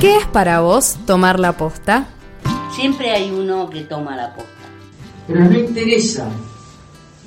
¿Qué 0.00 0.18
es 0.18 0.26
para 0.26 0.60
vos 0.60 0.98
tomar 1.06 1.40
la 1.40 1.56
posta? 1.56 2.06
Siempre 2.74 3.12
hay 3.12 3.30
uno 3.30 3.70
que 3.70 3.80
toma 3.80 4.14
la 4.14 4.34
posta. 4.34 4.50
Pero 5.26 5.44
no 5.46 5.58
interesa 5.58 6.28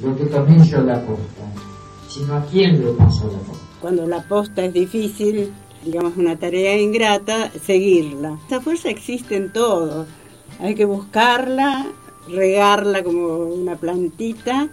lo 0.04 0.16
que 0.16 0.26
tomé 0.26 0.64
yo 0.68 0.82
la 0.82 1.02
posta, 1.04 1.42
sino 2.08 2.36
a 2.36 2.46
quién 2.46 2.86
le 2.86 2.92
paso 2.92 3.26
la 3.26 3.40
posta. 3.40 3.66
Cuando 3.82 4.06
la 4.06 4.22
posta 4.22 4.64
es 4.64 4.74
difícil, 4.74 5.52
digamos 5.84 6.16
una 6.16 6.38
tarea 6.38 6.78
ingrata, 6.78 7.50
seguirla. 7.66 8.38
Esa 8.46 8.62
fuerza 8.62 8.90
existe 8.90 9.36
en 9.36 9.52
todo. 9.52 10.06
Hay 10.60 10.76
que 10.76 10.86
buscarla, 10.86 11.88
regarla 12.28 13.04
como 13.04 13.38
una 13.38 13.78
plantita. 13.78 14.68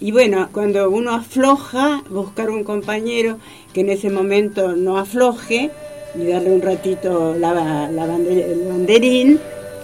Y 0.00 0.12
bueno, 0.12 0.48
cuando 0.50 0.88
uno 0.88 1.12
afloja, 1.12 2.02
buscar 2.08 2.48
un 2.48 2.64
compañero 2.64 3.36
que 3.74 3.82
en 3.82 3.90
ese 3.90 4.08
momento 4.08 4.74
no 4.74 4.96
afloje 4.96 5.70
y 6.14 6.32
darle 6.32 6.50
un 6.50 6.62
ratito 6.62 7.34
la, 7.38 7.52
la 7.54 8.04
el 8.04 8.66
banderín 8.68 9.40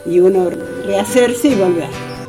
y 0.06 0.20
uno 0.20 0.50
rehacerse 0.84 1.48
y 1.48 1.54
volver. 1.54 1.88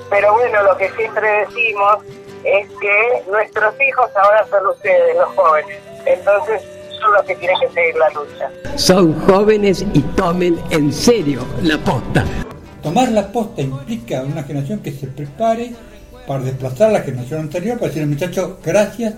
Pero 0.10 0.34
bueno, 0.34 0.64
lo 0.64 0.78
que 0.78 0.90
siempre 0.92 1.28
decimos 1.46 1.98
es 2.44 2.68
que 2.80 3.30
nuestros 3.30 3.74
hijos 3.82 4.10
ahora 4.16 4.46
son 4.50 4.68
ustedes, 4.68 5.16
los 5.16 5.30
jóvenes. 5.30 5.78
Entonces 6.06 6.62
son 7.00 7.14
los 7.14 7.24
que 7.24 7.36
tienen 7.36 7.60
que 7.60 7.70
seguir 7.70 7.96
la 7.96 8.10
lucha. 8.10 8.50
Son 8.76 9.20
jóvenes 9.22 9.86
y 9.94 10.02
tomen 10.02 10.60
en 10.70 10.94
serio 10.94 11.42
la 11.64 11.78
posta. 11.80 12.24
Tomar 12.84 13.10
la 13.10 13.32
posta 13.32 13.62
implica 13.62 14.22
una 14.22 14.44
generación 14.44 14.80
que 14.80 14.92
se 14.92 15.08
prepare 15.08 15.74
para 16.28 16.44
desplazar 16.44 16.90
a 16.90 16.94
la 16.94 17.02
generación 17.02 17.42
anterior, 17.42 17.78
para 17.78 17.88
decirle, 17.88 18.08
muchachos, 18.08 18.58
gracias 18.64 19.16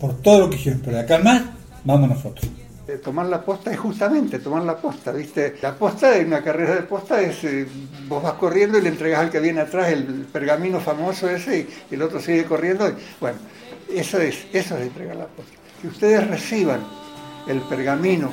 por 0.00 0.20
todo 0.20 0.40
lo 0.40 0.50
que 0.50 0.56
hicieron, 0.56 0.80
pero 0.84 0.96
de 0.96 1.02
acá 1.02 1.18
más, 1.18 1.42
vamos 1.84 2.08
nosotros. 2.08 2.50
Eh, 2.86 2.98
tomar 2.98 3.26
la 3.26 3.42
posta 3.42 3.72
es 3.72 3.78
justamente 3.78 4.38
tomar 4.40 4.62
la 4.62 4.76
posta, 4.76 5.10
¿viste? 5.10 5.56
La 5.62 5.74
posta 5.74 6.10
de 6.10 6.22
una 6.22 6.42
carrera 6.42 6.74
de 6.74 6.82
posta 6.82 7.18
es, 7.22 7.42
eh, 7.44 7.66
vos 8.06 8.22
vas 8.22 8.34
corriendo 8.34 8.76
y 8.76 8.82
le 8.82 8.90
entregas 8.90 9.20
al 9.20 9.30
que 9.30 9.40
viene 9.40 9.62
atrás 9.62 9.88
el 9.88 10.04
pergamino 10.30 10.80
famoso 10.80 11.26
ese 11.30 11.60
y, 11.90 11.94
el 11.94 12.02
otro 12.02 12.20
sigue 12.20 12.44
corriendo. 12.44 12.84
bueno, 13.20 13.38
eso 13.90 14.20
es, 14.20 14.46
eso 14.52 14.76
es 14.76 14.82
entregar 14.82 15.16
la 15.16 15.26
posta. 15.26 15.52
Que 15.80 15.88
ustedes 15.88 16.26
reciban 16.28 16.80
el 17.46 17.60
pergamino 17.62 18.30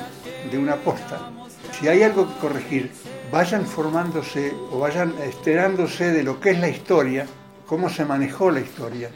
de 0.50 0.58
una 0.58 0.76
posta, 0.76 1.30
si 1.78 1.88
hay 1.88 2.02
algo 2.02 2.28
que 2.28 2.38
corregir, 2.38 2.90
vayan 3.30 3.64
formándose 3.64 4.52
o 4.70 4.80
vayan 4.80 5.14
enterándose 5.24 6.12
de 6.12 6.22
lo 6.24 6.40
que 6.40 6.50
es 6.50 6.60
la 6.60 6.68
historia, 6.68 7.26
cómo 7.66 7.88
se 7.88 8.04
manejó 8.04 8.50
la 8.50 8.60
historia 8.60 9.08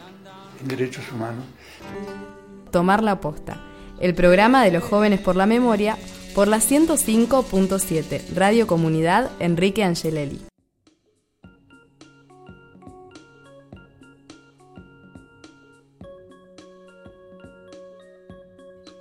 en 0.63 0.69
derechos 0.69 1.05
humanos. 1.13 1.45
Tomar 2.71 3.03
la 3.03 3.21
posta 3.21 3.76
el 4.01 4.15
programa 4.15 4.65
de 4.65 4.73
los 4.73 4.85
jóvenes 4.85 5.21
por 5.21 5.37
la 5.37 5.47
memoria, 5.47 5.97
por 6.35 6.49
la 6.49 6.59
105.7, 6.59 8.35
Radio 8.35 8.67
Comunidad 8.67 9.31
Enrique 9.41 9.85
Angelelli. 9.85 10.41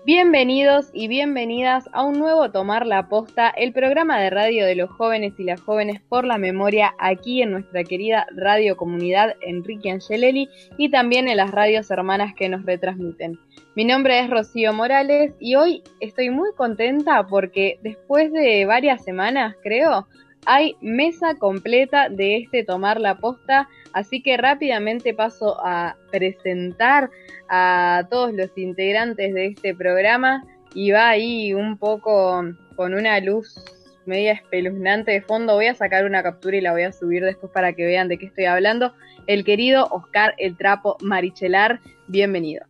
Bienvenidos 0.06 0.92
y 0.94 1.08
bienvenidas 1.08 1.90
a 1.92 2.04
un 2.04 2.20
nuevo 2.20 2.52
Tomar 2.52 2.86
la 2.86 3.10
Posta, 3.10 3.50
el 3.50 3.74
programa 3.74 4.20
de 4.20 4.30
radio 4.30 4.64
de 4.64 4.76
los 4.76 4.92
jóvenes 4.92 5.34
y 5.40 5.44
las 5.46 5.60
jóvenes 5.60 6.00
por 6.00 6.26
la 6.26 6.38
memoria 6.38 6.94
aquí 7.00 7.42
en 7.42 7.50
nuestra 7.50 7.84
querida 7.84 8.28
Radio 8.36 8.78
Comunidad 8.78 9.34
Enrique 9.42 9.90
Angelelli 9.90 10.48
y 10.78 10.92
también 10.92 11.28
en 11.28 11.38
las 11.38 11.50
radios 11.50 11.90
hermanas 11.90 12.36
que 12.36 12.50
nos 12.50 12.64
retransmiten. 12.68 13.40
Mi 13.76 13.84
nombre 13.84 14.20
es 14.20 14.30
Rocío 14.30 14.74
Morales 14.74 15.34
y 15.40 15.56
hoy 15.56 15.82
estoy 16.00 16.30
muy 16.30 16.54
contenta 16.56 17.26
porque 17.26 17.80
después 17.82 18.32
de 18.32 18.64
varias 18.68 19.04
semanas, 19.04 19.56
creo, 19.64 20.08
hay 20.46 20.76
mesa 20.82 21.36
completa 21.36 22.10
de 22.10 22.38
este 22.38 22.64
tomar 22.64 23.00
la 23.00 23.18
posta, 23.18 23.68
así 23.94 24.22
que 24.22 24.38
rápidamente 24.38 25.14
paso 25.14 25.58
a 25.64 25.96
presentar 26.12 27.10
a 27.50 28.08
todos 28.10 28.34
los 28.34 28.56
integrantes 28.58 29.34
de 29.34 29.48
este 29.48 29.76
programa 29.76 30.44
y 30.74 30.92
va 30.92 31.10
ahí 31.10 31.54
un 31.54 31.78
poco 31.78 32.44
con 32.76 32.94
una 32.94 33.20
luz 33.20 33.56
media 34.06 34.34
espeluznante 34.34 35.12
de 35.12 35.22
fondo. 35.22 35.56
Voy 35.56 35.68
a 35.68 35.76
sacar 35.76 36.06
una 36.06 36.22
captura 36.22 36.58
y 36.58 36.62
la 36.62 36.72
voy 36.72 36.84
a 36.84 36.92
subir 36.92 37.24
después 37.24 37.52
para 37.52 37.74
que 37.74 37.86
vean 37.86 38.08
de 38.08 38.18
qué 38.18 38.28
estoy 38.28 38.46
hablando. 38.46 38.94
El 39.28 39.44
querido 39.44 39.88
Oscar 39.88 40.36
El 40.38 40.56
Trapo 40.58 40.98
Marichelar, 41.02 41.80
bienvenido. 42.08 42.66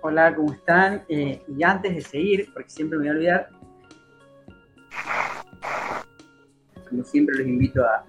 Hola, 0.00 0.34
¿cómo 0.34 0.52
están? 0.52 1.02
Eh, 1.08 1.42
y 1.48 1.62
antes 1.62 1.94
de 1.94 2.00
seguir, 2.00 2.48
porque 2.54 2.70
siempre 2.70 2.98
me 2.98 3.04
voy 3.04 3.08
a 3.08 3.16
olvidar, 3.16 3.48
como 6.88 7.04
siempre 7.04 7.36
los 7.36 7.46
invito 7.46 7.84
a, 7.84 8.04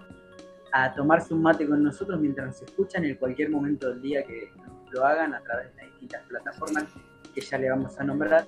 a 0.74 0.94
tomarse 0.94 1.34
un 1.34 1.42
mate 1.42 1.68
con 1.68 1.84
nosotros 1.84 2.20
mientras 2.20 2.48
nos 2.48 2.62
escuchan 2.62 3.06
en 3.06 3.16
cualquier 3.16 3.50
momento 3.50 3.90
del 3.90 4.02
día 4.02 4.24
que 4.24 4.52
lo 4.92 5.06
hagan 5.06 5.34
a 5.34 5.42
través 5.42 5.76
de 5.76 5.82
las 5.82 5.92
distintas 5.92 6.24
plataformas 6.28 6.86
que 7.34 7.42
ya 7.42 7.58
le 7.58 7.70
vamos 7.70 8.00
a 8.00 8.04
nombrar. 8.04 8.46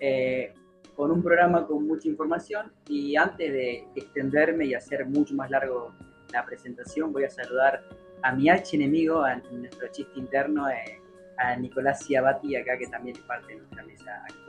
Eh, 0.00 0.52
con 0.96 1.10
un 1.10 1.22
programa 1.22 1.66
con 1.66 1.86
mucha 1.86 2.08
información 2.08 2.72
y 2.88 3.16
antes 3.16 3.52
de 3.52 3.88
extenderme 3.96 4.66
y 4.66 4.74
hacer 4.74 5.06
mucho 5.06 5.34
más 5.34 5.50
largo 5.50 5.92
la 6.32 6.44
presentación 6.44 7.12
voy 7.12 7.24
a 7.24 7.30
saludar 7.30 7.82
a 8.22 8.32
mi 8.32 8.48
archi 8.48 8.76
enemigo, 8.76 9.22
a 9.22 9.36
nuestro 9.36 9.88
chiste 9.88 10.18
interno, 10.18 10.68
eh, 10.68 11.00
a 11.36 11.56
Nicolás 11.56 12.04
Ciabati 12.04 12.56
acá, 12.56 12.78
que 12.78 12.86
también 12.86 13.16
es 13.16 13.22
parte 13.22 13.52
de 13.52 13.58
nuestra 13.58 13.84
mesa 13.84 14.24
actual. 14.24 14.43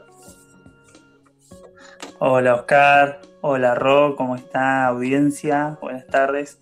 Hola 2.20 2.56
Oscar, 2.56 3.20
hola 3.42 3.76
Ro, 3.76 4.16
¿cómo 4.16 4.36
está 4.36 4.86
audiencia? 4.86 5.78
Buenas 5.82 6.08
tardes. 6.08 6.60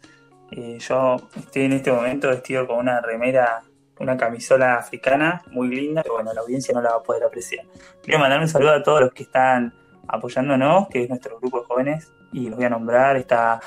Eh, 0.52 0.78
yo 0.80 1.18
estoy 1.36 1.64
en 1.64 1.74
este 1.74 1.92
momento 1.92 2.30
vestido 2.30 2.68
con 2.68 2.78
una 2.78 3.02
remera, 3.02 3.64
una 4.00 4.18
camisola 4.18 4.76
africana 4.76 5.42
muy 5.52 5.68
linda, 5.70 6.04
pero 6.04 6.16
bueno, 6.16 6.34
la 6.34 6.42
audiencia 6.42 6.74
no 6.74 6.82
la 6.82 6.92
va 6.92 6.98
a 6.98 7.04
poder 7.04 7.24
apreciar. 7.24 7.66
Quiero 8.04 8.20
mandar 8.20 8.40
un 8.40 8.48
saludo 8.48 8.72
a 8.72 8.84
todos 8.84 9.02
los 9.02 9.14
que 9.14 9.24
están 9.24 9.74
apoyándonos, 10.08 10.88
que 10.90 11.04
es 11.04 11.10
nuestro 11.10 11.40
grupo 11.40 11.62
de 11.62 11.66
jóvenes, 11.66 12.12
y 12.32 12.50
los 12.50 12.58
voy 12.58 12.66
a 12.66 12.70
nombrar. 12.70 13.18
Está, 13.18 13.60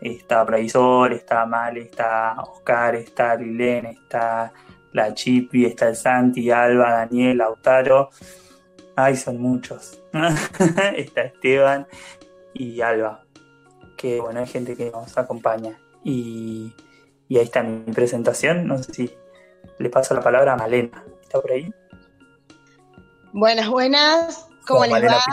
está 0.00 0.44
Pravisor, 0.44 1.12
está 1.12 1.46
Male, 1.46 1.82
está 1.82 2.34
Oscar, 2.40 2.96
está 2.96 3.36
Lilén, 3.36 3.86
está 3.86 4.52
la 4.92 5.14
Chipi, 5.14 5.64
está 5.64 5.88
el 5.88 5.96
Santi, 5.96 6.50
Alba, 6.50 6.90
Daniel, 6.92 7.38
Lautaro. 7.38 8.10
Ay, 8.96 9.16
son 9.16 9.40
muchos. 9.40 10.01
está 10.96 11.22
Esteban 11.22 11.86
y 12.54 12.80
Alba. 12.80 13.24
Que 13.96 14.20
bueno, 14.20 14.40
hay 14.40 14.46
gente 14.46 14.76
que 14.76 14.90
nos 14.90 15.16
acompaña. 15.16 15.78
Y, 16.04 16.72
ahí 17.30 17.38
está 17.38 17.62
mi 17.62 17.92
presentación. 17.92 18.66
No 18.66 18.82
sé 18.82 18.92
si 18.92 19.14
le 19.78 19.90
paso 19.90 20.14
la 20.14 20.22
palabra 20.22 20.54
a 20.54 20.56
Malena. 20.56 21.04
¿Está 21.22 21.40
por 21.40 21.52
ahí? 21.52 21.72
Buenas, 23.32 23.68
buenas. 23.68 24.48
¿Cómo 24.66 24.84
les 24.84 25.04
va? 25.04 25.24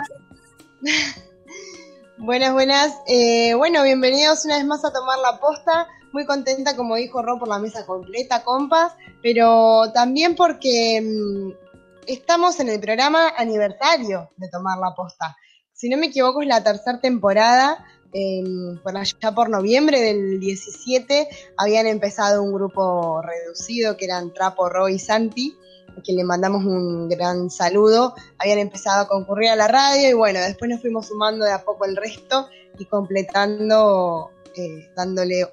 buenas, 2.17 2.53
buenas. 2.53 2.93
Eh, 3.07 3.53
bueno, 3.55 3.83
bienvenidos 3.83 4.45
una 4.45 4.57
vez 4.57 4.65
más 4.65 4.85
a 4.85 4.93
tomar 4.93 5.19
la 5.19 5.39
posta 5.39 5.87
muy 6.11 6.25
contenta, 6.25 6.75
como 6.75 6.95
dijo 6.95 7.21
Ro, 7.21 7.37
por 7.37 7.47
la 7.47 7.59
mesa 7.59 7.85
completa, 7.85 8.43
compas, 8.43 8.93
pero 9.21 9.91
también 9.93 10.35
porque 10.35 11.01
mm, 11.01 11.68
estamos 12.09 12.59
en 12.59 12.69
el 12.69 12.79
programa 12.79 13.29
aniversario 13.37 14.31
de 14.37 14.49
Tomar 14.49 14.79
la 14.79 14.95
Posta. 14.95 15.37
Si 15.73 15.89
no 15.89 15.97
me 15.97 16.07
equivoco, 16.07 16.41
es 16.41 16.47
la 16.47 16.63
tercera 16.63 16.99
temporada. 16.99 17.85
Em, 18.11 18.79
por 18.81 18.97
allá 18.97 19.31
por 19.35 19.49
noviembre 19.49 20.01
del 20.01 20.39
17 20.39 21.29
habían 21.57 21.85
empezado 21.85 22.41
un 22.41 22.51
grupo 22.51 23.21
reducido 23.21 23.95
que 23.95 24.05
eran 24.05 24.33
Trapo, 24.33 24.67
Ro 24.67 24.89
y 24.89 24.97
Santi, 24.97 25.55
a 25.95 26.01
quien 26.01 26.17
le 26.17 26.23
mandamos 26.23 26.65
un 26.65 27.07
gran 27.09 27.51
saludo. 27.51 28.15
Habían 28.39 28.57
empezado 28.57 29.03
a 29.03 29.07
concurrir 29.07 29.49
a 29.49 29.55
la 29.55 29.67
radio 29.67 30.09
y 30.09 30.13
bueno, 30.13 30.39
después 30.39 30.71
nos 30.71 30.81
fuimos 30.81 31.07
sumando 31.07 31.45
de 31.45 31.51
a 31.51 31.63
poco 31.63 31.85
el 31.85 31.95
resto 31.95 32.49
y 32.79 32.85
completando, 32.85 34.31
eh, 34.55 34.89
dándole 34.95 35.47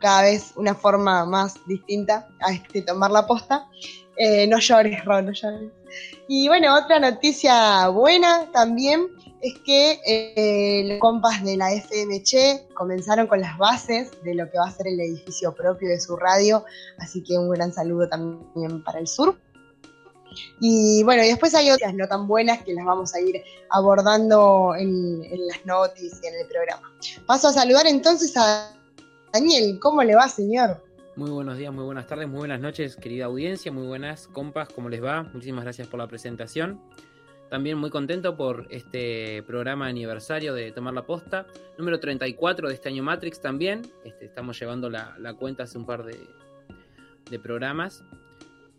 cada 0.00 0.22
vez 0.22 0.52
una 0.56 0.74
forma 0.74 1.26
más 1.26 1.54
distinta 1.66 2.28
a 2.40 2.52
este 2.52 2.80
tomar 2.80 3.10
la 3.10 3.26
posta. 3.26 3.68
Eh, 4.16 4.46
no 4.46 4.58
llores, 4.58 5.04
Ron, 5.04 5.26
no 5.26 5.32
llores. 5.32 5.70
Y 6.28 6.48
bueno, 6.48 6.76
otra 6.76 6.98
noticia 6.98 7.88
buena 7.88 8.50
también 8.52 9.06
es 9.40 9.54
que 9.64 10.00
eh, 10.06 10.84
los 10.88 10.98
compas 10.98 11.44
de 11.44 11.56
la 11.56 11.72
FMC 11.72 12.72
comenzaron 12.74 13.26
con 13.26 13.40
las 13.40 13.56
bases 13.58 14.10
de 14.22 14.34
lo 14.34 14.50
que 14.50 14.58
va 14.58 14.66
a 14.66 14.70
ser 14.70 14.88
el 14.88 15.00
edificio 15.00 15.54
propio 15.54 15.88
de 15.88 16.00
su 16.00 16.16
radio, 16.16 16.64
así 16.98 17.22
que 17.22 17.38
un 17.38 17.50
gran 17.50 17.72
saludo 17.72 18.08
también 18.08 18.82
para 18.82 18.98
el 18.98 19.06
sur. 19.06 19.38
Y 20.60 21.02
bueno, 21.04 21.22
y 21.22 21.28
después 21.28 21.54
hay 21.54 21.70
otras 21.70 21.94
no 21.94 22.06
tan 22.08 22.26
buenas 22.26 22.62
que 22.62 22.74
las 22.74 22.84
vamos 22.84 23.14
a 23.14 23.20
ir 23.20 23.42
abordando 23.70 24.74
en, 24.76 25.22
en 25.24 25.46
las 25.46 25.64
noticias 25.64 26.20
y 26.22 26.26
en 26.26 26.34
el 26.34 26.46
programa. 26.46 26.92
Paso 27.26 27.48
a 27.48 27.52
saludar 27.52 27.86
entonces 27.86 28.36
a 28.36 28.72
Daniel, 29.32 29.78
¿cómo 29.80 30.02
le 30.02 30.14
va, 30.14 30.28
señor? 30.28 30.85
Muy 31.16 31.30
buenos 31.30 31.56
días, 31.56 31.72
muy 31.72 31.84
buenas 31.84 32.06
tardes, 32.06 32.28
muy 32.28 32.40
buenas 32.40 32.60
noches, 32.60 32.94
querida 32.94 33.24
audiencia, 33.24 33.72
muy 33.72 33.86
buenas 33.86 34.28
compas, 34.28 34.68
¿cómo 34.68 34.90
les 34.90 35.02
va? 35.02 35.22
Muchísimas 35.22 35.64
gracias 35.64 35.88
por 35.88 35.98
la 35.98 36.06
presentación. 36.06 36.78
también 37.48 37.78
muy 37.78 37.88
contento 37.88 38.36
por 38.36 38.66
este 38.68 39.42
programa 39.44 39.86
aniversario 39.86 40.52
de 40.52 40.72
Tomar 40.72 40.92
la 40.92 41.06
Posta, 41.06 41.46
número 41.78 41.98
34 42.00 42.68
de 42.68 42.74
este 42.74 42.90
año 42.90 43.02
Matrix 43.02 43.40
también. 43.40 43.80
Este, 44.04 44.26
estamos 44.26 44.60
llevando 44.60 44.90
la, 44.90 45.16
la 45.18 45.32
cuenta 45.32 45.62
hace 45.62 45.78
un 45.78 45.86
par 45.86 46.04
de, 46.04 46.18
de 47.30 47.38
programas. 47.38 48.04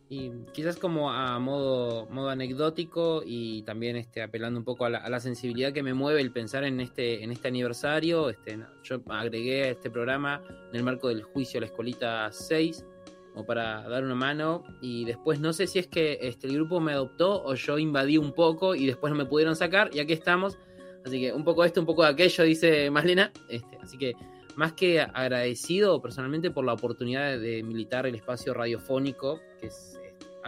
Y 0.10 0.32
quizás 0.54 0.78
como 0.78 1.12
a 1.12 1.38
modo, 1.38 2.08
modo 2.10 2.30
anecdótico 2.30 3.24
y 3.26 3.64
también 3.64 3.98
este, 3.98 4.22
apelando 4.22 4.58
un 4.58 4.64
poco 4.64 4.86
a 4.86 4.90
la, 4.90 5.20
sensibilidad 5.20 5.74
que 5.74 5.84
me 5.84 5.94
mueve 5.94 6.22
el 6.22 6.32
pensar 6.32 6.64
en 6.64 6.80
este, 6.80 7.24
en 7.24 7.32
este 7.34 7.50
aniversario, 7.50 8.30
este, 8.30 8.58
yo 8.84 9.02
agregué 9.10 9.64
a 9.64 9.70
este 9.72 9.90
programa 9.90 10.42
en 10.70 10.78
el 10.78 10.84
marco 10.84 11.10
del 11.10 11.24
juicio 11.24 11.58
a 11.58 11.62
la 11.62 11.68
escolita 11.68 12.32
6, 12.32 12.86
como 13.34 13.46
para 13.46 13.82
dar 13.90 14.06
una 14.06 14.16
mano, 14.16 14.64
y 14.82 15.04
después 15.04 15.42
no 15.42 15.52
sé 15.52 15.68
si 15.68 15.80
es 15.80 15.88
que 15.88 16.20
este, 16.22 16.48
el 16.48 16.54
grupo 16.54 16.80
me 16.80 16.94
adoptó 16.94 17.44
o 17.44 17.56
yo 17.56 17.78
invadí 17.78 18.18
un 18.18 18.32
poco 18.32 18.76
y 18.76 18.86
después 18.86 19.12
no 19.12 19.18
me 19.18 19.26
pudieron 19.26 19.58
sacar, 19.58 19.90
y 19.94 20.00
aquí 20.00 20.14
estamos. 20.14 20.58
Así 21.06 21.20
que 21.20 21.34
un 21.34 21.44
poco 21.44 21.66
esto, 21.66 21.82
un 21.82 21.86
poco 21.86 22.04
de 22.04 22.10
aquello, 22.10 22.44
dice 22.46 22.90
Malena. 22.92 23.32
Este, 23.50 23.78
así 23.82 23.98
que 23.98 24.14
más 24.56 24.74
que 24.74 25.02
agradecido 25.02 26.02
personalmente 26.02 26.50
por 26.50 26.66
la 26.66 26.74
oportunidad 26.74 27.30
de, 27.32 27.40
de 27.40 27.64
militar 27.64 28.08
el 28.08 28.16
espacio 28.16 28.54
radiofónico, 28.54 29.40
que 29.60 29.68
es 29.68 29.97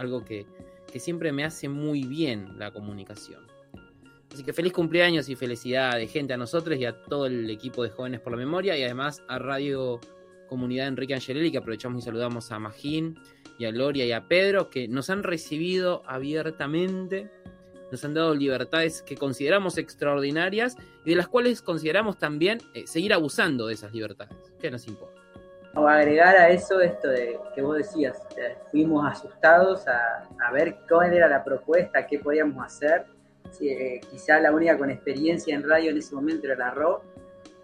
algo 0.00 0.24
que, 0.24 0.46
que, 0.90 0.98
siempre 0.98 1.30
me 1.30 1.44
hace 1.44 1.68
muy 1.68 2.04
bien 2.04 2.58
la 2.58 2.72
comunicación. 2.72 3.46
Así 4.32 4.44
que 4.44 4.52
feliz 4.52 4.72
cumpleaños 4.72 5.28
y 5.28 5.36
felicidad 5.36 5.96
de 5.96 6.06
gente 6.06 6.32
a 6.32 6.36
nosotros 6.36 6.78
y 6.78 6.84
a 6.84 7.02
todo 7.02 7.26
el 7.26 7.50
equipo 7.50 7.82
de 7.82 7.90
Jóvenes 7.90 8.20
por 8.20 8.32
la 8.32 8.38
Memoria 8.38 8.76
y 8.78 8.82
además 8.82 9.22
a 9.28 9.38
Radio 9.38 10.00
Comunidad 10.48 10.86
Enrique 10.86 11.14
Angelelli 11.14 11.50
que 11.50 11.58
aprovechamos 11.58 12.02
y 12.02 12.04
saludamos 12.04 12.50
a 12.50 12.58
Magín 12.58 13.18
y 13.58 13.66
a 13.66 13.72
Gloria 13.72 14.06
y 14.06 14.12
a 14.12 14.26
Pedro 14.26 14.70
que 14.70 14.88
nos 14.88 15.10
han 15.10 15.22
recibido 15.22 16.02
abiertamente, 16.06 17.30
nos 17.90 18.04
han 18.04 18.14
dado 18.14 18.34
libertades 18.34 19.02
que 19.02 19.16
consideramos 19.16 19.78
extraordinarias 19.78 20.76
y 21.04 21.10
de 21.10 21.16
las 21.16 21.28
cuales 21.28 21.60
consideramos 21.60 22.18
también 22.18 22.60
eh, 22.74 22.86
seguir 22.86 23.12
abusando 23.12 23.66
de 23.66 23.74
esas 23.74 23.92
libertades. 23.92 24.36
¿Qué 24.60 24.70
nos 24.70 24.86
importa? 24.86 25.19
O 25.74 25.86
agregar 25.86 26.36
a 26.36 26.48
eso 26.50 26.80
esto 26.80 27.08
de 27.08 27.38
que 27.54 27.62
vos 27.62 27.76
decías, 27.76 28.18
eh, 28.36 28.56
fuimos 28.70 29.06
asustados 29.08 29.86
a, 29.86 30.28
a, 30.44 30.52
ver 30.52 30.78
cuál 30.88 31.12
era 31.12 31.28
la 31.28 31.44
propuesta, 31.44 32.06
qué 32.06 32.18
podíamos 32.18 32.64
hacer. 32.64 33.06
Sí, 33.52 33.68
eh, 33.68 34.00
quizá 34.10 34.40
la 34.40 34.52
única 34.52 34.76
con 34.76 34.90
experiencia 34.90 35.54
en 35.54 35.68
radio 35.68 35.90
en 35.90 35.98
ese 35.98 36.14
momento 36.14 36.46
era 36.46 36.56
la 36.56 36.70
RO. 36.70 37.02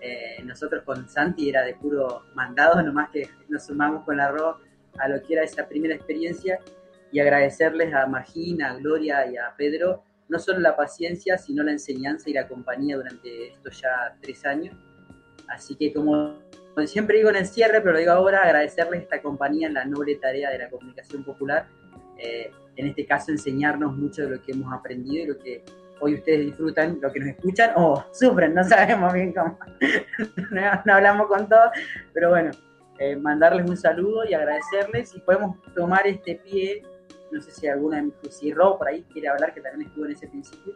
Eh, 0.00 0.42
nosotros 0.44 0.84
con 0.84 1.08
Santi 1.08 1.48
era 1.48 1.62
de 1.62 1.74
puro 1.74 2.22
mandado, 2.34 2.80
nomás 2.80 3.10
que 3.10 3.28
nos 3.48 3.66
sumamos 3.66 4.04
con 4.04 4.18
la 4.18 4.30
RO 4.30 4.58
a 4.98 5.08
lo 5.08 5.20
que 5.22 5.34
era 5.34 5.42
esa 5.42 5.66
primera 5.66 5.94
experiencia 5.94 6.60
y 7.10 7.18
agradecerles 7.18 7.92
a 7.92 8.06
Magina, 8.06 8.70
a 8.70 8.76
Gloria 8.76 9.26
y 9.26 9.36
a 9.36 9.54
Pedro 9.56 10.04
no 10.28 10.38
solo 10.38 10.58
la 10.58 10.76
paciencia, 10.76 11.38
sino 11.38 11.62
la 11.62 11.72
enseñanza 11.72 12.28
y 12.28 12.32
la 12.32 12.48
compañía 12.48 12.96
durante 12.96 13.48
estos 13.48 13.80
ya 13.80 14.16
tres 14.20 14.44
años. 14.44 14.74
Así 15.48 15.76
que 15.76 15.92
como 15.92 16.38
siempre 16.84 17.16
digo 17.16 17.30
en 17.30 17.36
el 17.36 17.46
cierre, 17.46 17.80
pero 17.80 17.92
lo 17.92 17.98
digo 17.98 18.12
ahora, 18.12 18.42
agradecerles 18.42 19.02
esta 19.02 19.22
compañía 19.22 19.68
en 19.68 19.74
la 19.74 19.84
noble 19.84 20.16
tarea 20.16 20.50
de 20.50 20.58
la 20.58 20.68
comunicación 20.68 21.24
popular. 21.24 21.66
Eh, 22.18 22.50
en 22.76 22.86
este 22.88 23.06
caso, 23.06 23.30
enseñarnos 23.30 23.96
mucho 23.96 24.22
de 24.22 24.36
lo 24.36 24.42
que 24.42 24.52
hemos 24.52 24.72
aprendido 24.72 25.24
y 25.24 25.26
lo 25.28 25.38
que 25.38 25.64
hoy 26.00 26.14
ustedes 26.14 26.40
disfrutan, 26.40 26.98
lo 27.00 27.10
que 27.10 27.20
nos 27.20 27.30
escuchan 27.30 27.72
o 27.76 28.04
sufren, 28.12 28.54
no 28.54 28.62
sabemos 28.68 29.12
bien 29.14 29.32
cómo. 29.32 29.58
no, 30.50 30.94
hablamos 30.94 31.26
con 31.28 31.48
todos, 31.48 31.70
pero 32.12 32.30
bueno, 32.30 32.50
eh, 32.98 33.16
mandarles 33.16 33.68
un 33.68 33.76
saludo 33.76 34.24
y 34.28 34.34
agradecerles. 34.34 35.14
Y 35.14 35.20
podemos 35.20 35.56
tomar 35.74 36.06
este 36.06 36.36
pie, 36.36 36.82
no 37.32 37.40
sé 37.40 37.52
si 37.52 37.66
alguna, 37.68 38.06
si 38.28 38.52
Ro 38.52 38.76
por 38.76 38.88
ahí 38.88 39.02
quiere 39.12 39.28
hablar, 39.28 39.54
que 39.54 39.62
también 39.62 39.88
estuvo 39.88 40.04
en 40.04 40.12
ese 40.12 40.28
principio, 40.28 40.74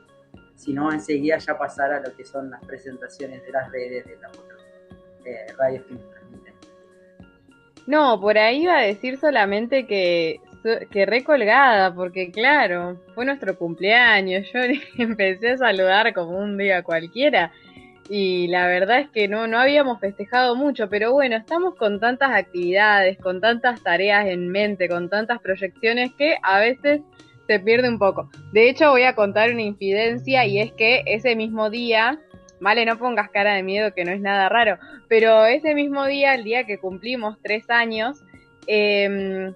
si 0.56 0.72
no, 0.72 0.90
enseguida 0.92 1.38
ya 1.38 1.58
pasar 1.58 1.92
a 1.92 2.00
lo 2.00 2.14
que 2.14 2.24
son 2.24 2.50
las 2.50 2.64
presentaciones 2.64 3.42
de 3.42 3.50
las 3.50 3.70
redes 3.70 4.06
de 4.06 4.16
la 4.16 4.28
eh. 5.24 5.82
No, 7.86 8.20
por 8.20 8.38
ahí 8.38 8.62
iba 8.62 8.78
a 8.78 8.82
decir 8.82 9.18
solamente 9.18 9.86
que, 9.86 10.40
que 10.90 11.06
recolgada, 11.06 11.94
porque 11.94 12.30
claro, 12.30 13.00
fue 13.14 13.24
nuestro 13.24 13.56
cumpleaños, 13.56 14.46
yo 14.52 14.60
empecé 14.98 15.52
a 15.52 15.58
saludar 15.58 16.12
como 16.14 16.38
un 16.38 16.56
día 16.56 16.82
cualquiera 16.82 17.52
y 18.12 18.48
la 18.48 18.66
verdad 18.66 18.98
es 18.98 19.08
que 19.10 19.28
no, 19.28 19.46
no 19.46 19.60
habíamos 19.60 20.00
festejado 20.00 20.56
mucho, 20.56 20.88
pero 20.88 21.12
bueno, 21.12 21.36
estamos 21.36 21.76
con 21.76 22.00
tantas 22.00 22.32
actividades, 22.32 23.16
con 23.18 23.40
tantas 23.40 23.80
tareas 23.84 24.26
en 24.26 24.48
mente, 24.48 24.88
con 24.88 25.08
tantas 25.08 25.40
proyecciones 25.40 26.12
que 26.14 26.36
a 26.42 26.58
veces 26.58 27.02
se 27.46 27.60
pierde 27.60 27.88
un 27.88 28.00
poco. 28.00 28.28
De 28.52 28.68
hecho, 28.68 28.90
voy 28.90 29.04
a 29.04 29.14
contar 29.14 29.52
una 29.52 29.62
infidencia 29.62 30.44
y 30.44 30.58
es 30.58 30.72
que 30.72 31.04
ese 31.06 31.36
mismo 31.36 31.70
día 31.70 32.18
Vale, 32.60 32.84
no 32.84 32.98
pongas 32.98 33.30
cara 33.30 33.54
de 33.54 33.62
miedo 33.62 33.94
que 33.94 34.04
no 34.04 34.12
es 34.12 34.20
nada 34.20 34.48
raro, 34.48 34.78
pero 35.08 35.46
ese 35.46 35.74
mismo 35.74 36.06
día, 36.06 36.34
el 36.34 36.44
día 36.44 36.64
que 36.64 36.78
cumplimos 36.78 37.38
tres 37.42 37.68
años, 37.70 38.22
eh, 38.66 39.52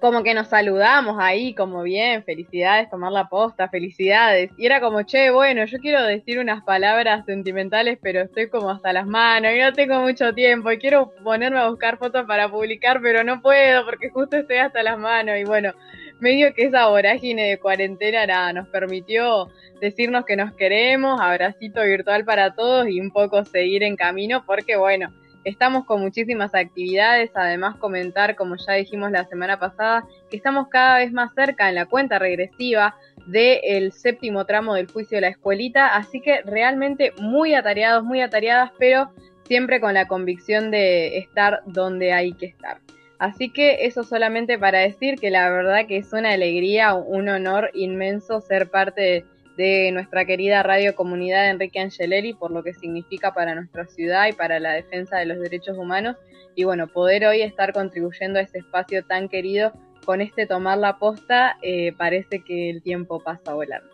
como 0.00 0.22
que 0.22 0.34
nos 0.34 0.48
saludamos 0.48 1.16
ahí, 1.18 1.54
como 1.54 1.82
bien, 1.82 2.22
felicidades, 2.24 2.90
tomar 2.90 3.12
la 3.12 3.28
posta, 3.28 3.68
felicidades. 3.68 4.50
Y 4.56 4.66
era 4.66 4.80
como, 4.80 5.02
che, 5.02 5.30
bueno, 5.30 5.64
yo 5.64 5.78
quiero 5.78 6.02
decir 6.04 6.38
unas 6.38 6.62
palabras 6.64 7.24
sentimentales, 7.24 7.98
pero 8.00 8.20
estoy 8.20 8.48
como 8.48 8.70
hasta 8.70 8.92
las 8.92 9.06
manos 9.06 9.52
y 9.54 9.58
no 9.58 9.72
tengo 9.72 10.00
mucho 10.00 10.34
tiempo 10.34 10.70
y 10.70 10.78
quiero 10.78 11.12
ponerme 11.24 11.58
a 11.58 11.68
buscar 11.68 11.98
fotos 11.98 12.26
para 12.26 12.48
publicar, 12.48 13.00
pero 13.00 13.24
no 13.24 13.40
puedo 13.40 13.84
porque 13.84 14.10
justo 14.10 14.36
estoy 14.36 14.58
hasta 14.58 14.82
las 14.82 14.98
manos. 14.98 15.36
Y 15.38 15.44
bueno, 15.44 15.72
medio 16.20 16.54
que 16.54 16.64
esa 16.64 16.88
vorágine 16.88 17.50
de 17.50 17.58
cuarentena 17.58 18.26
nada, 18.26 18.52
nos 18.52 18.68
permitió 18.68 19.48
decirnos 19.80 20.24
que 20.24 20.36
nos 20.36 20.52
queremos, 20.54 21.20
abracito 21.20 21.82
virtual 21.82 22.24
para 22.24 22.54
todos 22.54 22.88
y 22.88 23.00
un 23.00 23.10
poco 23.10 23.44
seguir 23.44 23.82
en 23.82 23.96
camino 23.96 24.44
porque 24.46 24.76
bueno, 24.76 25.12
estamos 25.46 25.84
con 25.84 26.00
muchísimas 26.00 26.54
actividades, 26.54 27.30
además 27.34 27.76
comentar, 27.76 28.34
como 28.34 28.56
ya 28.56 28.74
dijimos 28.74 29.12
la 29.12 29.24
semana 29.26 29.58
pasada, 29.58 30.04
que 30.28 30.36
estamos 30.36 30.68
cada 30.68 30.98
vez 30.98 31.12
más 31.12 31.32
cerca 31.34 31.68
en 31.68 31.76
la 31.76 31.86
cuenta 31.86 32.18
regresiva 32.18 32.96
del 33.26 33.92
séptimo 33.92 34.44
tramo 34.44 34.74
del 34.74 34.90
juicio 34.90 35.18
de 35.18 35.22
la 35.22 35.28
escuelita, 35.28 35.94
así 35.94 36.20
que 36.20 36.42
realmente 36.42 37.12
muy 37.20 37.54
atareados, 37.54 38.02
muy 38.02 38.20
atareadas, 38.22 38.72
pero 38.78 39.12
siempre 39.44 39.80
con 39.80 39.94
la 39.94 40.08
convicción 40.08 40.72
de 40.72 41.18
estar 41.18 41.60
donde 41.66 42.12
hay 42.12 42.32
que 42.32 42.46
estar. 42.46 42.80
Así 43.18 43.50
que 43.50 43.86
eso 43.86 44.04
solamente 44.04 44.58
para 44.58 44.80
decir 44.80 45.18
que 45.18 45.30
la 45.30 45.50
verdad 45.50 45.86
que 45.86 45.96
es 45.96 46.12
una 46.12 46.32
alegría, 46.32 46.94
un 46.94 47.28
honor 47.28 47.70
inmenso 47.74 48.40
ser 48.40 48.70
parte 48.70 49.24
de 49.56 49.90
nuestra 49.92 50.26
querida 50.26 50.62
radio 50.62 50.94
comunidad 50.94 51.48
Enrique 51.48 51.80
Angeleri 51.80 52.34
por 52.34 52.50
lo 52.50 52.62
que 52.62 52.74
significa 52.74 53.32
para 53.32 53.54
nuestra 53.54 53.86
ciudad 53.86 54.28
y 54.28 54.32
para 54.32 54.60
la 54.60 54.72
defensa 54.72 55.16
de 55.16 55.24
los 55.24 55.40
derechos 55.40 55.78
humanos 55.78 56.16
y 56.54 56.64
bueno, 56.64 56.88
poder 56.88 57.26
hoy 57.26 57.42
estar 57.42 57.72
contribuyendo 57.72 58.38
a 58.38 58.42
ese 58.42 58.58
espacio 58.58 59.04
tan 59.04 59.28
querido 59.28 59.72
con 60.04 60.20
este 60.20 60.46
tomar 60.46 60.78
la 60.78 60.98
posta, 60.98 61.56
eh, 61.62 61.92
parece 61.98 62.42
que 62.42 62.70
el 62.70 62.82
tiempo 62.82 63.20
pasa 63.20 63.52
volando. 63.52 63.90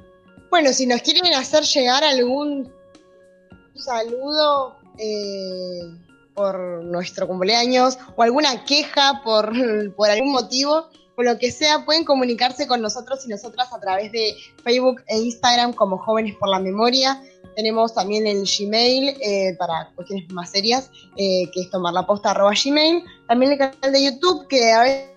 Bueno, 0.51 0.73
si 0.73 0.87
nos 0.87 1.01
quieren 1.03 1.33
hacer 1.33 1.65
llegar 1.65 2.05
algún 2.05 2.71
saludo 3.75 4.77
eh, 4.99 5.81
por 6.35 6.59
nuestro 6.85 7.27
cumpleaños 7.27 7.99
o 8.17 8.23
alguna 8.23 8.65
queja 8.65 9.21
por, 9.25 9.53
por 9.97 10.11
algún 10.11 10.33
motivo, 10.33 10.89
o 11.17 11.23
lo 11.23 11.39
que 11.39 11.53
sea, 11.53 11.85
pueden 11.85 12.05
comunicarse 12.05 12.67
con 12.67 12.81
nosotros 12.81 13.25
y 13.27 13.29
nosotras 13.29 13.73
a 13.73 13.81
través 13.81 14.13
de 14.13 14.35
Facebook 14.65 15.03
e 15.07 15.19
Instagram 15.19 15.75
como 15.75 15.99
Jóvenes 15.99 16.37
por 16.37 16.49
la 16.49 16.59
Memoria. 16.59 17.23
Tenemos 17.55 17.95
también 17.95 18.27
el 18.27 18.45
Gmail 18.45 19.17
eh, 19.21 19.55
para 19.59 19.91
cuestiones 19.95 20.31
más 20.33 20.51
serias, 20.51 20.91
eh, 21.17 21.51
que 21.53 21.61
es 21.63 21.71
tomar 21.71 21.93
la 21.93 22.07
posta 22.07 22.31
arroba 22.31 22.53
Gmail. 22.53 23.05
También 23.29 23.53
el 23.53 23.59
canal 23.59 23.93
de 23.93 24.05
YouTube, 24.05 24.49
que 24.49 24.73
a 24.73 24.83
veces 24.83 25.12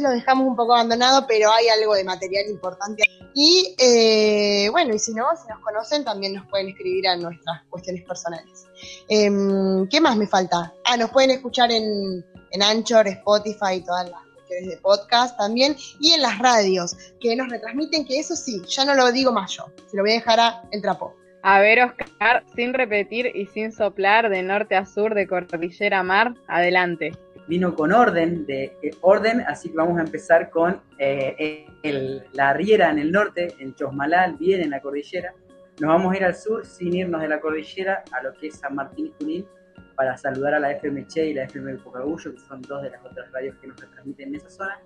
lo 0.00 0.10
dejamos 0.10 0.46
un 0.46 0.56
poco 0.56 0.74
abandonado, 0.74 1.26
pero 1.26 1.50
hay 1.50 1.68
algo 1.68 1.94
de 1.94 2.04
material 2.04 2.46
importante. 2.48 3.02
Y 3.34 3.74
eh, 3.78 4.68
bueno, 4.70 4.94
y 4.94 4.98
si 4.98 5.12
no, 5.12 5.24
si 5.40 5.48
nos 5.48 5.60
conocen, 5.60 6.04
también 6.04 6.34
nos 6.34 6.46
pueden 6.48 6.68
escribir 6.68 7.08
a 7.08 7.16
nuestras 7.16 7.62
cuestiones 7.68 8.04
personales. 8.04 8.66
Em, 9.08 9.88
¿Qué 9.88 10.00
más 10.00 10.16
me 10.16 10.26
falta? 10.26 10.72
Ah, 10.84 10.96
nos 10.96 11.10
pueden 11.10 11.30
escuchar 11.30 11.70
en, 11.70 12.24
en 12.50 12.62
Anchor, 12.62 13.06
Spotify 13.08 13.82
todas 13.84 14.10
las 14.10 14.26
de 14.48 14.76
podcast 14.78 15.36
también, 15.36 15.76
y 16.00 16.12
en 16.12 16.22
las 16.22 16.38
radios, 16.38 16.96
que 17.20 17.34
nos 17.36 17.48
retransmiten, 17.48 18.06
que 18.06 18.18
eso 18.18 18.36
sí, 18.36 18.62
ya 18.68 18.84
no 18.84 18.94
lo 18.94 19.10
digo 19.12 19.32
más 19.32 19.50
yo, 19.56 19.66
se 19.90 19.96
lo 19.96 20.02
voy 20.02 20.12
a 20.12 20.14
dejar 20.14 20.40
a 20.40 20.62
el 20.70 20.80
trapo. 20.82 21.14
A 21.42 21.60
ver, 21.60 21.80
Oscar, 21.80 22.44
sin 22.56 22.74
repetir 22.74 23.30
y 23.34 23.46
sin 23.46 23.72
soplar 23.72 24.30
de 24.30 24.42
norte 24.42 24.74
a 24.74 24.84
sur, 24.84 25.14
de 25.14 25.28
cordillera 25.28 26.00
a 26.00 26.02
mar, 26.02 26.34
adelante. 26.48 27.12
Vino 27.48 27.74
con 27.74 27.92
orden, 27.92 28.44
de 28.44 28.76
eh, 28.82 28.90
orden, 29.02 29.40
así 29.42 29.70
que 29.70 29.76
vamos 29.76 29.98
a 29.98 30.02
empezar 30.02 30.50
con 30.50 30.80
eh, 30.98 31.66
el, 31.82 32.24
la 32.32 32.52
Riera 32.52 32.90
en 32.90 32.98
el 32.98 33.12
norte, 33.12 33.54
en 33.60 33.74
Chosmalal, 33.74 34.36
bien 34.36 34.62
en 34.62 34.70
la 34.70 34.80
cordillera. 34.80 35.32
Nos 35.80 35.88
vamos 35.88 36.12
a 36.12 36.16
ir 36.16 36.24
al 36.24 36.34
sur 36.34 36.66
sin 36.66 36.94
irnos 36.94 37.20
de 37.20 37.28
la 37.28 37.40
cordillera 37.40 38.02
a 38.10 38.22
lo 38.22 38.32
que 38.32 38.48
es 38.48 38.56
San 38.56 38.74
Martín 38.74 39.06
y 39.06 39.14
Junín, 39.18 39.46
para 39.94 40.16
saludar 40.16 40.54
a 40.54 40.60
la 40.60 40.72
FM 40.72 41.06
Che 41.06 41.26
y 41.26 41.34
la 41.34 41.44
FM 41.44 41.76
Pocagullo, 41.76 42.34
que 42.34 42.40
son 42.40 42.62
dos 42.62 42.82
de 42.82 42.90
las 42.90 43.04
otras 43.04 43.30
radios 43.32 43.56
que 43.58 43.66
nos 43.68 43.80
retransmiten 43.80 44.28
en 44.28 44.34
esa 44.36 44.50
zona. 44.50 44.80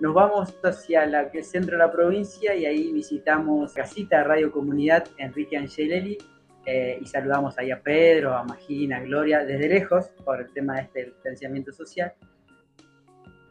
nos 0.00 0.14
vamos 0.14 0.54
hacia 0.62 1.06
la, 1.06 1.22
el 1.22 1.44
centro 1.44 1.76
de 1.76 1.84
la 1.84 1.90
provincia 1.90 2.54
y 2.54 2.66
ahí 2.66 2.92
visitamos 2.92 3.72
Casita 3.72 4.22
Radio 4.24 4.52
Comunidad 4.52 5.08
Enrique 5.16 5.56
Angelelli 5.56 6.18
eh, 6.66 6.98
y 7.00 7.06
saludamos 7.06 7.58
ahí 7.58 7.70
a 7.70 7.80
Pedro, 7.80 8.34
a 8.34 8.44
Magina, 8.44 8.98
a 8.98 9.00
Gloria, 9.00 9.44
desde 9.44 9.68
lejos 9.68 10.06
por 10.24 10.40
el 10.40 10.52
tema 10.52 10.76
de 10.76 10.82
este 10.82 11.04
distanciamiento 11.06 11.72
social. 11.72 12.12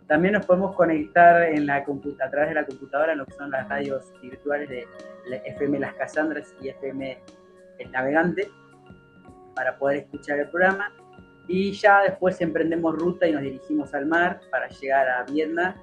También 0.08 0.36
nos 0.36 0.46
podemos 0.46 0.76
conectar 0.76 1.44
en 1.44 1.66
la 1.66 1.78
a 1.78 2.30
través 2.30 2.50
de 2.50 2.56
la 2.56 2.66
computadora 2.66 3.12
en 3.12 3.18
lo 3.18 3.26
que 3.26 3.34
son 3.34 3.52
las 3.52 3.68
radios 3.68 4.14
virtuales 4.22 4.70
de 4.70 4.88
FM 5.46 5.80
Las 5.80 5.96
Casandras 5.96 6.56
y 6.62 6.70
FM 6.70 7.18
El 7.80 7.92
Navegante 7.92 8.50
para 9.54 9.78
poder 9.78 9.98
escuchar 9.98 10.40
el 10.40 10.50
programa. 10.50 10.94
Y 11.48 11.72
ya 11.74 12.04
después 12.04 12.40
emprendemos 12.42 12.96
ruta 12.96 13.28
y 13.28 13.32
nos 13.32 13.42
dirigimos 13.42 13.94
al 13.94 14.06
mar 14.06 14.40
para 14.52 14.68
llegar 14.68 15.10
a 15.10 15.24
Vietnam 15.24 15.76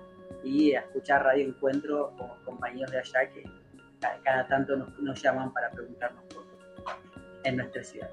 y 0.43 0.75
a 0.75 0.81
escuchar 0.81 1.25
Radio 1.25 1.47
Encuentro 1.47 2.15
con 2.17 2.29
compañeros 2.45 2.91
de 2.93 2.99
allá 2.99 3.29
que 3.29 3.43
cada, 4.23 4.47
tanto 4.47 4.77
nos, 4.77 4.99
nos, 5.01 5.21
llaman 5.23 5.53
para 5.53 5.71
preguntarnos 5.71 6.23
por 6.25 6.44
en 7.45 7.57
nuestra 7.57 7.85
ciudad. 7.85 8.11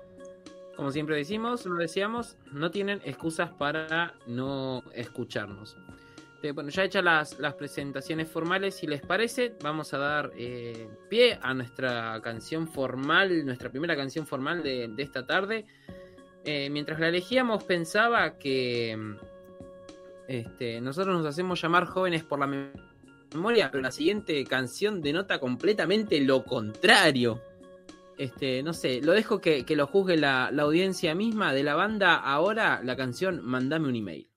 Como 0.76 0.92
siempre 0.92 1.16
decimos, 1.16 1.66
lo 1.66 1.78
decíamos, 1.78 2.38
no 2.52 2.72
tienen 2.72 3.02
excusas 3.04 3.52
para 3.52 4.14
no 4.26 4.84
escucharnos. 4.94 5.78
Este, 6.42 6.54
bueno, 6.54 6.72
ya 6.72 6.84
hechas 6.84 7.04
las, 7.04 7.54
presentaciones 7.54 8.28
formales, 8.28 8.74
si 8.74 8.88
les 8.88 9.02
parece, 9.02 9.54
vamos 9.62 9.94
a 9.94 10.00
dar 10.00 10.32
eh, 10.36 10.90
pie 11.08 11.38
a 11.40 11.54
nuestra 11.54 12.20
canción 12.24 12.68
formal, 12.68 13.46
nuestra 13.46 13.70
primera 13.70 13.96
canción 13.96 14.26
formal 14.26 14.64
de, 14.64 14.88
de 14.88 15.04
esta 15.04 15.28
tarde. 15.28 15.66
Eh, 16.44 16.72
mientras 16.72 17.00
la 17.00 17.10
elegíamos 17.10 17.64
pensaba 17.64 18.40
que 18.40 18.98
este, 20.28 20.82
nosotros 20.82 21.16
nos 21.16 21.28
hacemos 21.28 21.62
llamar 21.62 21.86
jóvenes 21.86 22.24
por 22.24 22.40
la 22.40 22.48
memoria, 23.34 23.70
pero 23.70 23.84
la 23.84 23.92
siguiente 23.92 24.44
canción 24.46 25.00
denota 25.02 25.40
completamente 25.40 26.20
lo 26.22 26.44
contrario. 26.44 27.40
Este, 28.22 28.62
no 28.62 28.74
sé, 28.74 29.02
lo 29.02 29.14
dejo 29.14 29.42
que, 29.42 29.66
que 29.66 29.76
lo 29.76 29.88
juzgue 29.88 30.16
la, 30.16 30.52
la 30.52 30.62
audiencia 30.62 31.16
misma 31.16 31.54
de 31.54 31.64
la 31.64 31.74
banda. 31.74 32.16
Ahora 32.16 32.80
la 32.84 32.96
canción 32.96 33.42
Mandame 33.44 33.88
un 33.88 33.96
email. 33.96 34.31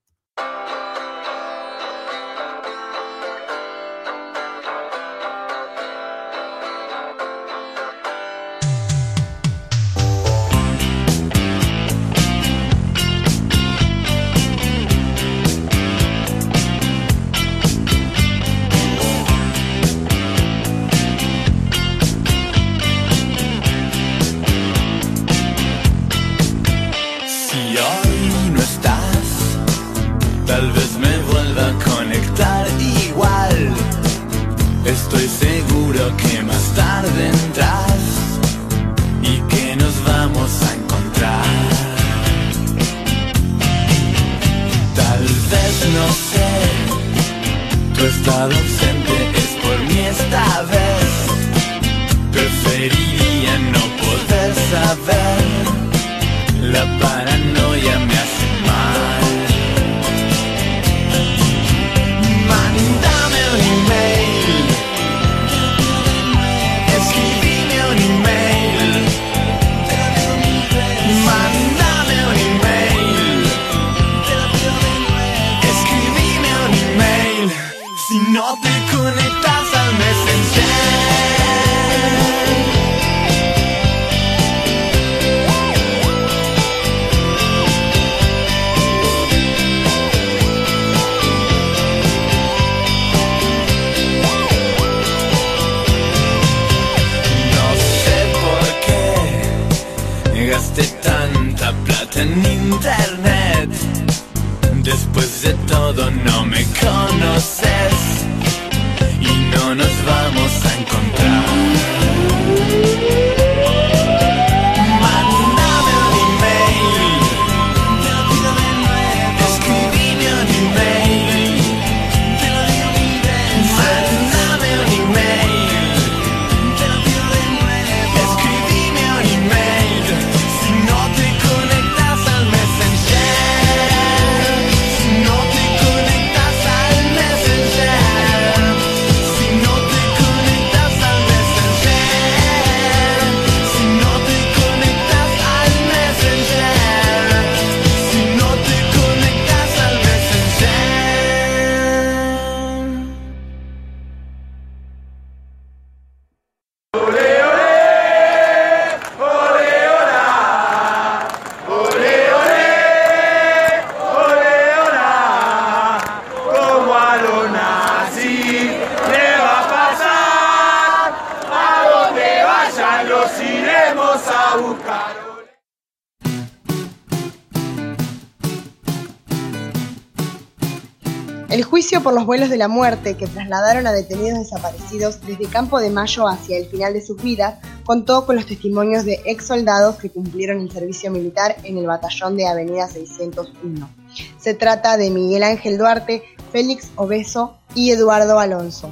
Por 182.05 182.13
los 182.13 182.27
vuelos 182.27 182.51
de 182.51 182.57
la 182.57 182.67
muerte 182.67 183.17
que 183.17 183.25
trasladaron 183.25 183.87
a 183.87 183.91
detenidos 183.91 184.37
desaparecidos 184.37 185.21
desde 185.21 185.47
Campo 185.47 185.79
de 185.79 185.89
Mayo 185.89 186.27
hacia 186.27 186.55
el 186.55 186.67
final 186.67 186.93
de 186.93 187.01
sus 187.01 187.19
vidas, 187.19 187.55
contó 187.83 188.27
con 188.27 188.35
los 188.35 188.45
testimonios 188.45 189.05
de 189.05 189.23
ex 189.25 189.47
soldados 189.47 189.95
que 189.95 190.11
cumplieron 190.11 190.59
el 190.59 190.71
servicio 190.71 191.09
militar 191.09 191.55
en 191.63 191.79
el 191.79 191.87
batallón 191.87 192.37
de 192.37 192.45
Avenida 192.45 192.87
601. 192.87 193.89
Se 194.37 194.53
trata 194.53 194.97
de 194.97 195.09
Miguel 195.09 195.41
Ángel 195.41 195.79
Duarte, 195.79 196.21
Félix 196.51 196.91
Obeso 196.95 197.57
y 197.73 197.89
Eduardo 197.89 198.37
Alonso. 198.37 198.91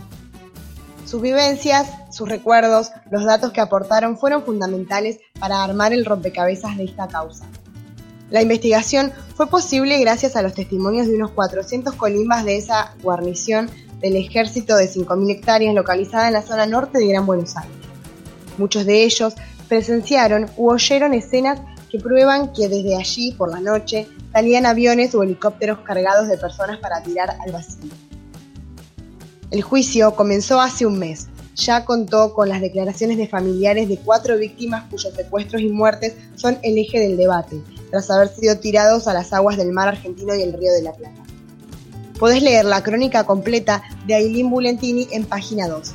Sus 1.06 1.22
vivencias, 1.22 1.88
sus 2.10 2.28
recuerdos, 2.28 2.90
los 3.12 3.26
datos 3.26 3.52
que 3.52 3.62
aportaron 3.62 4.18
fueron 4.18 4.42
fundamentales 4.42 5.20
para 5.40 5.64
armar 5.64 5.94
el 5.94 6.04
rompecabezas 6.04 6.78
de 6.78 6.86
esta 6.86 7.08
causa. 7.08 7.46
La 8.34 8.42
investigación 8.42 9.12
fue 9.36 9.46
posible 9.46 10.00
gracias 10.00 10.36
a 10.36 10.42
los 10.42 10.56
testimonios 10.56 11.06
de 11.06 11.18
unos 11.18 11.30
400 11.34 11.94
colimbas 11.94 12.44
de 12.44 12.58
esa 12.58 12.96
guarnición 13.04 13.70
del 14.00 14.16
ejército 14.16 14.76
de 14.76 14.90
5.000 14.90 15.30
hectáreas 15.30 15.76
localizada 15.76 16.30
en 16.30 16.34
la 16.34 16.42
zona 16.42 16.66
norte 16.66 16.98
de 16.98 17.06
Gran 17.06 17.28
Buenos 17.28 17.56
Aires. 17.56 17.78
Muchos 18.58 18.88
de 18.88 19.04
ellos 19.04 19.36
presenciaron 19.70 20.48
u 20.58 20.72
oyeron 20.72 21.14
escenas 21.14 21.62
que 21.92 22.00
prueban 22.00 22.52
que 22.54 22.68
desde 22.70 22.96
allí, 22.96 23.34
por 23.34 23.52
la 23.52 23.60
noche, 23.60 24.08
salían 24.32 24.66
aviones 24.66 25.14
o 25.14 25.22
helicópteros 25.22 25.82
cargados 25.82 26.28
de 26.28 26.40
personas 26.40 26.80
para 26.80 27.04
tirar 27.04 27.38
al 27.40 27.52
vacío. 27.52 27.92
El 29.52 29.62
juicio 29.62 30.16
comenzó 30.16 30.60
hace 30.60 30.88
un 30.88 30.98
mes. 30.98 31.28
Ya 31.56 31.86
contó 31.86 32.34
con 32.34 32.50
las 32.50 32.62
declaraciones 32.62 33.20
de 33.20 33.28
familiares 33.28 33.88
de 33.90 33.98
cuatro 33.98 34.36
víctimas 34.40 34.86
cuyos 34.90 35.14
secuestros 35.14 35.62
y 35.62 35.70
muertes 35.70 36.16
son 36.36 36.58
el 36.64 36.80
eje 36.80 37.00
del 37.00 37.16
debate, 37.16 37.62
tras 37.94 38.10
haber 38.10 38.30
sido 38.30 38.58
tirados 38.58 39.08
a 39.08 39.14
las 39.14 39.34
aguas 39.34 39.56
del 39.56 39.72
mar 39.72 39.88
argentino 39.88 40.34
y 40.34 40.42
el 40.42 40.54
río 40.54 40.74
de 40.74 40.82
la 40.82 40.94
Plata. 40.94 41.22
Podés 42.18 42.42
leer 42.42 42.66
la 42.66 42.82
crónica 42.82 43.24
completa 43.24 43.84
de 44.08 44.16
Ailín 44.16 44.50
Bulentini 44.50 45.08
en 45.12 45.26
página 45.26 45.68
2. 45.68 45.94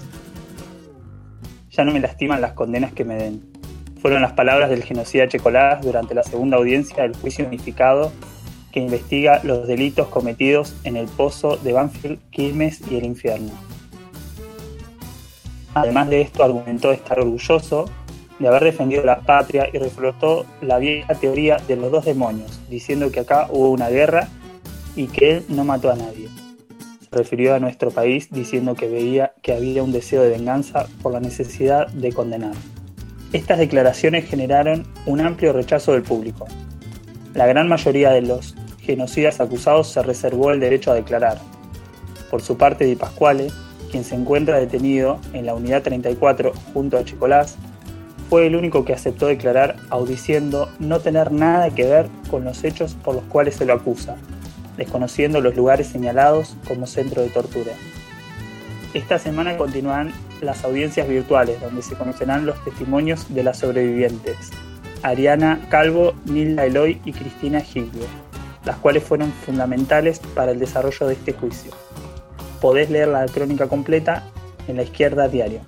Ya 1.73 1.85
no 1.85 1.90
me 1.90 1.99
lastiman 1.99 2.40
las 2.40 2.52
condenas 2.52 2.93
que 2.93 3.05
me 3.05 3.17
den. 3.17 3.43
Fueron 4.00 4.23
las 4.23 4.31
palabras 4.35 4.71
del 4.71 4.85
genocida 4.85 5.26
Checolás 5.26 5.83
durante 5.83 6.14
la 6.14 6.23
segunda 6.23 6.57
audiencia 6.57 7.02
del 7.02 7.17
juicio 7.17 7.45
unificado 7.45 8.12
que 8.71 8.78
investiga 8.78 9.40
los 9.43 9.67
delitos 9.67 10.07
cometidos 10.07 10.76
en 10.85 10.97
el 10.97 11.07
pozo 11.07 11.57
de 11.57 11.73
Banfield, 11.73 12.21
Quilmes 12.31 12.81
y 12.88 12.95
el 12.95 13.07
infierno. 13.07 13.50
Además 15.75 16.09
de 16.11 16.21
esto, 16.21 16.45
argumentó 16.45 16.93
estar 16.93 17.19
orgulloso 17.19 17.87
de 18.38 18.49
haber 18.49 18.64
defendido 18.64 19.04
la 19.04 19.21
patria 19.21 19.68
y 19.73 19.78
reflotó 19.78 20.47
la 20.61 20.78
vieja 20.78 21.14
teoría 21.14 21.57
de 21.66 21.76
los 21.76 21.90
dos 21.90 22.04
demonios, 22.04 22.61
diciendo 22.68 23.11
que 23.11 23.21
acá 23.21 23.49
hubo 23.50 23.71
una 23.71 23.88
guerra 23.88 24.28
y 24.97 25.07
que 25.09 25.38
él 25.38 25.45
no 25.49 25.64
mató 25.64 25.90
a 25.90 25.97
nadie. 25.97 26.28
Se 27.00 27.16
refirió 27.16 27.54
a 27.54 27.61
nuestro 27.61 27.90
país 27.90 28.28
diciendo 28.30 28.75
que 28.75 28.88
veía 28.88 29.33
que 29.42 29.52
había 29.52 29.83
un 29.83 29.92
deseo 29.92 30.23
de 30.23 30.30
venganza 30.30 30.87
por 31.02 31.12
la 31.12 31.21
necesidad 31.21 31.88
de 31.88 32.12
condenar. 32.12 32.54
Estas 33.33 33.59
declaraciones 33.59 34.28
generaron 34.28 34.87
un 35.07 35.21
amplio 35.21 35.52
rechazo 35.52 35.92
del 35.92 36.02
público. 36.02 36.47
La 37.35 37.47
gran 37.47 37.68
mayoría 37.68 38.11
de 38.11 38.23
los 38.23 38.54
genocidas 38.80 39.40
acusados 39.40 39.88
se 39.88 40.02
reservó 40.02 40.50
el 40.50 40.61
derecho 40.61 40.90
a 40.90 40.95
declarar. 40.95 41.38
Por 42.30 42.40
su 42.40 42.57
parte, 42.57 42.85
Di 42.85 42.97
Pasquale, 42.97 43.49
quien 43.90 44.04
se 44.04 44.14
encuentra 44.14 44.59
detenido 44.59 45.18
en 45.33 45.47
la 45.47 45.54
unidad 45.54 45.83
34 45.83 46.52
junto 46.73 46.97
a 46.97 47.04
Chicolás, 47.04 47.59
fue 48.28 48.47
el 48.47 48.56
único 48.56 48.85
que 48.85 48.92
aceptó 48.92 49.26
declarar 49.26 49.76
audiciendo 49.88 50.68
no 50.78 51.00
tener 51.00 51.32
nada 51.32 51.70
que 51.70 51.85
ver 51.85 52.08
con 52.30 52.44
los 52.44 52.62
hechos 52.62 52.94
por 52.94 53.14
los 53.14 53.25
cuales 53.25 53.56
se 53.56 53.64
lo 53.64 53.73
acusa, 53.73 54.16
desconociendo 54.76 55.40
los 55.40 55.56
lugares 55.56 55.87
señalados 55.87 56.56
como 56.66 56.87
centro 56.87 57.23
de 57.23 57.28
tortura. 57.28 57.73
Esta 58.92 59.18
semana 59.18 59.56
continúan 59.56 60.12
las 60.42 60.64
audiencias 60.64 61.08
virtuales, 61.08 61.61
donde 61.61 61.82
se 61.82 61.94
conocerán 61.94 62.47
los 62.47 62.62
testimonios 62.64 63.32
de 63.35 63.42
las 63.42 63.58
sobrevivientes, 63.58 64.37
Ariana 65.02 65.66
Calvo, 65.70 66.12
Nilda 66.26 66.66
Eloy 66.66 67.00
y 67.04 67.12
Cristina 67.12 67.61
Giglio, 67.61 68.06
las 68.64 68.76
cuales 68.76 69.04
fueron 69.04 69.32
fundamentales 69.32 70.20
para 70.35 70.52
el 70.52 70.58
desarrollo 70.58 71.06
de 71.06 71.14
este 71.14 71.32
juicio. 71.32 71.73
Podés 72.61 72.90
leer 72.90 73.08
la 73.08 73.25
crónica 73.26 73.68
completa 73.68 74.25
en 74.66 74.76
la 74.76 74.82
izquierda 74.82 75.28
diario. 75.28 75.61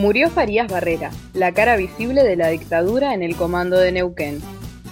Murió 0.00 0.30
Farías 0.30 0.72
Barrera, 0.72 1.10
la 1.34 1.52
cara 1.52 1.76
visible 1.76 2.24
de 2.24 2.34
la 2.34 2.48
dictadura 2.48 3.12
en 3.12 3.22
el 3.22 3.36
comando 3.36 3.78
de 3.78 3.92
Neuquén. 3.92 4.40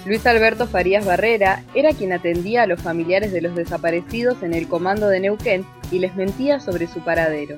Luis 0.05 0.27
Alberto 0.27 0.67
Farías 0.67 1.07
Barrera 1.07 1.65
era 1.75 1.95
quien 1.95 2.12
atendía 2.12 2.65
a 2.65 2.67
los 2.67 2.83
familiares 2.83 3.33
de 3.33 3.41
los 3.41 3.57
desaparecidos 3.57 4.43
en 4.43 4.53
el 4.53 4.69
comando 4.69 5.09
de 5.09 5.21
Neuquén 5.21 5.65
y 5.91 6.00
les 6.00 6.15
mentía 6.15 6.61
sobre 6.61 6.88
su 6.88 7.00
paradero. 7.00 7.57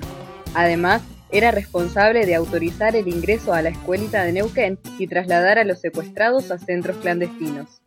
Además, 0.53 1.01
era 1.29 1.51
responsable 1.51 2.25
de 2.25 2.35
autorizar 2.35 2.95
el 2.95 3.09
ingreso 3.09 3.51
a 3.51 3.61
la 3.61 3.67
escuelita 3.67 4.23
de 4.23 4.31
Neuquén 4.31 4.79
y 4.97 5.07
trasladar 5.07 5.59
a 5.59 5.65
los 5.65 5.81
secuestrados 5.81 6.51
a 6.51 6.57
centros 6.57 6.95
clandestinos. 7.01 7.81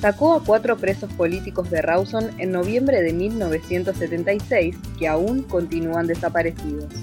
Sacó 0.00 0.34
a 0.34 0.44
cuatro 0.44 0.76
presos 0.76 1.12
políticos 1.14 1.72
de 1.72 1.82
Rawson 1.82 2.30
en 2.38 2.52
noviembre 2.52 3.02
de 3.02 3.12
1976 3.12 4.76
que 4.96 5.08
aún 5.08 5.42
continúan 5.42 6.06
desaparecidos. 6.06 6.94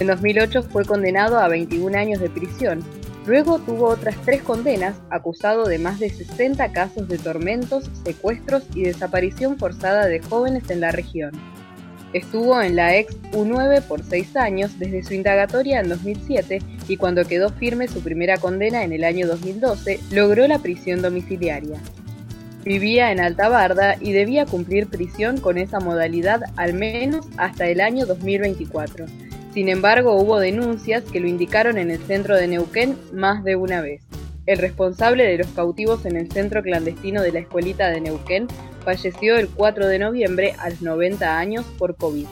En 0.00 0.08
2008 0.08 0.64
fue 0.64 0.84
condenado 0.84 1.38
a 1.38 1.48
21 1.48 1.96
años 1.96 2.20
de 2.20 2.28
prisión. 2.28 2.82
Luego 3.26 3.58
tuvo 3.58 3.88
otras 3.88 4.16
tres 4.24 4.42
condenas, 4.42 4.96
acusado 5.08 5.64
de 5.64 5.78
más 5.78 5.98
de 5.98 6.10
60 6.10 6.72
casos 6.72 7.08
de 7.08 7.16
tormentos, 7.16 7.90
secuestros 8.04 8.64
y 8.74 8.82
desaparición 8.82 9.56
forzada 9.56 10.06
de 10.06 10.20
jóvenes 10.20 10.68
en 10.68 10.80
la 10.80 10.90
región. 10.90 11.32
Estuvo 12.12 12.60
en 12.60 12.76
la 12.76 12.96
ex 12.96 13.16
U9 13.32 13.82
por 13.82 14.02
seis 14.04 14.36
años 14.36 14.78
desde 14.78 15.02
su 15.02 15.14
indagatoria 15.14 15.80
en 15.80 15.88
2007 15.88 16.60
y 16.86 16.96
cuando 16.96 17.24
quedó 17.24 17.50
firme 17.50 17.88
su 17.88 18.02
primera 18.02 18.36
condena 18.36 18.84
en 18.84 18.92
el 18.92 19.04
año 19.04 19.26
2012, 19.26 20.00
logró 20.10 20.46
la 20.46 20.58
prisión 20.58 21.02
domiciliaria. 21.02 21.80
Vivía 22.64 23.10
en 23.10 23.20
Alta 23.20 23.48
Barda 23.48 23.96
y 24.00 24.12
debía 24.12 24.46
cumplir 24.46 24.86
prisión 24.86 25.38
con 25.40 25.58
esa 25.58 25.80
modalidad 25.80 26.42
al 26.56 26.74
menos 26.74 27.26
hasta 27.36 27.66
el 27.66 27.80
año 27.80 28.06
2024. 28.06 29.06
Sin 29.54 29.68
embargo, 29.68 30.16
hubo 30.16 30.40
denuncias 30.40 31.04
que 31.04 31.20
lo 31.20 31.28
indicaron 31.28 31.78
en 31.78 31.92
el 31.92 32.00
centro 32.00 32.36
de 32.36 32.48
Neuquén 32.48 32.98
más 33.12 33.44
de 33.44 33.54
una 33.54 33.80
vez. 33.80 34.02
El 34.46 34.58
responsable 34.58 35.24
de 35.24 35.38
los 35.38 35.46
cautivos 35.46 36.04
en 36.06 36.16
el 36.16 36.28
centro 36.32 36.60
clandestino 36.60 37.22
de 37.22 37.30
la 37.30 37.38
escuelita 37.38 37.88
de 37.88 38.00
Neuquén 38.00 38.48
falleció 38.84 39.36
el 39.36 39.48
4 39.48 39.86
de 39.86 40.00
noviembre 40.00 40.56
a 40.58 40.70
los 40.70 40.82
90 40.82 41.38
años 41.38 41.64
por 41.78 41.94
COVID. 41.94 42.26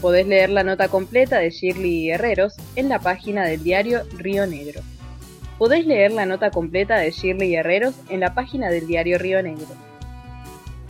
Podés 0.00 0.28
leer 0.28 0.50
la 0.50 0.62
nota 0.62 0.86
completa 0.86 1.38
de 1.38 1.50
Shirley 1.50 2.10
Herreros 2.10 2.54
en 2.76 2.88
la 2.88 3.00
página 3.00 3.44
del 3.44 3.64
diario 3.64 4.02
Río 4.16 4.46
Negro. 4.46 4.82
Podés 5.58 5.84
leer 5.84 6.12
la 6.12 6.26
nota 6.26 6.52
completa 6.52 6.96
de 6.96 7.10
Shirley 7.10 7.56
Herreros 7.56 7.96
en 8.08 8.20
la 8.20 8.34
página 8.34 8.70
del 8.70 8.86
diario 8.86 9.18
Río 9.18 9.42
Negro. 9.42 9.66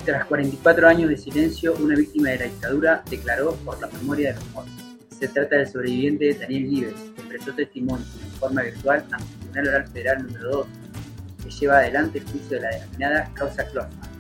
Tras 0.05 0.27
44 0.27 0.87
años 0.87 1.09
de 1.09 1.17
silencio, 1.17 1.75
una 1.81 1.97
víctima 1.97 2.29
de 2.29 2.39
la 2.41 2.45
dictadura 2.45 3.03
declaró 3.09 3.55
por 3.65 3.81
la 3.81 3.87
memoria 3.87 4.29
de 4.29 4.35
los 4.35 4.51
muertos. 4.51 4.82
Se 5.23 5.29
trata 5.29 5.55
del 5.55 5.69
sobreviviente 5.69 6.35
Daniel 6.35 6.65
Vives, 6.65 6.95
que 7.15 7.23
prestó 7.23 7.55
testimonio 7.55 8.05
en 8.25 8.31
forma 8.41 8.63
virtual 8.63 9.05
ante 9.13 9.23
el 9.23 9.39
Tribunal 9.39 9.69
Oral 9.69 9.87
Federal 9.87 10.27
número 10.27 10.51
2, 10.51 10.67
que 11.45 11.51
lleva 11.51 11.79
adelante 11.79 12.19
el 12.19 12.25
juicio 12.25 12.57
de 12.57 12.61
la 12.63 12.71
denominada 12.71 13.31
causa 13.35 13.65
Klossman. 13.67 14.11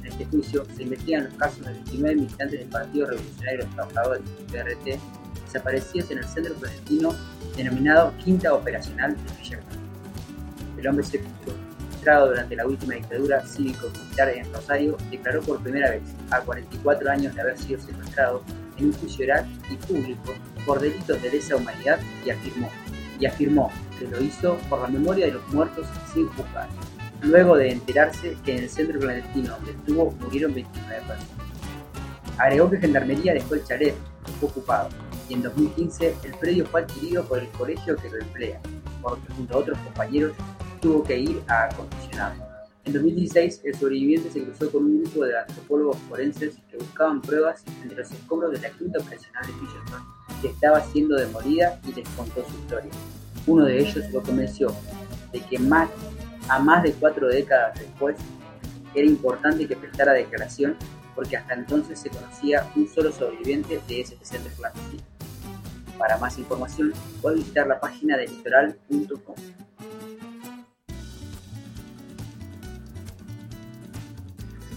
En 0.00 0.06
este 0.08 0.24
juicio 0.24 0.64
se 0.74 0.82
investigan 0.82 1.26
los 1.26 1.34
casos 1.34 1.64
de 1.64 1.72
29 1.74 2.14
militantes 2.16 2.58
del 2.58 2.68
Partido 2.70 3.06
Revolucionario 3.06 3.58
de 3.60 3.64
los 3.66 3.74
Trabajadores, 3.76 4.22
PRT, 4.50 5.00
desaparecidos 5.46 6.10
en 6.10 6.18
el 6.18 6.24
centro 6.24 6.54
clandestino 6.54 7.14
denominado 7.56 8.12
Quinta 8.24 8.52
Operacional 8.52 9.14
de 9.14 9.22
Villa 9.40 9.60
El 10.76 10.86
hombre 10.88 11.04
secuestrado 11.04 12.30
durante 12.30 12.56
la 12.56 12.66
última 12.66 12.94
dictadura 12.96 13.46
cívico-militar 13.46 14.30
en 14.30 14.52
Rosario 14.52 14.96
declaró 15.08 15.40
por 15.42 15.62
primera 15.62 15.90
vez, 15.90 16.02
a 16.32 16.40
44 16.40 17.08
años 17.08 17.32
de 17.32 17.40
haber 17.42 17.56
sido 17.56 17.80
secuestrado, 17.80 18.42
en 18.78 18.86
un 18.86 18.92
juicio 18.92 19.24
oral 19.24 19.46
y 19.70 19.74
público 19.76 20.34
por 20.64 20.80
delitos 20.80 21.20
de 21.22 21.30
lesa 21.30 21.56
humanidad 21.56 22.00
y 22.24 22.30
afirmó, 22.30 22.70
y 23.18 23.26
afirmó 23.26 23.70
que 23.98 24.06
lo 24.06 24.22
hizo 24.22 24.56
por 24.68 24.80
la 24.80 24.88
memoria 24.88 25.26
de 25.26 25.32
los 25.32 25.48
muertos 25.48 25.86
sin 26.12 26.28
juzgar, 26.28 26.68
luego 27.22 27.56
de 27.56 27.72
enterarse 27.72 28.36
que 28.44 28.56
en 28.56 28.64
el 28.64 28.70
centro 28.70 28.98
clandestino 28.98 29.54
donde 29.54 29.72
estuvo 29.72 30.10
murieron 30.20 30.54
29 30.54 31.02
personas. 31.06 31.26
Agregó 32.38 32.70
que 32.70 32.78
Gendarmería 32.78 33.34
dejó 33.34 33.54
el 33.54 33.64
chalet, 33.64 33.94
que 34.24 34.32
fue 34.40 34.48
ocupado, 34.48 34.88
y 35.28 35.34
en 35.34 35.42
2015 35.42 36.14
el 36.24 36.34
predio 36.34 36.66
fue 36.66 36.82
adquirido 36.82 37.24
por 37.24 37.38
el 37.38 37.48
colegio 37.48 37.96
que 37.96 38.10
lo 38.10 38.18
emplea, 38.18 38.60
por 39.00 39.18
lo 39.18 39.24
que 39.24 39.32
junto 39.34 39.54
a 39.54 39.58
otros 39.58 39.78
compañeros 39.78 40.32
tuvo 40.80 41.04
que 41.04 41.18
ir 41.18 41.42
a 41.48 41.64
acondicionarlo. 41.64 42.51
En 42.84 42.92
2016, 42.94 43.60
el 43.64 43.74
sobreviviente 43.76 44.30
se 44.30 44.42
cruzó 44.42 44.70
con 44.72 44.84
un 44.84 45.02
grupo 45.02 45.24
de 45.24 45.38
antropólogos 45.38 45.96
forenses 46.08 46.56
que 46.68 46.76
buscaban 46.76 47.22
pruebas 47.22 47.62
entre 47.80 47.98
los 47.98 48.10
escombros 48.10 48.52
de 48.52 48.58
la 48.58 48.70
quinta 48.70 48.98
operacional 48.98 49.46
de 49.46 49.52
Fisherman, 49.52 50.02
que 50.40 50.48
estaba 50.48 50.82
siendo 50.86 51.14
demolida 51.16 51.80
y 51.86 51.92
les 51.92 52.08
contó 52.10 52.44
su 52.44 52.58
historia. 52.58 52.90
Uno 53.46 53.64
de 53.66 53.78
ellos 53.78 54.10
lo 54.12 54.20
convenció 54.22 54.74
de 55.32 55.40
que 55.40 55.60
más, 55.60 55.90
a 56.48 56.58
más 56.58 56.82
de 56.82 56.92
cuatro 56.92 57.28
décadas 57.28 57.78
después 57.78 58.16
era 58.94 59.06
importante 59.06 59.66
que 59.68 59.76
prestara 59.76 60.12
declaración 60.12 60.76
porque 61.14 61.36
hasta 61.36 61.54
entonces 61.54 62.00
se 62.00 62.10
conocía 62.10 62.68
un 62.74 62.88
solo 62.88 63.12
sobreviviente 63.12 63.80
de 63.86 64.00
ese 64.00 64.16
centro 64.22 64.50
clandestino. 64.56 65.02
Para 65.98 66.18
más 66.18 66.36
información, 66.38 66.92
puede 67.20 67.36
visitar 67.36 67.66
la 67.66 67.78
página 67.78 68.16
de 68.16 68.26
litoral.com. 68.26 69.36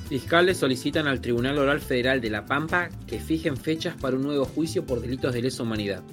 Fiscales 0.08 0.58
solicitan 0.58 1.08
al 1.08 1.20
Tribunal 1.20 1.58
Oral 1.58 1.82
Federal 1.82 2.22
de 2.22 2.30
La 2.30 2.46
Pampa 2.46 2.90
que 3.08 3.20
fijen 3.20 3.58
fechas 3.58 3.96
para 4.00 4.16
un 4.16 4.22
nuevo 4.22 4.46
juicio 4.46 4.86
por 4.86 5.02
delitos 5.02 5.34
de 5.34 5.42
lesa 5.42 5.64
humanidad. 5.64 6.04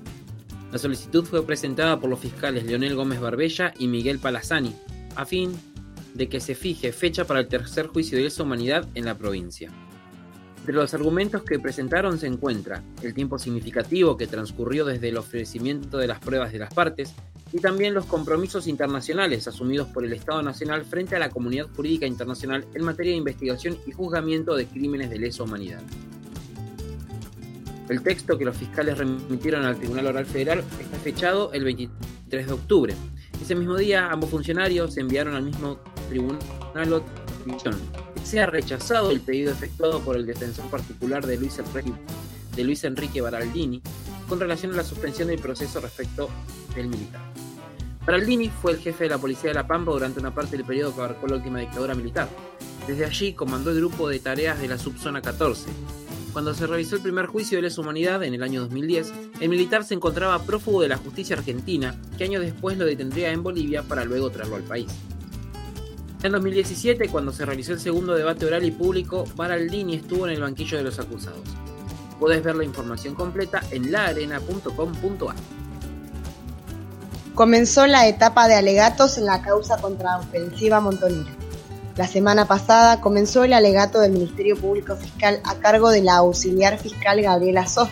La 0.73 0.79
solicitud 0.79 1.27
fue 1.27 1.45
presentada 1.45 2.01
por 2.01 2.09
los 2.09 2.19
fiscales 2.19 2.65
Leonel 2.65 2.95
Gómez 2.95 3.21
Barbella 3.21 3.75
y 3.79 3.89
Miguel 3.89 4.19
Palazani, 4.19 4.75
a 5.15 5.27
fin 5.27 5.53
de 6.15 6.31
que 6.31 6.41
se 6.41 6.55
fije 6.55 6.93
fecha 6.93 7.27
para 7.27 7.41
el 7.41 7.49
tercer 7.49 7.89
juicio 7.89 8.17
de 8.17 8.25
lesa 8.25 8.43
humanidad 8.43 8.89
en 8.95 9.05
la 9.05 9.19
provincia. 9.19 9.71
Entre 10.63 10.77
los 10.77 10.95
argumentos 10.95 11.43
que 11.43 11.59
presentaron 11.59 12.19
se 12.21 12.29
encuentra 12.29 12.85
el 13.03 13.15
tiempo 13.15 13.37
significativo 13.37 14.17
que 14.17 14.29
transcurrió 14.29 14.85
desde 14.85 15.09
el 15.09 15.17
ofrecimiento 15.17 15.99
de 15.99 16.07
las 16.07 16.21
pruebas 16.21 16.53
de 16.53 16.61
las 16.61 16.73
partes, 16.73 17.13
y 17.53 17.59
también 17.59 17.95
los 17.95 18.07
compromisos 18.07 18.69
internacionales 18.69 19.49
asumidos 19.49 19.89
por 19.89 20.05
el 20.05 20.13
Estado 20.13 20.41
Nacional 20.41 20.85
frente 20.85 21.17
a 21.17 21.19
la 21.19 21.31
comunidad 21.31 21.67
jurídica 21.75 22.07
internacional 22.07 22.65
en 22.75 22.85
materia 22.85 23.11
de 23.11 23.19
investigación 23.19 23.77
y 23.89 23.91
juzgamiento 23.91 24.55
de 24.55 24.67
crímenes 24.67 25.11
de 25.11 25.19
lesa 25.19 25.43
humanidad. 25.43 25.83
El 27.89 28.01
texto 28.03 28.39
que 28.39 28.45
los 28.45 28.57
fiscales 28.57 28.99
remitieron 28.99 29.65
al 29.65 29.79
Tribunal 29.79 30.07
Oral 30.07 30.27
Federal 30.27 30.63
está 30.81 30.97
fechado 30.99 31.53
el 31.53 31.65
23 31.65 32.47
de 32.47 32.53
octubre. 32.53 32.95
Ese 33.43 33.57
mismo 33.57 33.77
día, 33.77 34.13
ambos 34.13 34.31
funcionarios 34.31 34.97
enviaron 34.97 35.35
al 35.35 35.43
mismo 35.43 35.81
tribunal 36.09 36.93
otra 36.93 38.12
Se 38.25 38.41
ha 38.41 38.47
rechazado 38.47 39.11
el 39.11 39.21
pedido 39.21 39.53
efectuado 39.53 40.01
por 40.01 40.17
el 40.17 40.27
defensor 40.27 40.65
particular 40.71 41.27
de 41.27 41.37
Luis 41.37 41.59
Enrique, 41.59 41.93
de 42.57 42.65
Luis 42.65 42.85
Enrique 42.85 43.21
Baraldini 43.21 43.83
con 44.29 44.41
relación 44.41 44.73
a 44.73 44.77
la 44.77 44.85
suspensión 44.85 45.29
del 45.29 45.41
proceso 45.41 45.81
respecto 45.81 46.31
del 46.75 46.89
militar. 46.89 47.21
Baraldini 48.07 48.49
fue 48.49 48.73
el 48.73 48.79
jefe 48.79 49.05
de 49.05 49.11
la 49.11 49.19
Policía 49.19 49.51
de 49.51 49.55
La 49.55 49.67
Pampa 49.67 49.93
durante 49.93 50.21
una 50.21 50.35
parte 50.35 50.57
del 50.57 50.67
periodo 50.67 50.95
que 50.95 51.01
abarcó 51.03 51.27
la 51.27 51.37
última 51.37 51.61
dictadura 51.61 51.95
militar. 51.95 52.29
Desde 52.87 53.05
allí 53.05 53.35
comandó 53.35 53.71
el 53.71 53.77
grupo 53.77 54.09
de 54.09 54.19
tareas 54.19 54.61
de 54.61 54.69
la 54.69 54.79
subzona 54.79 55.23
14, 55.23 55.69
cuando 56.33 56.55
se 56.55 56.67
realizó 56.67 56.97
el 56.97 57.03
primer 57.03 57.27
juicio 57.27 57.59
de 57.59 57.63
lesa 57.63 57.83
humanidad 57.83 58.23
en 58.25 58.33
el 58.33 58.43
año 58.43 58.63
2010, 58.63 59.13
el 59.41 59.51
militar 59.51 59.85
se 59.85 59.93
encontraba 59.93 60.43
prófugo 60.43 60.81
de 60.81 60.89
la 60.89 60.97
justicia 60.97 61.37
argentina, 61.37 61.95
que 62.17 62.25
años 62.25 62.43
después 62.43 62.79
lo 62.79 62.87
detendría 62.87 63.33
en 63.33 63.43
Bolivia 63.43 63.83
para 63.83 64.07
luego 64.07 64.31
traerlo 64.31 64.57
al 64.57 64.63
país. 64.63 64.87
En 66.23 66.31
2017, 66.31 67.09
cuando 67.09 67.33
se 67.33 67.45
realizó 67.45 67.73
el 67.73 67.81
segundo 67.81 68.15
debate 68.15 68.47
oral 68.47 68.65
y 68.65 68.71
público, 68.71 69.25
Baraldini 69.35 69.97
estuvo 69.97 70.29
en 70.29 70.35
el 70.35 70.41
banquillo 70.41 70.79
de 70.79 70.85
los 70.85 71.01
acusados. 71.01 71.41
Puedes 72.21 72.45
ver 72.45 72.55
la 72.55 72.63
información 72.63 73.17
completa 73.17 73.61
en 73.73 73.91
laarena.com.ar. 73.91 75.35
Comenzó 77.35 77.89
la 77.89 78.07
etapa 78.07 78.47
de 78.47 78.55
alegatos 78.55 79.19
en 79.19 79.27
la 79.27 79.43
causa 79.43 79.79
contra 79.79 80.19
Ofensiva 80.19 80.81
Montonera. 80.81 81.31
La 81.97 82.07
semana 82.07 82.47
pasada 82.47 83.01
comenzó 83.01 83.43
el 83.43 83.53
alegato 83.53 83.99
del 83.99 84.13
Ministerio 84.13 84.57
Público 84.57 84.95
Fiscal 84.95 85.41
a 85.45 85.57
cargo 85.57 85.91
de 85.91 86.03
la 86.03 86.19
auxiliar 86.19 86.79
fiscal 86.79 87.21
Gabriela 87.21 87.67
Soft. 87.67 87.91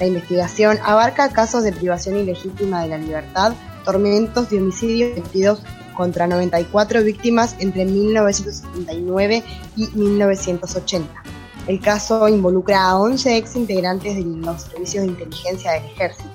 La 0.00 0.06
investigación 0.06 0.78
abarca 0.82 1.28
casos 1.32 1.64
de 1.64 1.72
privación 1.72 2.16
ilegítima 2.16 2.80
de 2.80 2.88
la 2.88 2.98
libertad, 2.98 3.52
tormentos 3.84 4.50
y 4.52 4.56
homicidios 4.56 5.10
cometidos 5.10 5.60
contra 5.98 6.28
94 6.28 7.02
víctimas 7.02 7.56
entre 7.58 7.84
1979 7.84 9.42
y 9.76 9.88
1980. 9.88 11.22
El 11.66 11.80
caso 11.80 12.28
involucra 12.28 12.88
a 12.88 12.98
11 12.98 13.36
ex 13.36 13.56
integrantes 13.56 14.14
de 14.14 14.22
los 14.22 14.62
servicios 14.62 15.02
de 15.02 15.10
inteligencia 15.10 15.72
del 15.72 15.84
ejército. 15.84 16.30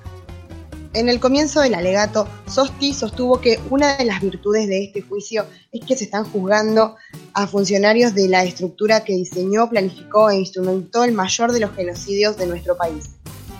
En 0.94 1.10
el 1.10 1.20
comienzo 1.20 1.62
del 1.62 1.74
alegato, 1.74 2.28
Sosti 2.46 2.94
sostuvo 2.94 3.42
que 3.42 3.60
una 3.72 3.98
de 3.98 4.06
las 4.06 4.22
virtudes 4.22 4.68
de 4.68 4.84
este 4.84 5.02
juicio 5.02 5.46
es 5.72 5.84
que 5.86 5.98
se 5.98 6.04
están 6.04 6.26
juzgando 6.26 6.98
a 7.34 7.48
funcionarios 7.48 8.14
de 8.14 8.28
la 8.28 8.44
estructura 8.44 9.04
que 9.04 9.16
diseñó, 9.16 9.70
planificó 9.70 10.30
e 10.30 10.36
instrumentó 10.36 11.04
el 11.04 11.14
mayor 11.14 11.52
de 11.52 11.62
los 11.62 11.72
genocidios 11.72 12.38
de 12.38 12.46
nuestro 12.46 12.78
país. 12.78 13.10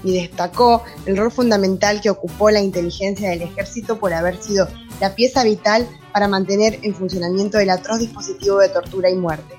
Y 0.04 0.14
destacó 0.14 0.84
el 1.08 1.18
rol 1.18 1.32
fundamental 1.32 2.02
que 2.02 2.12
ocupó 2.12 2.52
la 2.52 2.62
inteligencia 2.62 3.32
del 3.32 3.42
ejército 3.42 3.98
por 4.00 4.14
haber 4.14 4.40
sido 4.40 4.68
la 5.00 5.16
pieza 5.16 5.44
vital 5.44 5.88
para 6.12 6.28
mantener 6.28 6.80
en 6.84 6.94
funcionamiento 6.96 7.60
el 7.60 7.70
atroz 7.70 8.00
dispositivo 8.00 8.60
de 8.60 8.70
tortura 8.70 9.10
y 9.10 9.16
muerte. 9.16 9.56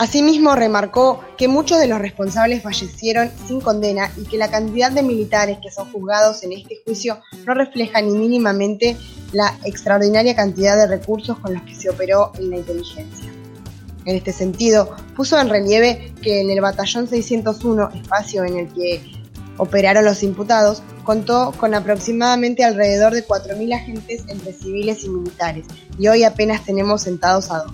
Asimismo, 0.00 0.56
remarcó 0.56 1.20
que 1.36 1.46
muchos 1.46 1.78
de 1.78 1.86
los 1.86 2.00
responsables 2.00 2.62
fallecieron 2.62 3.30
sin 3.46 3.60
condena 3.60 4.10
y 4.16 4.24
que 4.24 4.38
la 4.38 4.50
cantidad 4.50 4.90
de 4.90 5.02
militares 5.02 5.58
que 5.62 5.70
son 5.70 5.92
juzgados 5.92 6.42
en 6.42 6.52
este 6.52 6.80
juicio 6.86 7.20
no 7.46 7.52
refleja 7.52 8.00
ni 8.00 8.12
mínimamente 8.12 8.96
la 9.32 9.58
extraordinaria 9.64 10.34
cantidad 10.34 10.78
de 10.78 10.86
recursos 10.86 11.38
con 11.40 11.52
los 11.52 11.62
que 11.64 11.74
se 11.74 11.90
operó 11.90 12.32
en 12.38 12.48
la 12.48 12.56
inteligencia. 12.56 13.30
En 14.06 14.16
este 14.16 14.32
sentido, 14.32 14.96
puso 15.14 15.38
en 15.38 15.50
relieve 15.50 16.14
que 16.22 16.40
en 16.40 16.48
el 16.48 16.62
batallón 16.62 17.06
601, 17.06 17.90
espacio 17.94 18.44
en 18.44 18.56
el 18.56 18.72
que 18.72 19.19
operaron 19.60 20.04
los 20.04 20.22
imputados, 20.22 20.82
contó 21.04 21.52
con 21.56 21.74
aproximadamente 21.74 22.64
alrededor 22.64 23.12
de 23.12 23.26
4.000 23.26 23.74
agentes 23.74 24.24
entre 24.26 24.54
civiles 24.54 25.04
y 25.04 25.10
militares, 25.10 25.66
y 25.98 26.08
hoy 26.08 26.24
apenas 26.24 26.64
tenemos 26.64 27.02
sentados 27.02 27.50
a 27.50 27.58
dos. 27.58 27.72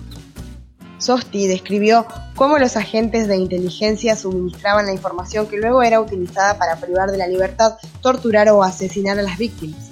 Sosti 0.99 1.47
describió 1.47 2.05
cómo 2.35 2.57
los 2.57 2.75
agentes 2.75 3.27
de 3.27 3.37
inteligencia 3.37 4.15
suministraban 4.15 4.87
la 4.87 4.93
información 4.93 5.47
que 5.47 5.57
luego 5.57 5.81
era 5.81 6.01
utilizada 6.01 6.57
para 6.57 6.75
privar 6.75 7.11
de 7.11 7.19
la 7.19 7.27
libertad, 7.27 7.77
torturar 8.01 8.49
o 8.49 8.63
asesinar 8.63 9.17
a 9.17 9.21
las 9.21 9.37
víctimas. 9.37 9.91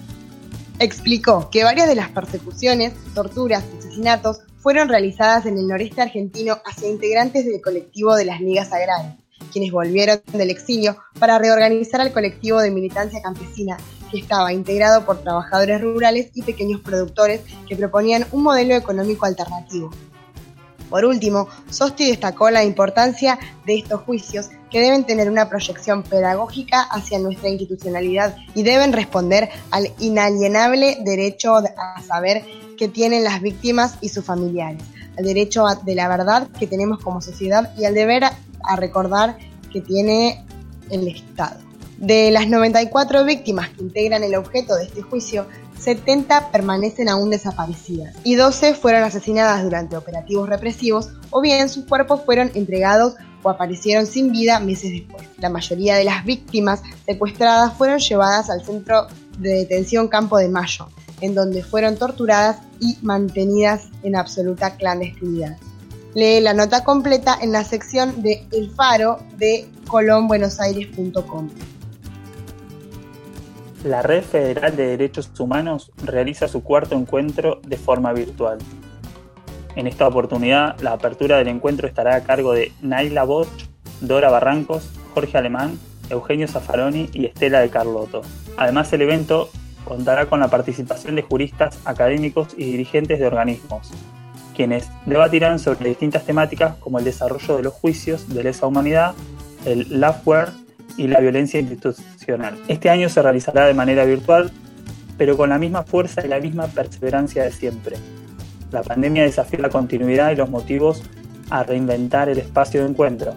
Explicó 0.80 1.50
que 1.50 1.64
varias 1.64 1.88
de 1.88 1.96
las 1.96 2.10
persecuciones, 2.10 2.94
torturas 3.14 3.64
y 3.74 3.78
asesinatos 3.78 4.40
fueron 4.58 4.90
realizadas 4.90 5.46
en 5.46 5.58
el 5.58 5.68
noreste 5.68 6.02
argentino 6.02 6.58
hacia 6.66 6.90
integrantes 6.90 7.46
del 7.46 7.62
colectivo 7.62 8.16
de 8.16 8.26
las 8.26 8.42
ligas 8.42 8.74
agrarias, 8.74 9.16
quienes 9.52 9.72
volvieron 9.72 10.22
del 10.34 10.50
exilio 10.50 10.98
para 11.20 11.38
reorganizar 11.40 12.02
al 12.02 12.12
colectivo 12.12 12.60
de 12.60 12.72
militancia 12.72 13.22
campesina, 13.22 13.78
que 14.12 14.20
estaba 14.20 14.54
integrado 14.54 15.06
por 15.06 15.22
trabajadores 15.22 15.82
rurales 15.82 16.30
y 16.34 16.44
pequeños 16.44 16.82
productores 16.82 17.42
que 17.68 17.76
proponían 17.76 18.26
un 18.32 18.44
modelo 18.44 18.76
económico 18.76 19.26
alternativo. 19.26 19.92
Por 20.90 21.04
último, 21.04 21.48
Sosti 21.70 22.08
destacó 22.10 22.52
la 22.52 22.64
importancia 22.64 23.40
de 23.66 23.78
estos 23.78 24.02
juicios 24.02 24.50
que 24.70 24.82
deben 24.82 25.04
tener 25.04 25.30
una 25.30 25.50
proyección 25.50 26.04
pedagógica 26.04 26.82
hacia 26.82 27.18
nuestra 27.20 27.50
institucionalidad 27.50 28.36
y 28.54 28.64
deben 28.64 28.94
responder 28.94 29.50
al 29.72 29.92
inalienable 30.00 30.98
derecho 31.04 31.56
a 31.56 32.02
saber 32.02 32.44
que 32.78 32.88
tienen 32.88 33.24
las 33.24 33.42
víctimas 33.42 33.98
y 34.02 34.10
sus 34.10 34.26
familiares, 34.26 34.84
al 35.18 35.26
derecho 35.26 35.66
de 35.84 35.96
la 35.96 36.08
verdad 36.08 36.48
que 36.60 36.68
tenemos 36.68 37.00
como 37.00 37.22
sociedad 37.22 37.74
y 37.78 37.86
al 37.86 37.94
deber 37.94 38.24
a 38.24 38.76
recordar 38.76 39.38
que 39.72 39.82
tiene 39.82 40.46
el 40.90 41.08
Estado. 41.08 41.60
De 41.98 42.30
las 42.32 42.48
94 42.48 43.24
víctimas 43.24 43.70
que 43.70 43.84
integran 43.84 44.24
el 44.24 44.36
objeto 44.36 44.76
de 44.76 44.84
este 44.84 45.02
juicio, 45.02 45.48
70 45.80 46.52
permanecen 46.52 47.10
aún 47.10 47.30
desaparecidas 47.30 48.16
y 48.24 48.36
12 48.36 48.74
fueron 48.74 49.04
asesinadas 49.04 49.64
durante 49.64 49.96
operativos 49.96 50.50
represivos 50.50 51.10
o 51.30 51.42
bien 51.42 51.70
sus 51.70 51.86
cuerpos 51.86 52.22
fueron 52.26 52.52
entregados 52.54 53.16
o 53.44 53.50
aparecieron 53.50 54.08
sin 54.08 54.32
vida 54.32 54.60
meses 54.60 54.92
después. 54.92 55.28
La 55.38 55.50
mayoría 55.50 55.96
de 55.96 56.04
las 56.04 56.26
víctimas 56.26 56.82
secuestradas 57.06 57.74
fueron 57.74 58.00
llevadas 58.00 58.50
al 58.50 58.66
centro 58.66 59.08
de 59.38 59.56
detención 59.56 60.08
Campo 60.08 60.38
de 60.38 60.50
Mayo, 60.50 60.88
en 61.26 61.36
donde 61.36 61.64
fueron 61.64 61.98
torturadas 61.98 62.60
y 62.80 62.98
mantenidas 63.02 63.90
en 64.04 64.16
absoluta 64.16 64.76
clandestinidad. 64.76 65.58
Lee 66.14 66.40
la 66.40 66.54
nota 66.54 66.84
completa 66.84 67.38
en 67.42 67.52
la 67.52 67.64
sección 67.64 68.22
de 68.22 68.46
El 68.52 68.72
Faro 68.72 69.20
de 69.38 69.68
colombuenosaires.com. 69.88 71.50
La 73.84 74.02
Red 74.02 74.24
Federal 74.24 74.76
de 74.76 74.88
Derechos 74.88 75.32
Humanos 75.38 75.92
realiza 76.04 76.48
su 76.48 76.64
cuarto 76.64 76.96
encuentro 76.96 77.60
de 77.68 77.78
forma 77.78 78.14
virtual. 78.14 78.60
En 79.76 79.88
esta 79.88 80.08
oportunidad, 80.08 80.80
la 80.80 80.94
apertura 80.94 81.38
del 81.38 81.50
encuentro 81.50 81.88
estará 81.88 82.16
a 82.16 82.24
cargo 82.24 82.54
de 82.54 82.72
Naila 82.82 83.26
Bosch, 83.26 83.68
Dora 84.00 84.30
Barrancos, 84.30 84.90
Jorge 85.14 85.38
Alemán, 85.38 85.78
Eugenio 86.10 86.48
Zaffaroni 86.48 87.10
y 87.14 87.26
Estela 87.26 87.60
de 87.60 87.70
Carlotto. 87.70 88.22
Además, 88.58 88.92
el 88.94 89.02
evento 89.02 89.50
contará 89.86 90.26
con 90.26 90.40
la 90.40 90.50
participación 90.50 91.16
de 91.16 91.22
juristas, 91.22 91.80
académicos 91.86 92.50
y 92.58 92.66
dirigentes 92.66 93.20
de 93.20 93.28
organismos, 93.28 93.92
quienes 94.56 94.90
debatirán 95.06 95.60
sobre 95.60 95.90
distintas 95.90 96.26
temáticas 96.26 96.76
como 96.78 97.00
el 97.00 97.06
desarrollo 97.06 97.58
de 97.58 97.64
los 97.64 97.74
juicios 97.74 98.28
de 98.28 98.44
lesa 98.44 98.68
humanidad, 98.68 99.14
el 99.66 100.02
Lawware 100.02 100.50
y 100.98 101.08
la 101.08 101.20
violencia 101.20 101.60
institucional. 101.60 102.58
Este 102.68 102.90
año 102.90 103.10
se 103.10 103.22
realizará 103.22 103.66
de 103.66 103.74
manera 103.74 104.06
virtual, 104.06 104.52
pero 105.18 105.38
con 105.38 105.50
la 105.50 105.58
misma 105.58 105.84
fuerza 105.84 106.26
y 106.26 106.30
la 106.30 106.40
misma 106.40 106.68
perseverancia 106.68 107.44
de 107.44 107.52
siempre. 107.52 107.98
La 108.72 108.84
pandemia 108.84 109.24
desafió 109.24 109.60
la 109.60 109.70
continuidad 109.70 110.32
y 110.32 110.36
los 110.36 110.50
motivos 110.50 111.04
a 111.50 111.64
reinventar 111.64 112.30
el 112.30 112.40
espacio 112.40 112.84
de 112.84 112.90
encuentro. 112.90 113.36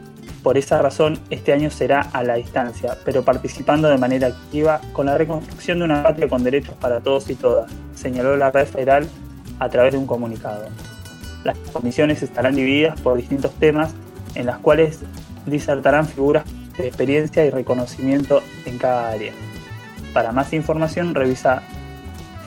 Por 0.48 0.56
esa 0.56 0.80
razón, 0.80 1.20
este 1.28 1.52
año 1.52 1.70
será 1.70 2.00
a 2.00 2.24
la 2.24 2.36
distancia, 2.36 2.96
pero 3.04 3.22
participando 3.22 3.90
de 3.90 3.98
manera 3.98 4.28
activa 4.28 4.80
con 4.94 5.04
la 5.04 5.18
reconstrucción 5.18 5.78
de 5.78 5.84
una 5.84 6.02
patria 6.02 6.26
con 6.26 6.42
derechos 6.42 6.74
para 6.80 7.00
todos 7.00 7.28
y 7.28 7.34
todas, 7.34 7.70
señaló 7.94 8.34
la 8.34 8.50
red 8.50 8.66
federal 8.66 9.06
a 9.58 9.68
través 9.68 9.92
de 9.92 9.98
un 9.98 10.06
comunicado. 10.06 10.64
Las 11.44 11.58
comisiones 11.70 12.22
estarán 12.22 12.54
divididas 12.54 12.98
por 12.98 13.18
distintos 13.18 13.52
temas 13.56 13.92
en 14.36 14.46
las 14.46 14.56
cuales 14.56 15.00
disertarán 15.44 16.08
figuras 16.08 16.46
de 16.78 16.86
experiencia 16.86 17.44
y 17.44 17.50
reconocimiento 17.50 18.42
en 18.64 18.78
cada 18.78 19.10
área. 19.10 19.34
Para 20.14 20.32
más 20.32 20.54
información 20.54 21.14
revisa 21.14 21.62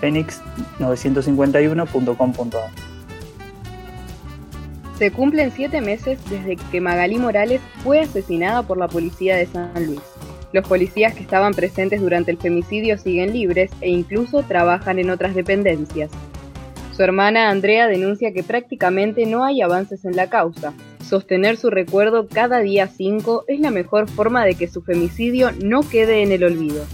fenix951.com.ar. 0.02 2.91
Se 5.02 5.10
cumplen 5.10 5.52
siete 5.52 5.82
meses 5.82 6.20
desde 6.30 6.58
que 6.58 6.80
Magalí 6.80 7.18
Morales 7.18 7.60
fue 7.84 8.02
asesinada 8.02 8.62
por 8.62 8.78
la 8.78 8.88
policía 8.88 9.36
de 9.36 9.48
San 9.48 9.74
Luis. 9.84 10.00
Los 10.54 10.68
policías 10.68 11.16
que 11.16 11.24
estaban 11.24 11.56
presentes 11.56 12.02
durante 12.02 12.30
el 12.30 12.38
femicidio 12.38 13.00
siguen 13.00 13.34
libres 13.34 13.72
e 13.82 13.90
incluso 13.90 14.44
trabajan 14.44 15.00
en 15.00 15.10
otras 15.10 15.34
dependencias. 15.34 16.12
Su 16.96 17.02
hermana 17.02 17.50
Andrea 17.50 17.88
denuncia 17.88 18.32
que 18.32 18.44
prácticamente 18.44 19.26
no 19.26 19.44
hay 19.44 19.64
avances 19.64 20.06
en 20.06 20.16
la 20.16 20.30
causa. 20.30 20.72
Sostener 21.04 21.58
su 21.58 21.72
recuerdo 21.72 22.28
cada 22.28 22.60
día 22.60 22.86
5 22.86 23.46
es 23.48 23.60
la 23.60 23.72
mejor 23.72 24.08
forma 24.08 24.46
de 24.46 24.54
que 24.54 24.68
su 24.68 24.84
femicidio 24.84 25.50
no 25.64 25.82
quede 25.82 26.22
en 26.22 26.32
el 26.32 26.44
olvido. 26.44 26.86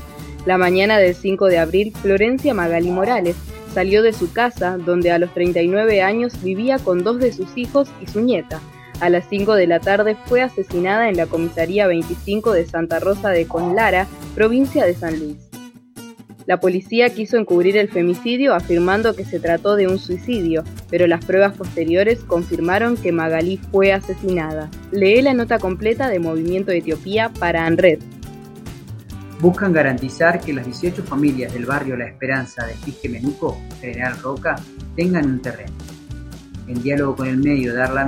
La 0.46 0.58
mañana 0.58 0.98
del 0.98 1.14
5 1.14 1.48
de 1.48 1.58
abril, 1.58 1.92
Florencia 2.02 2.54
Magali 2.54 2.90
Morales 2.90 3.36
salió 3.78 4.02
de 4.02 4.12
su 4.12 4.34
casa, 4.34 4.76
donde 4.76 5.12
a 5.12 5.20
los 5.20 5.32
39 5.36 6.02
años 6.02 6.42
vivía 6.42 6.80
con 6.80 7.04
dos 7.04 7.20
de 7.20 7.32
sus 7.32 7.56
hijos 7.58 7.88
y 8.02 8.08
su 8.08 8.22
nieta. 8.22 8.60
A 9.02 9.12
las 9.12 9.30
5 9.30 9.54
de 9.54 9.68
la 9.68 9.80
tarde 9.80 10.18
fue 10.26 10.42
asesinada 10.42 11.10
en 11.10 11.16
la 11.16 11.28
comisaría 11.28 11.86
25 11.86 12.54
de 12.54 12.66
Santa 12.66 13.00
Rosa 13.00 13.30
de 13.30 13.46
Conlara, 13.46 14.08
provincia 14.34 14.84
de 14.84 14.96
San 14.96 15.20
Luis. 15.20 15.38
La 16.48 16.60
policía 16.60 17.12
quiso 17.12 17.38
encubrir 17.38 17.78
el 17.78 17.90
femicidio 17.90 18.56
afirmando 18.56 19.16
que 19.16 19.26
se 19.26 19.40
trató 19.40 19.76
de 19.76 19.86
un 19.86 20.00
suicidio, 20.00 20.64
pero 20.90 21.06
las 21.06 21.24
pruebas 21.24 21.56
posteriores 21.56 22.24
confirmaron 22.24 22.98
que 22.98 23.12
Magalí 23.12 23.58
fue 23.72 23.94
asesinada. 23.94 24.72
Lee 24.92 25.22
la 25.22 25.36
nota 25.36 25.60
completa 25.60 26.10
de 26.10 26.18
Movimiento 26.18 26.72
Etiopía 26.72 27.30
para 27.30 27.68
ANRED. 27.68 28.00
Buscan 29.40 29.72
garantizar 29.72 30.40
que 30.40 30.52
las 30.52 30.66
18 30.66 31.04
familias 31.04 31.54
del 31.54 31.68
barrio 31.68 31.96
La 31.96 32.08
Esperanza 32.08 32.66
de 32.66 32.74
Fisque 32.74 33.08
Menuco, 33.08 33.56
General 33.80 34.18
Roca, 34.20 34.56
tengan 34.96 35.28
un 35.30 35.42
terreno. 35.42 35.74
En 36.68 36.82
diálogo 36.82 37.18
con 37.18 37.28
el 37.28 37.38
medio 37.38 37.76
Dar 37.76 37.94
la 37.94 38.06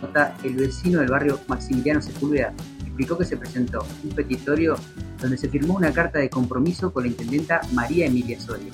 Nota, 0.00 0.36
el 0.44 0.54
vecino 0.54 1.00
del 1.00 1.10
barrio 1.10 1.40
Maximiliano 1.48 2.00
Sepúlveda 2.00 2.54
explicó 2.98 3.18
que 3.18 3.24
se 3.24 3.36
presentó 3.36 3.84
un 4.04 4.10
petitorio 4.10 4.76
donde 5.20 5.36
se 5.36 5.48
firmó 5.48 5.74
una 5.74 5.92
carta 5.92 6.20
de 6.20 6.30
compromiso 6.30 6.92
con 6.92 7.02
la 7.02 7.08
intendenta 7.08 7.60
María 7.72 8.06
Emilia 8.06 8.38
Soria. 8.38 8.72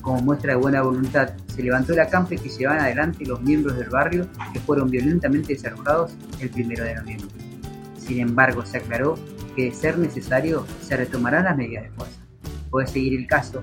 Como 0.00 0.22
muestra 0.22 0.54
de 0.54 0.60
buena 0.60 0.82
voluntad, 0.82 1.30
se 1.46 1.62
levantó 1.62 1.92
el 1.92 2.00
acampe 2.00 2.36
que 2.36 2.48
llevan 2.48 2.80
adelante 2.80 3.24
los 3.24 3.40
miembros 3.40 3.78
del 3.78 3.90
barrio 3.90 4.28
que 4.52 4.58
fueron 4.58 4.90
violentamente 4.90 5.54
desalojados 5.54 6.16
el 6.40 6.50
1 6.52 6.82
de 6.82 6.94
noviembre. 6.96 7.28
Sin 7.96 8.18
embargo, 8.18 8.66
se 8.66 8.78
aclaró 8.78 9.16
que 9.54 9.64
de 9.64 9.72
ser 9.72 9.98
necesario 9.98 10.66
se 10.82 10.96
retomarán 10.96 11.44
las 11.44 11.56
medidas 11.56 11.84
de 11.84 11.90
fuerza. 11.90 12.20
Puede 12.70 12.86
seguir 12.86 13.20
el 13.20 13.26
caso 13.26 13.62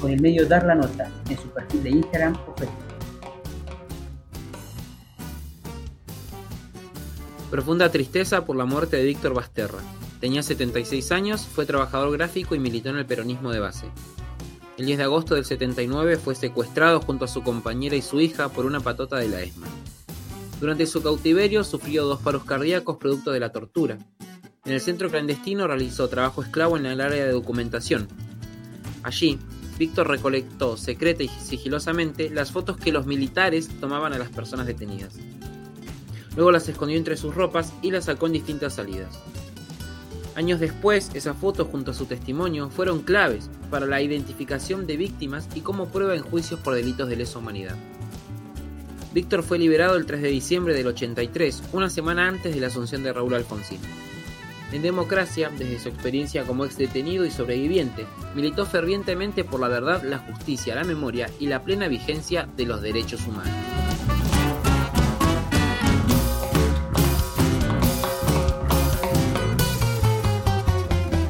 con 0.00 0.10
el 0.10 0.20
medio 0.20 0.46
Dar 0.46 0.64
la 0.64 0.74
Nota 0.74 1.10
en 1.28 1.36
su 1.36 1.48
perfil 1.48 1.82
de 1.82 1.90
Instagram 1.90 2.36
o 2.46 2.54
Facebook. 2.56 2.90
Profunda 7.50 7.90
tristeza 7.90 8.44
por 8.44 8.56
la 8.56 8.64
muerte 8.64 8.96
de 8.96 9.04
Víctor 9.04 9.34
Basterra. 9.34 9.78
Tenía 10.20 10.42
76 10.42 11.10
años, 11.12 11.46
fue 11.46 11.66
trabajador 11.66 12.12
gráfico 12.12 12.54
y 12.54 12.60
militó 12.60 12.90
en 12.90 12.96
el 12.96 13.06
peronismo 13.06 13.50
de 13.50 13.58
base. 13.58 13.86
El 14.76 14.86
10 14.86 14.98
de 14.98 15.04
agosto 15.04 15.34
del 15.34 15.44
79 15.44 16.16
fue 16.16 16.34
secuestrado 16.34 17.00
junto 17.00 17.24
a 17.24 17.28
su 17.28 17.42
compañera 17.42 17.96
y 17.96 18.02
su 18.02 18.20
hija 18.20 18.48
por 18.48 18.66
una 18.66 18.80
patota 18.80 19.16
de 19.16 19.28
la 19.28 19.42
ESMA. 19.42 19.66
Durante 20.60 20.86
su 20.86 21.02
cautiverio 21.02 21.64
sufrió 21.64 22.04
dos 22.04 22.20
paros 22.20 22.44
cardíacos 22.44 22.98
producto 22.98 23.32
de 23.32 23.40
la 23.40 23.50
tortura. 23.50 23.98
En 24.66 24.72
el 24.72 24.80
centro 24.82 25.08
clandestino 25.08 25.66
realizó 25.66 26.08
trabajo 26.08 26.42
esclavo 26.42 26.76
en 26.76 26.84
el 26.84 27.00
área 27.00 27.24
de 27.24 27.32
documentación. 27.32 28.08
Allí, 29.02 29.38
Víctor 29.78 30.08
recolectó 30.08 30.76
secreta 30.76 31.22
y 31.22 31.28
sigilosamente 31.28 32.28
las 32.28 32.52
fotos 32.52 32.76
que 32.76 32.92
los 32.92 33.06
militares 33.06 33.70
tomaban 33.80 34.12
a 34.12 34.18
las 34.18 34.28
personas 34.28 34.66
detenidas. 34.66 35.14
Luego 36.36 36.52
las 36.52 36.68
escondió 36.68 36.98
entre 36.98 37.16
sus 37.16 37.34
ropas 37.34 37.72
y 37.80 37.90
las 37.90 38.04
sacó 38.04 38.26
en 38.26 38.34
distintas 38.34 38.74
salidas. 38.74 39.18
Años 40.34 40.60
después, 40.60 41.10
esas 41.14 41.38
fotos 41.38 41.68
junto 41.68 41.92
a 41.92 41.94
su 41.94 42.04
testimonio 42.04 42.68
fueron 42.68 43.00
claves 43.00 43.48
para 43.70 43.86
la 43.86 44.02
identificación 44.02 44.86
de 44.86 44.98
víctimas 44.98 45.48
y 45.54 45.62
como 45.62 45.88
prueba 45.88 46.14
en 46.14 46.22
juicios 46.22 46.60
por 46.60 46.74
delitos 46.74 47.08
de 47.08 47.16
lesa 47.16 47.38
humanidad. 47.38 47.76
Víctor 49.14 49.42
fue 49.42 49.58
liberado 49.58 49.96
el 49.96 50.04
3 50.04 50.20
de 50.20 50.28
diciembre 50.28 50.74
del 50.74 50.86
83, 50.86 51.62
una 51.72 51.88
semana 51.88 52.28
antes 52.28 52.54
de 52.54 52.60
la 52.60 52.66
asunción 52.66 53.02
de 53.02 53.12
Raúl 53.12 53.34
Alfonsín. 53.34 53.80
En 54.72 54.82
democracia, 54.82 55.50
desde 55.50 55.80
su 55.80 55.88
experiencia 55.88 56.44
como 56.44 56.64
ex 56.64 56.76
detenido 56.78 57.24
y 57.24 57.30
sobreviviente, 57.32 58.06
militó 58.36 58.66
fervientemente 58.66 59.42
por 59.42 59.58
la 59.58 59.66
verdad, 59.66 60.04
la 60.04 60.18
justicia, 60.18 60.76
la 60.76 60.84
memoria 60.84 61.28
y 61.40 61.46
la 61.48 61.64
plena 61.64 61.88
vigencia 61.88 62.48
de 62.56 62.66
los 62.66 62.80
derechos 62.80 63.26
humanos. 63.26 63.52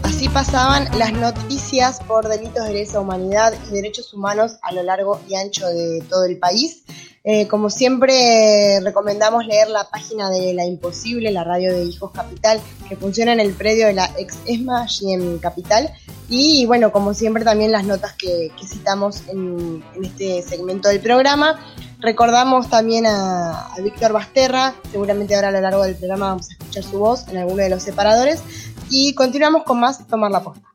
Así 0.03 0.29
pasaban 0.29 0.87
las 0.99 1.15
noticias 1.15 1.99
por 2.01 2.29
delitos 2.29 2.67
de 2.67 2.75
lesa 2.75 3.01
humanidad 3.01 3.55
y 3.71 3.73
derechos 3.73 4.13
humanos 4.13 4.59
a 4.61 4.75
lo 4.75 4.83
largo 4.83 5.19
y 5.27 5.35
ancho 5.35 5.67
de 5.67 6.05
todo 6.11 6.27
el 6.27 6.39
país. 6.39 6.85
Eh, 7.23 7.47
como 7.49 7.69
siempre, 7.69 8.81
recomendamos 8.81 9.45
leer 9.47 9.69
la 9.69 9.85
página 9.85 10.31
de 10.31 10.55
La 10.55 10.65
Imposible, 10.65 11.31
la 11.31 11.45
radio 11.45 11.71
de 11.73 11.85
Hijos 11.85 12.13
Capital, 12.13 12.61
que 12.89 12.97
funciona 12.97 13.35
en 13.35 13.41
el 13.41 13.53
predio 13.53 13.87
de 13.89 13.93
la 13.93 14.11
ex 14.19 14.39
ESMA, 14.47 14.83
allí 14.83 15.13
en 15.13 15.39
Capital. 15.39 15.91
Y 16.31 16.65
bueno, 16.65 16.93
como 16.93 17.13
siempre, 17.13 17.45
también 17.45 17.73
las 17.73 17.85
notas 17.85 18.15
que, 18.15 18.51
citamos 18.67 19.25
en, 19.29 19.85
este 20.03 20.41
segmento 20.43 20.89
del 20.89 21.01
programa. 21.01 21.61
Recordamos 21.99 22.71
también 22.71 23.05
a, 23.07 23.75
Víctor 23.83 24.15
Basterra, 24.15 24.75
seguramente 24.91 25.35
ahora 25.35 25.49
a 25.49 25.53
lo 25.53 25.61
largo 25.61 25.83
del 25.83 25.97
programa 25.97 26.29
vamos 26.29 26.49
a 26.49 26.53
escuchar 26.53 26.85
su 26.85 26.99
voz 26.99 27.29
en 27.29 27.37
alguno 27.37 27.63
de 27.63 27.69
los 27.69 27.83
separadores. 27.83 28.43
Y 28.89 29.15
continuamos 29.15 29.65
con 29.65 29.79
más 29.79 30.07
Tomar 30.07 30.31
la 30.31 30.43
Posta. 30.43 30.67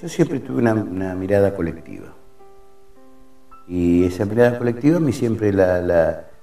Yo 0.00 0.08
siempre 0.08 0.40
tuve 0.40 0.60
una 0.60 1.14
mirada 1.14 1.54
colectiva. 1.54 2.13
Y 3.66 4.04
esa 4.04 4.24
mirada 4.24 4.58
colectiva, 4.58 4.98
a 4.98 5.00
mí 5.00 5.12
siempre 5.12 5.52
la, 5.52 5.80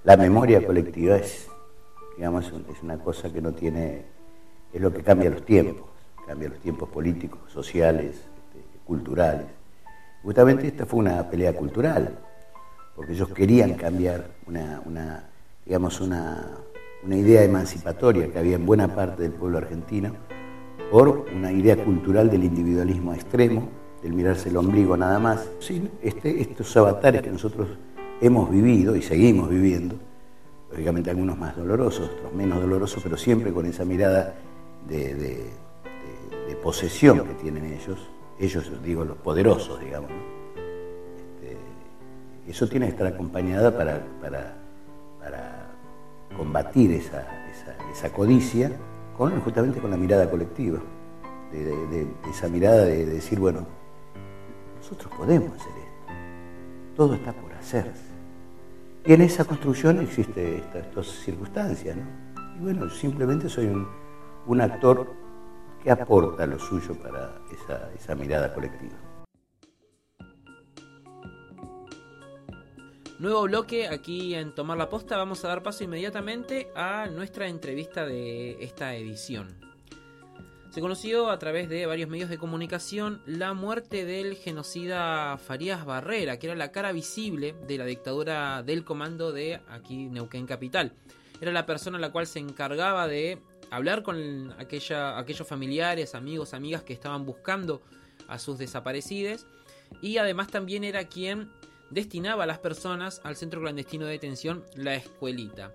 la, 0.03 0.17
memoria 0.17 0.65
colectiva 0.65 1.17
es, 1.17 1.47
digamos, 2.17 2.47
es 2.47 2.83
una 2.83 2.97
cosa 2.97 3.31
que 3.31 3.41
no 3.41 3.51
tiene, 3.53 4.05
es 4.73 4.81
lo 4.81 4.91
que 4.91 5.03
cambia 5.03 5.29
los 5.29 5.45
tiempos, 5.45 5.87
cambia 6.25 6.49
los 6.49 6.59
tiempos 6.59 6.89
políticos, 6.89 7.39
sociales, 7.51 8.15
este, 8.15 8.79
culturales. 8.85 9.45
Justamente 10.23 10.67
esta 10.67 10.85
fue 10.85 10.99
una 10.99 11.29
pelea 11.29 11.53
cultural, 11.53 12.17
porque 12.95 13.13
ellos 13.13 13.29
querían 13.29 13.75
cambiar 13.75 14.25
una, 14.47 14.81
una 14.85 15.29
digamos, 15.65 16.01
una, 16.01 16.57
una 17.03 17.15
idea 17.15 17.43
emancipatoria 17.43 18.31
que 18.31 18.39
había 18.39 18.55
en 18.55 18.65
buena 18.65 18.93
parte 18.93 19.23
del 19.23 19.31
pueblo 19.31 19.59
argentino 19.59 20.13
por 20.91 21.25
una 21.33 21.51
idea 21.51 21.77
cultural 21.83 22.29
del 22.29 22.43
individualismo 22.43 23.13
extremo, 23.13 23.69
del 24.01 24.13
mirarse 24.13 24.49
el 24.49 24.57
ombligo 24.57 24.97
nada 24.97 25.19
más. 25.19 25.49
Sí, 25.59 25.89
este, 26.01 26.41
estos 26.41 26.75
avatares 26.77 27.21
que 27.21 27.29
nosotros 27.29 27.67
hemos 28.19 28.49
vivido 28.49 28.95
y 28.95 29.01
seguimos 29.01 29.49
viviendo, 29.49 29.95
lógicamente 30.69 31.09
algunos 31.09 31.37
más 31.37 31.55
dolorosos, 31.55 32.09
otros 32.09 32.33
menos 32.33 32.61
dolorosos, 32.61 33.01
pero 33.03 33.17
siempre 33.17 33.51
con 33.51 33.65
esa 33.65 33.85
mirada 33.85 34.35
de, 34.87 35.15
de, 35.15 35.15
de, 35.15 36.47
de 36.47 36.55
posesión 36.55 37.25
que 37.25 37.33
tienen 37.35 37.65
ellos, 37.65 38.09
ellos 38.39 38.71
digo 38.83 39.03
los 39.05 39.17
poderosos, 39.17 39.79
digamos. 39.79 40.11
Este, 41.15 41.57
eso 42.49 42.67
tiene 42.67 42.87
que 42.87 42.91
estar 42.93 43.07
acompañada 43.07 43.75
para, 43.75 44.01
para, 44.21 44.55
para 45.19 45.67
combatir 46.35 46.91
esa, 46.91 47.21
esa, 47.51 47.75
esa, 47.91 48.11
codicia 48.11 48.71
con, 49.17 49.39
justamente 49.41 49.79
con 49.79 49.91
la 49.91 49.97
mirada 49.97 50.29
colectiva, 50.29 50.79
de, 51.51 52.07
esa 52.29 52.47
mirada 52.47 52.85
de 52.85 53.05
decir, 53.05 53.39
bueno, 53.39 53.65
nosotros 54.91 55.17
podemos 55.17 55.55
hacer 55.55 55.71
esto. 55.77 56.95
Todo 56.97 57.13
está 57.15 57.31
por 57.31 57.53
hacerse. 57.53 58.11
Y 59.05 59.13
en 59.13 59.21
esa 59.21 59.45
construcción 59.45 59.99
existe 60.01 60.57
estas, 60.57 60.85
estas 60.85 61.07
circunstancias, 61.07 61.95
¿no? 61.95 62.57
Y 62.57 62.63
bueno, 62.63 62.89
simplemente 62.89 63.47
soy 63.47 63.67
un, 63.67 64.61
actor 64.61 65.07
que 65.81 65.91
aporta 65.91 66.45
lo 66.45 66.59
suyo 66.59 66.93
para 66.95 67.35
esa 67.95 68.15
mirada 68.15 68.53
colectiva. 68.53 68.97
Nuevo 73.17 73.43
bloque 73.43 73.87
aquí 73.87 74.35
en 74.35 74.53
Tomar 74.53 74.77
la 74.77 74.89
Posta. 74.89 75.15
Vamos 75.15 75.45
a 75.45 75.47
dar 75.47 75.63
paso 75.63 75.83
inmediatamente 75.83 76.69
a 76.75 77.07
nuestra 77.07 77.47
entrevista 77.47 78.05
de 78.05 78.61
esta 78.63 78.93
edición. 78.95 79.70
Se 80.71 80.79
conoció 80.79 81.29
a 81.29 81.37
través 81.37 81.67
de 81.67 81.85
varios 81.85 82.09
medios 82.09 82.29
de 82.29 82.37
comunicación 82.37 83.21
la 83.25 83.53
muerte 83.53 84.05
del 84.05 84.35
genocida 84.35 85.37
Farías 85.37 85.83
Barrera, 85.83 86.39
que 86.39 86.47
era 86.47 86.55
la 86.55 86.71
cara 86.71 86.93
visible 86.93 87.53
de 87.67 87.77
la 87.77 87.83
dictadura 87.83 88.63
del 88.63 88.85
comando 88.85 89.33
de 89.33 89.59
aquí 89.67 90.07
Neuquén 90.07 90.47
Capital. 90.47 90.93
Era 91.41 91.51
la 91.51 91.65
persona 91.65 91.97
a 91.97 91.99
la 91.99 92.13
cual 92.13 92.25
se 92.25 92.39
encargaba 92.39 93.05
de 93.09 93.41
hablar 93.69 94.01
con 94.01 94.53
aquellos 94.57 95.45
familiares, 95.45 96.15
amigos, 96.15 96.53
amigas 96.53 96.83
que 96.83 96.93
estaban 96.93 97.25
buscando 97.25 97.81
a 98.29 98.39
sus 98.39 98.57
desaparecidos 98.57 99.47
y 100.01 100.19
además 100.19 100.47
también 100.47 100.85
era 100.85 101.03
quien 101.09 101.51
destinaba 101.89 102.45
a 102.45 102.47
las 102.47 102.59
personas 102.59 103.19
al 103.25 103.35
centro 103.35 103.59
clandestino 103.59 104.05
de 104.05 104.13
detención 104.13 104.63
La 104.75 104.95
Escuelita. 104.95 105.73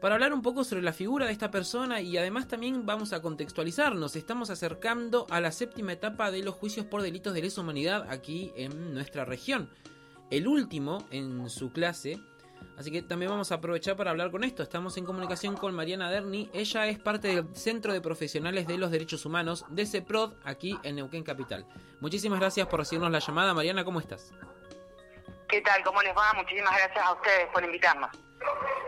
Para 0.00 0.14
hablar 0.14 0.32
un 0.32 0.42
poco 0.42 0.64
sobre 0.64 0.82
la 0.82 0.92
figura 0.92 1.26
de 1.26 1.32
esta 1.32 1.50
persona 1.50 2.00
y 2.00 2.16
además 2.16 2.46
también 2.46 2.86
vamos 2.86 3.12
a 3.12 3.20
contextualizarnos. 3.20 4.14
Estamos 4.16 4.50
acercando 4.50 5.26
a 5.30 5.40
la 5.40 5.50
séptima 5.50 5.92
etapa 5.92 6.30
de 6.30 6.42
los 6.42 6.54
juicios 6.54 6.86
por 6.86 7.02
delitos 7.02 7.34
de 7.34 7.42
lesa 7.42 7.60
humanidad 7.60 8.06
aquí 8.10 8.52
en 8.56 8.94
nuestra 8.94 9.24
región. 9.24 9.70
El 10.30 10.46
último 10.46 11.06
en 11.10 11.48
su 11.50 11.72
clase. 11.72 12.20
Así 12.76 12.92
que 12.92 13.02
también 13.02 13.30
vamos 13.30 13.50
a 13.50 13.56
aprovechar 13.56 13.96
para 13.96 14.10
hablar 14.10 14.30
con 14.30 14.44
esto. 14.44 14.62
Estamos 14.62 14.96
en 14.96 15.04
comunicación 15.04 15.56
con 15.56 15.74
Mariana 15.74 16.10
Derni. 16.10 16.48
Ella 16.52 16.86
es 16.86 16.98
parte 17.00 17.28
del 17.28 17.56
Centro 17.56 17.92
de 17.92 18.00
Profesionales 18.00 18.68
de 18.68 18.78
los 18.78 18.92
Derechos 18.92 19.26
Humanos 19.26 19.64
de 19.68 19.84
CEPROD 19.84 20.34
aquí 20.44 20.78
en 20.84 20.96
Neuquén 20.96 21.24
Capital. 21.24 21.66
Muchísimas 22.00 22.38
gracias 22.38 22.68
por 22.68 22.78
recibirnos 22.78 23.10
la 23.10 23.18
llamada. 23.18 23.52
Mariana, 23.52 23.84
¿cómo 23.84 23.98
estás? 23.98 24.32
¿Qué 25.48 25.60
tal? 25.60 25.82
¿Cómo 25.82 26.02
les 26.02 26.16
va? 26.16 26.32
Muchísimas 26.34 26.76
gracias 26.76 27.04
a 27.04 27.12
ustedes 27.14 27.46
por 27.52 27.64
invitarnos. 27.64 28.27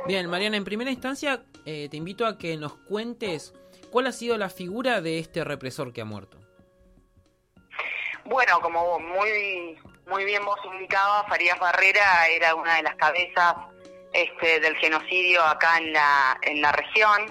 Bien, 0.06 0.28
Mariana, 0.28 0.56
en 0.56 0.64
primera 0.64 0.90
instancia 0.90 1.42
eh, 1.66 1.88
te 1.90 1.96
invito 1.96 2.26
a 2.26 2.38
que 2.38 2.56
nos 2.56 2.74
cuentes 2.74 3.52
cuál 3.90 4.06
ha 4.06 4.12
sido 4.12 4.38
la 4.38 4.48
figura 4.48 5.00
de 5.00 5.18
este 5.18 5.44
represor 5.44 5.92
que 5.92 6.00
ha 6.00 6.04
muerto. 6.04 6.38
Bueno, 8.24 8.60
como 8.60 8.98
muy 8.98 9.78
muy 10.06 10.24
bien 10.24 10.44
vos 10.44 10.58
indicabas, 10.64 11.28
Farías 11.28 11.58
Barrera 11.58 12.26
era 12.28 12.54
una 12.54 12.76
de 12.76 12.82
las 12.82 12.96
cabezas 12.96 13.54
este, 14.12 14.58
del 14.60 14.76
genocidio 14.76 15.42
acá 15.42 15.78
en 15.78 15.92
la 15.92 16.38
en 16.42 16.60
la 16.60 16.72
región, 16.72 17.26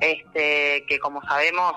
este, 0.00 0.84
que 0.88 0.98
como 0.98 1.22
sabemos 1.22 1.74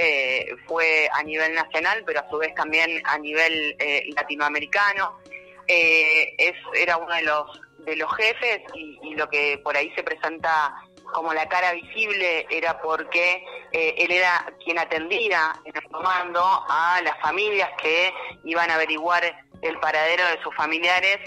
eh, 0.00 0.54
fue 0.66 1.10
a 1.12 1.24
nivel 1.24 1.54
nacional, 1.54 2.04
pero 2.06 2.20
a 2.20 2.30
su 2.30 2.38
vez 2.38 2.54
también 2.54 3.02
a 3.04 3.18
nivel 3.18 3.74
eh, 3.80 4.04
latinoamericano. 4.14 5.18
Eh, 5.66 6.34
es, 6.38 6.54
era 6.74 6.96
uno 6.96 7.12
de 7.12 7.22
los 7.22 7.60
de 7.78 7.96
los 7.96 8.14
jefes 8.16 8.60
y, 8.74 8.98
y, 9.02 9.14
lo 9.14 9.28
que 9.28 9.58
por 9.62 9.76
ahí 9.76 9.92
se 9.94 10.02
presenta 10.02 10.74
como 11.12 11.32
la 11.32 11.48
cara 11.48 11.72
visible 11.72 12.46
era 12.50 12.80
porque 12.80 13.44
eh, 13.72 13.94
él 13.98 14.10
era 14.10 14.46
quien 14.64 14.78
atendía 14.78 15.52
en 15.64 15.76
el 15.76 15.82
comando 15.90 16.42
a 16.68 17.00
las 17.02 17.18
familias 17.20 17.70
que 17.80 18.12
iban 18.44 18.70
a 18.70 18.74
averiguar 18.74 19.22
el 19.62 19.78
paradero 19.80 20.24
de 20.26 20.42
sus 20.42 20.54
familiares. 20.54 21.18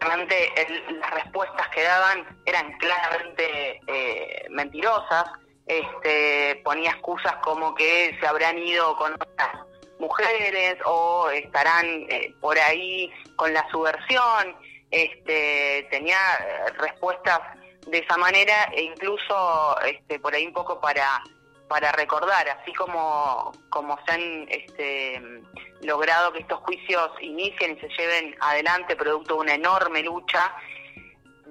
Realmente 0.00 0.52
las 1.00 1.10
respuestas 1.10 1.68
que 1.68 1.82
daban 1.82 2.26
eran 2.44 2.72
claramente 2.78 3.80
eh, 3.86 4.46
mentirosas. 4.50 5.24
Este, 5.66 6.60
ponía 6.64 6.90
excusas 6.90 7.36
como 7.36 7.74
que 7.74 8.16
se 8.20 8.26
habrán 8.26 8.58
ido 8.58 8.96
con 8.96 9.14
otras 9.14 9.66
mujeres 10.00 10.76
o 10.84 11.30
estarán 11.30 11.86
eh, 12.08 12.34
por 12.40 12.58
ahí 12.58 13.12
con 13.36 13.54
la 13.54 13.64
subversión 13.70 14.56
este, 14.92 15.88
tenía 15.90 16.18
respuestas 16.78 17.40
de 17.88 17.98
esa 17.98 18.16
manera 18.16 18.70
e 18.72 18.82
incluso 18.82 19.80
este, 19.80 20.20
por 20.20 20.34
ahí 20.34 20.46
un 20.46 20.52
poco 20.52 20.80
para 20.80 21.20
para 21.72 21.90
recordar, 21.92 22.46
así 22.50 22.70
como, 22.74 23.50
como 23.70 23.98
se 24.04 24.12
han 24.12 24.46
este, 24.50 25.22
logrado 25.80 26.30
que 26.30 26.40
estos 26.40 26.58
juicios 26.60 27.10
inicien 27.22 27.78
y 27.78 27.80
se 27.80 27.88
lleven 27.88 28.36
adelante 28.40 28.94
producto 28.94 29.36
de 29.36 29.40
una 29.40 29.54
enorme 29.54 30.02
lucha, 30.02 30.54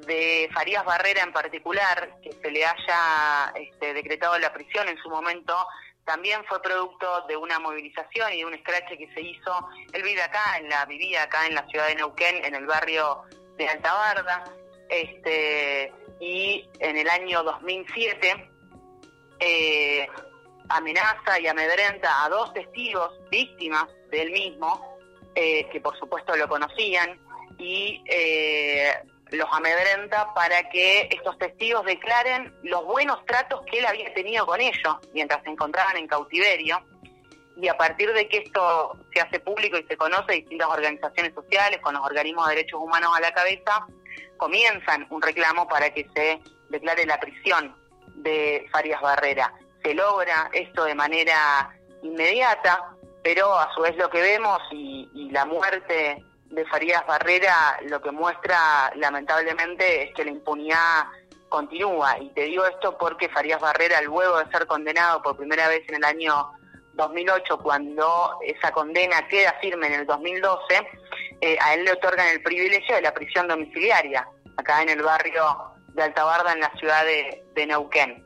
de 0.06 0.47
Farías 0.54 0.86
Barrera 0.86 1.23
en 1.23 1.34
particular, 1.34 2.19
que 2.21 2.34
se 2.34 2.51
le 2.51 2.63
haya 2.63 3.51
este, 3.56 3.95
decretado 3.95 4.38
la 4.38 4.54
prisión 4.54 4.88
en 4.89 4.97
su 4.97 5.10
momento, 5.10 5.56
también 6.06 6.44
fue 6.46 6.62
producto 6.62 7.26
de 7.28 7.38
una 7.38 7.60
movilización 7.60 8.34
y 8.34 8.38
de 8.40 8.46
un 8.46 8.54
escrache 8.54 8.98
que 8.98 9.12
se 9.14 9.22
hizo. 9.22 9.70
Él 9.94 10.04
vive 10.04 10.22
acá, 10.22 10.58
en 10.58 10.70
la, 10.70 10.86
vivía 10.86 11.24
acá 11.24 11.46
en 11.48 11.56
la 11.56 11.68
ciudad 11.68 11.88
de 11.88 11.96
Neuquén, 11.96 12.44
en 12.44 12.56
el 12.56 12.66
barrio 12.66 13.24
de 13.58 13.68
Altabarda, 13.68 14.44
este, 14.90 15.94
y 16.20 16.68
en 16.80 16.98
el 16.98 17.10
año 17.10 17.44
2007 17.44 18.50
eh, 19.40 20.08
amenaza 20.70 21.40
y 21.40 21.48
amedrenta 21.48 22.24
a 22.24 22.30
dos 22.30 22.54
testigos 22.54 23.12
víctimas 23.30 23.86
del 24.10 24.32
mismo, 24.32 24.98
eh, 25.36 25.68
que 25.72 25.82
por 25.82 25.98
supuesto 25.98 26.36
lo 26.36 26.48
conocían, 26.48 27.20
y 27.58 28.04
eh, 28.08 28.94
los 29.32 29.48
amedrenta 29.52 30.34
para 30.34 30.70
que 30.70 31.08
estos 31.10 31.38
testigos 31.38 31.86
declaren 31.86 32.54
los 32.63 32.86
buenos 32.86 33.26
tratos 33.26 33.62
que 33.70 33.80
él 33.80 33.86
había 33.86 34.13
tenido 34.13 34.46
con 34.46 34.60
ellos 34.60 34.98
mientras 35.13 35.41
se 35.44 35.50
encontraban 35.50 35.98
en 35.98 36.08
cautiverio. 36.08 36.82
Y 37.56 37.67
a 37.67 37.78
partir 37.78 38.12
de 38.13 38.28
que 38.28 38.39
esto 38.39 38.98
se 39.13 39.22
hace 39.22 39.39
público 39.39 39.78
y 39.78 39.84
se 39.84 39.96
conoce, 39.96 40.34
distintas 40.34 40.67
organizaciones 40.67 41.34
sociales 41.34 41.80
con 41.82 41.94
los 41.94 42.04
organismos 42.04 42.48
de 42.48 42.56
derechos 42.56 42.82
humanos 42.82 43.12
a 43.15 43.22
la 43.22 43.34
cabeza, 43.34 43.86
comienzan 44.38 45.08
un 45.10 45.22
reclamo 45.22 45.67
para 45.67 45.94
que 45.94 46.08
se 46.13 46.39
declare 46.70 47.06
la 47.06 47.20
prisión 47.20 47.76
de 48.15 48.67
Farias 48.72 49.02
Barrera. 49.02 49.54
Se 49.84 49.94
logra 49.94 50.50
esto 50.54 50.84
de 50.84 50.96
manera 50.96 51.70
inmediata, 52.02 52.96
pero 53.24 53.54
a 53.54 53.74
su 53.74 53.82
vez 53.82 53.96
lo 53.98 54.10
que 54.10 54.22
vemos 54.22 54.60
y, 54.72 55.10
y 55.13 55.30
la 55.30 55.46
muerte 55.46 56.24
de 56.52 56.66
Farías 56.66 57.06
Barrera 57.08 57.80
lo 57.88 58.02
que 58.02 58.12
muestra 58.12 58.92
lamentablemente 58.96 60.04
es 60.04 60.14
que 60.14 60.26
la 60.26 60.32
impunidad 60.32 61.06
continúa. 61.50 62.18
Y 62.20 62.30
te 62.30 62.44
digo 62.44 62.66
esto 62.66 62.98
porque 62.98 63.30
Farías 63.30 63.60
Barrera, 63.60 64.02
luego 64.02 64.38
de 64.40 64.52
ser 64.52 64.68
condenado 64.68 65.22
por 65.22 65.38
primera 65.38 65.68
vez 65.68 65.88
en 65.90 65.96
el 65.96 66.04
año 66.04 66.52
2008, 66.94 67.58
cuando 67.60 68.38
esa 68.46 68.72
condena 68.72 69.28
queda 69.28 69.58
firme 69.62 69.88
en 69.88 69.94
el 69.94 70.06
2012, 70.06 70.88
eh, 71.42 71.58
a 71.62 71.74
él 71.74 71.86
le 71.86 71.94
otorgan 71.94 72.28
el 72.28 72.44
privilegio 72.44 72.96
de 72.96 73.02
la 73.02 73.14
prisión 73.14 73.48
domiciliaria, 73.48 74.28
acá 74.58 74.82
en 74.82 74.90
el 74.90 75.02
barrio 75.02 75.44
de 75.90 76.04
Altabarda, 76.04 76.54
en 76.54 76.60
la 76.60 76.72
ciudad 76.78 77.06
de, 77.06 77.44
de 77.54 77.66
Neuquén. 77.66 78.26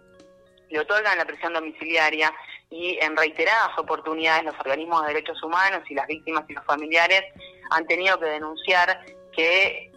Le 0.70 0.80
otorgan 0.80 1.18
la 1.18 1.26
prisión 1.26 1.54
domiciliaria 1.54 2.34
y 2.69 2.97
en 3.01 3.15
reiteradas 3.15 3.78
oportunidades 3.78 4.45
los 4.45 4.60
organismos 4.60 5.01
de 5.01 5.13
derechos 5.13 5.41
humanos 5.43 5.82
y 5.89 5.95
las 5.95 6.08
víctimas 6.08 6.43
y 6.47 6.54
los 6.54 6.65
familiares 6.65 7.23
han 7.71 7.86
tenido 7.88 8.19
que 8.19 8.25
denunciar 8.25 9.06
que 9.36 9.91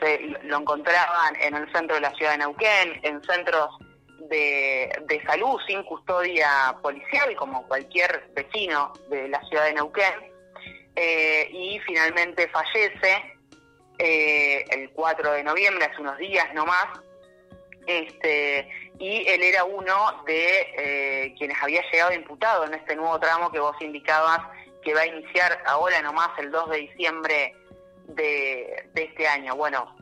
se 0.00 0.18
lo 0.44 0.58
encontraban 0.58 1.36
en 1.40 1.54
el 1.54 1.70
centro 1.72 1.96
de 1.96 2.02
la 2.02 2.14
ciudad 2.14 2.32
de 2.32 2.38
Neuquén, 2.38 3.00
en 3.02 3.22
centros 3.24 3.70
de, 4.28 4.90
de 5.06 5.22
salud 5.24 5.58
sin 5.66 5.82
custodia 5.84 6.76
policial, 6.82 7.34
como 7.36 7.66
cualquier 7.66 8.30
vecino 8.34 8.92
de 9.08 9.28
la 9.28 9.40
ciudad 9.44 9.64
de 9.64 9.74
Neuquén, 9.74 10.32
eh, 10.96 11.48
y 11.52 11.78
finalmente 11.80 12.48
fallece 12.48 13.36
eh, 13.98 14.64
el 14.70 14.90
4 14.90 15.32
de 15.32 15.44
noviembre, 15.44 15.84
hace 15.84 16.00
unos 16.00 16.18
días 16.18 16.52
nomás, 16.54 16.86
este, 17.86 18.68
y 18.98 19.28
él 19.28 19.42
era 19.42 19.64
uno 19.64 20.22
de 20.26 20.60
eh, 20.76 21.34
quienes 21.36 21.60
había 21.62 21.82
llegado 21.90 22.12
imputado 22.12 22.64
en 22.64 22.74
este 22.74 22.96
nuevo 22.96 23.18
tramo 23.18 23.50
que 23.50 23.60
vos 23.60 23.76
indicabas 23.80 24.40
que 24.82 24.94
va 24.94 25.00
a 25.00 25.06
iniciar 25.06 25.62
ahora 25.66 26.00
nomás 26.02 26.30
el 26.38 26.50
2 26.50 26.70
de 26.70 26.76
diciembre 26.76 27.56
de, 28.06 28.90
este 28.94 29.26
año. 29.26 29.56
Bueno, 29.56 29.96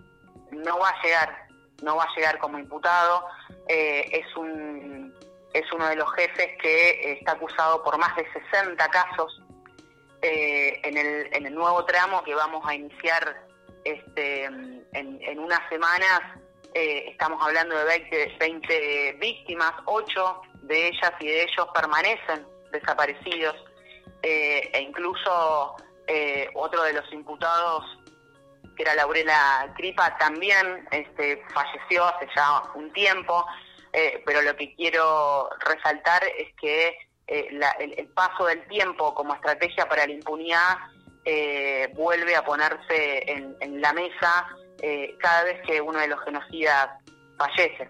no 0.50 0.78
va 0.78 0.90
a 0.90 1.02
llegar, 1.02 1.46
no 1.82 1.96
va 1.96 2.04
a 2.04 2.14
llegar 2.16 2.38
como 2.38 2.58
imputado, 2.58 3.24
eh, 3.68 4.08
es 4.12 4.36
un 4.36 5.14
es 5.54 5.70
uno 5.70 5.86
de 5.86 5.96
los 5.96 6.10
jefes 6.14 6.48
que 6.62 7.12
está 7.12 7.32
acusado 7.32 7.82
por 7.82 7.98
más 7.98 8.16
de 8.16 8.26
60 8.50 8.88
casos 8.88 9.42
eh, 10.22 10.80
en, 10.82 10.96
el, 10.96 11.28
en 11.30 11.44
el 11.46 11.54
nuevo 11.54 11.84
tramo 11.84 12.22
que 12.24 12.34
vamos 12.34 12.66
a 12.66 12.74
iniciar 12.74 13.46
este, 13.84 14.44
en 14.44 15.38
unas 15.38 15.60
semanas. 15.68 16.20
Eh, 16.74 17.10
estamos 17.10 17.38
hablando 17.42 17.76
de 17.76 17.84
20, 17.84 18.36
20 18.40 19.12
víctimas, 19.20 19.72
8 19.84 20.40
de 20.62 20.88
ellas 20.88 21.12
y 21.20 21.26
de 21.26 21.42
ellos 21.42 21.68
permanecen 21.74 22.46
desaparecidos 22.70 23.54
eh, 24.22 24.70
e 24.72 24.80
incluso 24.80 25.76
eh, 26.06 26.48
otro 26.54 26.82
de 26.84 26.94
los 26.94 27.12
imputados, 27.12 27.84
que 28.74 28.84
era 28.84 28.94
Laurela 28.94 29.70
Cripa, 29.76 30.16
también 30.16 30.88
este, 30.92 31.44
falleció 31.52 32.06
hace 32.06 32.26
ya 32.34 32.62
un 32.74 32.90
tiempo, 32.92 33.44
pero 34.24 34.40
lo 34.40 34.56
que 34.56 34.74
quiero 34.74 35.50
resaltar 35.60 36.24
es 36.24 36.54
que 36.58 36.96
la, 37.50 37.72
el, 37.72 38.08
paso 38.08 38.46
del 38.46 38.66
tiempo 38.68 39.14
como 39.14 39.34
estrategia 39.34 39.86
para 39.86 40.06
la 40.06 40.12
impunidad 40.14 40.78
vuelve 41.94 42.34
a 42.34 42.42
ponerse 42.42 43.30
en 43.30 43.82
la 43.82 43.92
mesa 43.92 44.46
cada 45.18 45.44
vez 45.44 45.60
que 45.66 45.80
uno 45.80 45.98
de 45.98 46.08
los 46.08 46.20
genocidas 46.20 46.90
fallece. 47.38 47.88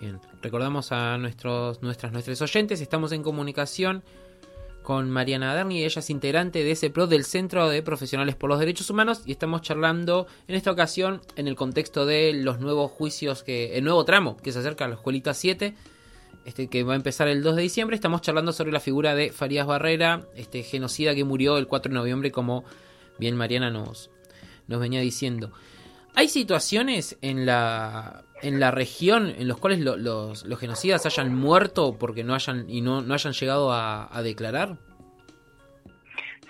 Bien, 0.00 0.20
recordamos 0.42 0.90
a 0.90 1.16
nuestros, 1.18 1.80
nuestras, 1.82 2.12
nuestros 2.12 2.42
oyentes, 2.42 2.80
estamos 2.80 3.12
en 3.12 3.22
comunicación 3.22 4.02
con 4.82 5.10
Mariana 5.10 5.54
Derni, 5.54 5.84
ella 5.84 6.00
es 6.00 6.10
integrante 6.10 6.64
de 6.64 6.72
ese 6.72 6.90
PRO 6.90 7.06
del 7.06 7.24
Centro 7.24 7.68
de 7.68 7.82
Profesionales 7.82 8.34
por 8.34 8.50
los 8.50 8.58
Derechos 8.58 8.90
Humanos 8.90 9.22
y 9.26 9.32
estamos 9.32 9.62
charlando 9.62 10.26
en 10.48 10.56
esta 10.56 10.72
ocasión 10.72 11.20
en 11.36 11.46
el 11.46 11.54
contexto 11.54 12.04
de 12.04 12.32
los 12.34 12.58
nuevos 12.58 12.90
juicios, 12.90 13.44
que 13.44 13.76
el 13.78 13.84
nuevo 13.84 14.04
tramo 14.04 14.36
que 14.36 14.52
se 14.52 14.58
acerca 14.58 14.86
a 14.86 14.88
la 14.88 14.94
Escuelita 14.96 15.34
7, 15.34 15.74
este, 16.44 16.68
que 16.68 16.82
va 16.82 16.94
a 16.94 16.96
empezar 16.96 17.28
el 17.28 17.42
2 17.42 17.56
de 17.56 17.62
diciembre. 17.62 17.94
Estamos 17.94 18.22
charlando 18.22 18.52
sobre 18.52 18.72
la 18.72 18.80
figura 18.80 19.14
de 19.14 19.30
Farías 19.30 19.66
Barrera, 19.66 20.22
este 20.34 20.64
genocida 20.64 21.14
que 21.14 21.22
murió 21.22 21.58
el 21.58 21.68
4 21.68 21.90
de 21.90 21.94
noviembre, 21.94 22.32
como 22.32 22.64
bien 23.18 23.36
Mariana 23.36 23.70
nos, 23.70 24.10
nos 24.68 24.80
venía 24.80 25.00
diciendo. 25.00 25.52
Hay 26.14 26.28
situaciones 26.28 27.16
en 27.22 27.46
la 27.46 28.24
en 28.42 28.58
la 28.58 28.72
región 28.72 29.30
en 29.38 29.46
los 29.46 29.56
cuales 29.58 29.78
lo- 29.78 29.96
los, 29.96 30.44
los 30.44 30.58
genocidas 30.58 31.06
hayan 31.06 31.32
muerto 31.32 31.96
porque 31.96 32.24
no 32.24 32.34
hayan 32.34 32.68
y 32.68 32.80
no, 32.80 33.00
no 33.00 33.14
hayan 33.14 33.32
llegado 33.32 33.72
a, 33.72 34.08
declarar? 34.22 34.78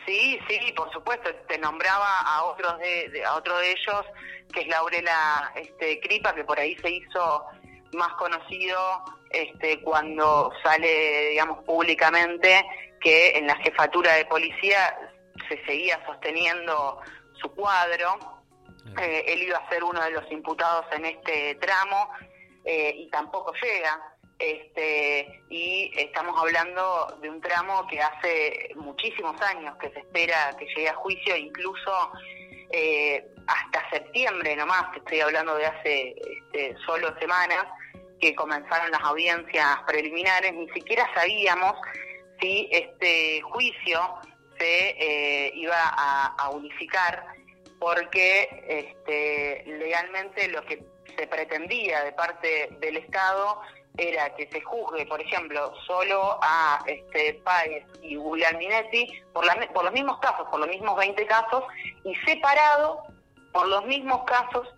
Sí, 0.07 0.39
sí, 0.49 0.59
por 0.75 0.91
supuesto. 0.93 1.31
Te 1.49 1.59
nombraba 1.59 2.21
a 2.21 2.45
otros 2.45 2.79
de, 2.79 3.09
de- 3.11 3.25
a 3.25 3.35
otro 3.35 3.57
de 3.59 3.71
ellos, 3.73 4.05
que 4.53 4.63
es 4.63 4.69
Laurela 4.69 5.53
este, 5.55 6.01
Cripa, 6.01 6.35
que 6.35 6.45
por 6.45 6.59
ahí 6.59 6.77
se 6.79 6.91
hizo 6.91 7.45
más 7.93 8.13
conocido 8.15 8.79
este, 9.31 9.81
cuando 9.83 10.51
sale, 10.63 11.29
digamos, 11.31 11.63
públicamente 11.65 12.65
que 13.01 13.37
en 13.37 13.47
la 13.47 13.57
jefatura 13.57 14.15
de 14.15 14.25
policía 14.25 14.97
se 15.49 15.63
seguía 15.67 16.01
sosteniendo 16.07 16.99
su 17.43 17.51
cuadro. 17.55 18.19
Eh, 19.01 19.25
él 19.29 19.43
iba 19.43 19.59
a 19.59 19.69
ser 19.69 19.85
uno 19.85 20.03
de 20.03 20.11
los 20.11 20.31
imputados 20.31 20.87
en 20.93 21.05
este 21.05 21.55
tramo 21.57 22.11
eh, 22.65 22.95
y 22.97 23.11
tampoco 23.11 23.53
llega. 23.63 24.01
Este, 24.39 25.41
y 25.51 25.93
estamos 25.97 26.37
hablando 26.41 27.17
de 27.21 27.31
un 27.31 27.41
tramo 27.41 27.87
que 27.87 28.01
hace 28.01 28.71
muchísimos 28.75 29.41
años 29.41 29.77
que 29.79 29.91
se 29.91 30.01
espera 30.01 30.57
que 30.59 30.67
llegue 30.67 30.89
a 30.89 30.95
juicio, 30.95 31.37
incluso 31.37 32.11
eh, 32.73 33.25
hasta 33.47 33.89
septiembre 33.91 34.57
nomás, 34.57 34.91
te 34.93 34.99
estoy 34.99 35.21
hablando 35.21 35.55
de 35.55 35.67
hace 35.67 36.15
este, 36.19 36.77
solo 36.85 37.17
semanas, 37.21 37.67
que 38.21 38.35
comenzaron 38.35 38.91
las 38.91 39.03
audiencias 39.03 39.79
preliminares, 39.87 40.53
ni 40.55 40.69
siquiera 40.71 41.09
sabíamos 41.15 41.75
si 42.41 42.69
este 42.73 43.43
juicio 43.43 44.01
se 44.63 45.47
eh, 45.47 45.53
iba 45.57 45.77
a, 45.77 46.49
unificar 46.51 47.25
porque 47.81 48.49
este, 48.69 49.65
legalmente 49.67 50.47
lo 50.49 50.65
que 50.65 50.85
se 51.17 51.27
pretendía 51.27 52.05
de 52.05 52.13
parte 52.13 52.69
del 52.79 52.97
Estado 52.99 53.61
era 53.97 54.35
que 54.37 54.47
se 54.49 54.61
juzgue, 54.61 55.05
por 55.07 55.21
ejemplo, 55.21 55.75
solo 55.87 56.39
a 56.43 56.83
este, 56.87 57.35
Páez 57.45 57.85
y 58.03 58.15
Guglielminetti 58.17 59.07
por, 59.33 59.45
la- 59.45 59.69
por 59.75 59.85
los 59.85 59.93
mismos 59.93 60.19
casos, 60.21 60.47
por 60.49 60.61
los 60.61 60.69
mismos 60.69 60.97
20 60.97 61.27
casos, 61.27 61.65
y 62.05 62.15
separado 62.25 63.03
por 63.53 63.67
los 63.69 63.85
mismos 63.87 64.23
casos 64.25 64.69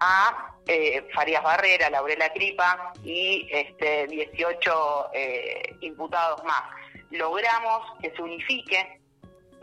a 0.00 0.54
eh, 0.66 1.06
Farías 1.14 1.42
Barrera, 1.42 1.90
Laurela 1.90 2.32
Cripa 2.32 2.92
y 3.04 3.48
este, 3.50 4.06
18 4.06 5.10
eh, 5.12 5.76
imputados 5.80 6.42
más. 6.44 6.62
Logramos 7.10 7.82
que 8.00 8.10
se 8.12 8.22
unifique, 8.22 9.00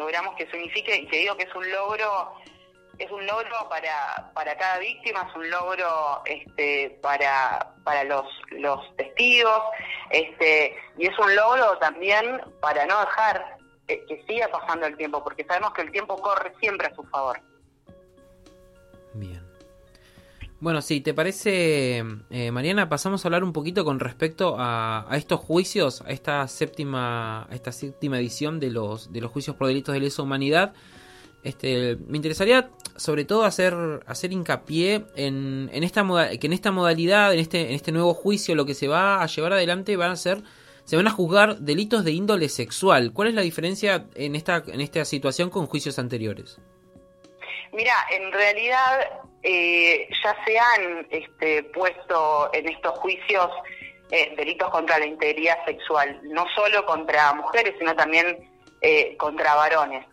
logramos 0.02 0.36
que 0.36 0.48
se 0.48 0.58
unifique 0.58 0.96
y 0.96 1.08
te 1.08 1.18
digo 1.18 1.38
que 1.38 1.44
es 1.44 1.56
un 1.56 1.70
logro 1.72 2.34
es 2.98 3.10
un 3.10 3.26
logro 3.26 3.68
para, 3.68 4.32
para 4.36 4.56
cada 4.58 4.78
víctima, 4.78 5.28
es 5.28 5.36
un 5.36 5.50
logro 5.50 6.22
este, 6.26 7.00
para, 7.02 7.74
para 7.84 8.04
los, 8.04 8.26
los 8.52 8.96
testigos, 8.96 9.62
este, 10.12 10.76
y 10.98 11.08
es 11.08 11.18
un 11.18 11.36
logro 11.36 11.78
también 11.80 12.42
para 12.62 12.86
no 12.86 13.00
dejar 13.00 13.58
que 13.88 14.24
siga 14.28 14.48
pasando 14.50 14.86
el 14.86 14.96
tiempo, 14.98 15.24
porque 15.24 15.44
sabemos 15.46 15.74
que 15.74 15.82
el 15.82 15.92
tiempo 15.92 16.16
corre 16.18 16.54
siempre 16.60 16.88
a 16.88 16.96
su 16.96 17.04
favor. 17.06 17.42
Bueno, 20.62 20.84
si 20.84 21.02
te 21.02 21.16
parece, 21.16 22.04
eh, 22.30 22.52
Mariana, 22.52 22.88
pasamos 22.88 23.26
a 23.26 23.28
hablar 23.28 23.44
un 23.44 23.52
poquito 23.52 23.84
con 23.84 24.00
respecto 24.00 24.58
a, 24.60 25.08
estos 25.14 25.40
juicios, 25.40 26.02
a 26.02 26.12
esta 26.12 26.48
séptima, 26.48 27.48
a 27.50 27.56
esta 27.56 27.72
séptima 27.72 28.20
edición 28.20 28.60
de 28.60 28.70
los, 28.70 29.12
de 29.12 29.22
los 29.22 29.32
juicios 29.32 29.56
por 29.56 29.68
delitos 29.68 29.94
de 29.94 30.02
lesa 30.02 30.22
humanidad. 30.22 30.74
Este, 31.44 31.98
me 32.06 32.18
interesaría 32.18 32.70
sobre 32.96 33.26
todo 33.26 33.44
hacer, 33.44 33.74
hacer 34.06 34.32
hincapié 34.34 35.04
en, 35.16 35.72
en 35.74 35.84
esta 35.84 36.04
moda- 36.04 36.38
que 36.38 36.46
en 36.46 36.54
esta 36.54 36.70
modalidad, 36.70 37.34
en 37.34 37.40
este, 37.40 37.70
en 37.70 37.74
este 37.74 37.92
nuevo 37.92 38.14
juicio, 38.14 38.54
lo 38.54 38.68
que 38.68 38.76
se 38.76 38.88
va 38.88 39.24
a 39.24 39.26
llevar 39.26 39.54
adelante 39.54 39.98
van 39.98 40.12
a 40.12 40.16
ser, 40.16 40.44
se 40.84 40.96
van 40.96 41.08
a 41.08 41.12
juzgar 41.12 41.58
delitos 41.58 42.06
de 42.06 42.12
índole 42.12 42.50
sexual. 42.50 43.14
¿Cuál 43.14 43.30
es 43.30 43.34
la 43.34 43.42
diferencia 43.42 44.06
en 44.14 44.36
esta, 44.36 44.64
en 44.68 44.80
esta 44.80 45.06
situación 45.06 45.50
con 45.50 45.66
juicios 45.66 45.98
anteriores? 45.98 46.60
Mira, 47.74 47.96
en 48.12 48.32
realidad 48.32 49.00
eh, 49.44 50.08
ya 50.24 50.36
se 50.46 50.60
han 50.60 51.08
este, 51.10 51.64
puesto 51.64 52.50
en 52.54 52.68
estos 52.70 52.98
juicios 53.00 53.50
eh, 54.12 54.34
delitos 54.36 54.70
contra 54.70 55.00
la 55.00 55.06
integridad 55.06 55.64
sexual, 55.66 56.20
no 56.24 56.46
solo 56.56 56.86
contra 56.86 57.34
mujeres, 57.34 57.74
sino 57.80 57.96
también 57.96 58.50
eh, 58.82 59.16
contra 59.18 59.56
varones. 59.56 60.06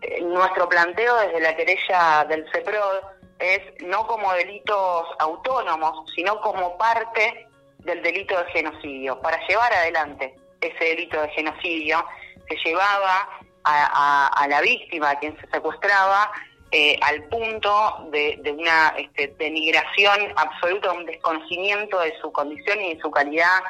Eh, 0.00 0.20
nuestro 0.22 0.68
planteo 0.68 1.16
desde 1.20 1.40
la 1.40 1.54
querella 1.54 2.24
del 2.28 2.44
CEPROD 2.52 3.00
es 3.38 3.60
no 3.84 4.06
como 4.06 4.32
delitos 4.34 5.06
autónomos, 5.18 6.10
sino 6.14 6.40
como 6.40 6.76
parte 6.78 7.46
del 7.78 8.02
delito 8.02 8.38
de 8.38 8.50
genocidio, 8.52 9.20
para 9.20 9.38
llevar 9.46 9.72
adelante 9.72 10.34
ese 10.60 10.84
delito 10.84 11.20
de 11.20 11.28
genocidio 11.30 12.04
que 12.46 12.56
llevaba 12.64 13.28
a, 13.64 14.26
a- 14.26 14.28
a 14.28 14.48
la 14.48 14.60
víctima, 14.60 15.10
a 15.10 15.18
quien 15.18 15.36
se 15.40 15.46
secuestraba, 15.50 16.30
eh, 16.72 16.98
al 17.02 17.24
punto 17.24 18.08
de, 18.10 18.38
de 18.42 18.50
una 18.50 18.94
este, 18.96 19.28
denigración 19.38 20.32
absoluta, 20.36 20.92
un 20.92 21.06
desconocimiento 21.06 22.00
de 22.00 22.18
su 22.20 22.32
condición 22.32 22.80
y 22.80 22.94
de 22.94 23.00
su 23.00 23.10
calidad 23.10 23.60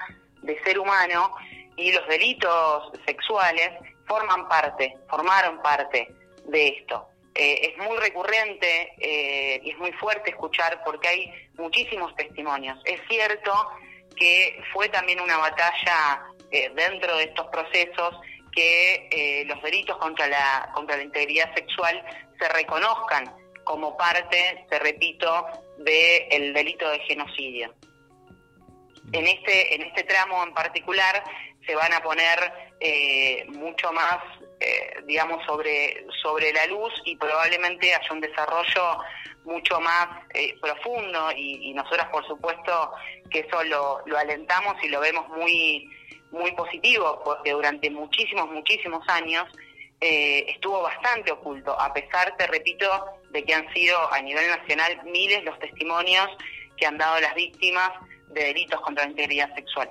de 0.42 0.60
ser 0.62 0.78
humano, 0.78 1.34
y 1.76 1.92
los 1.92 2.06
delitos 2.06 2.92
sexuales 3.06 3.70
forman 4.06 4.48
parte, 4.48 4.94
formaron 5.08 5.60
parte 5.62 6.08
de 6.44 6.68
esto. 6.68 7.08
Eh, 7.34 7.72
es 7.72 7.78
muy 7.78 7.96
recurrente 7.96 8.92
eh, 8.98 9.60
y 9.64 9.70
es 9.70 9.78
muy 9.78 9.92
fuerte 9.92 10.30
escuchar 10.30 10.82
porque 10.84 11.08
hay 11.08 11.32
muchísimos 11.56 12.14
testimonios. 12.14 12.78
Es 12.84 13.00
cierto 13.08 13.52
que 14.16 14.62
fue 14.72 14.88
también 14.90 15.20
una 15.20 15.38
batalla 15.38 16.26
eh, 16.50 16.70
dentro 16.74 17.16
de 17.16 17.24
estos 17.24 17.46
procesos 17.46 18.20
que 18.52 19.08
eh, 19.10 19.44
los 19.46 19.60
delitos 19.62 19.96
contra 19.96 20.26
la, 20.28 20.70
contra 20.74 20.96
la 20.96 21.02
integridad 21.02 21.52
sexual 21.54 22.02
se 22.38 22.48
reconozcan 22.48 23.34
como 23.64 23.96
parte, 23.96 24.66
te 24.68 24.78
repito, 24.78 25.46
del 25.78 26.52
delito 26.52 26.88
de 26.90 26.98
genocidio. 27.00 27.74
En 29.12 29.26
este, 29.26 29.74
en 29.74 29.82
este 29.82 30.04
tramo 30.04 30.42
en 30.42 30.54
particular 30.54 31.22
se 31.66 31.74
van 31.74 31.92
a 31.92 32.02
poner 32.02 32.52
eh, 32.80 33.44
mucho 33.48 33.92
más, 33.92 34.18
eh, 34.60 34.94
digamos, 35.06 35.44
sobre, 35.46 36.06
sobre 36.22 36.52
la 36.52 36.66
luz 36.66 36.92
y 37.04 37.16
probablemente 37.16 37.94
haya 37.94 38.12
un 38.12 38.20
desarrollo 38.20 38.98
mucho 39.44 39.80
más 39.80 40.08
eh, 40.34 40.54
profundo 40.60 41.30
y, 41.36 41.70
y 41.70 41.74
nosotras, 41.74 42.08
por 42.10 42.26
supuesto, 42.26 42.92
que 43.30 43.40
eso 43.40 43.62
lo 43.64 44.18
alentamos 44.18 44.74
y 44.82 44.88
lo 44.88 45.00
vemos 45.00 45.28
muy, 45.28 45.88
muy 46.32 46.52
positivo, 46.52 47.20
porque 47.24 47.52
durante 47.52 47.90
muchísimos, 47.90 48.50
muchísimos 48.50 49.06
años 49.08 49.44
eh, 50.00 50.46
estuvo 50.48 50.82
bastante 50.82 51.30
oculto, 51.30 51.78
a 51.78 51.92
pesar, 51.92 52.34
te 52.36 52.46
repito, 52.46 52.86
de 53.30 53.44
que 53.44 53.54
han 53.54 53.72
sido 53.72 53.96
a 54.12 54.20
nivel 54.20 54.48
nacional 54.48 55.00
miles 55.04 55.44
los 55.44 55.58
testimonios 55.60 56.28
que 56.76 56.86
han 56.86 56.98
dado 56.98 57.20
las 57.20 57.34
víctimas 57.34 57.90
de 58.28 58.44
delitos 58.44 58.80
contra 58.80 59.04
la 59.04 59.10
integridad 59.10 59.54
sexual. 59.54 59.90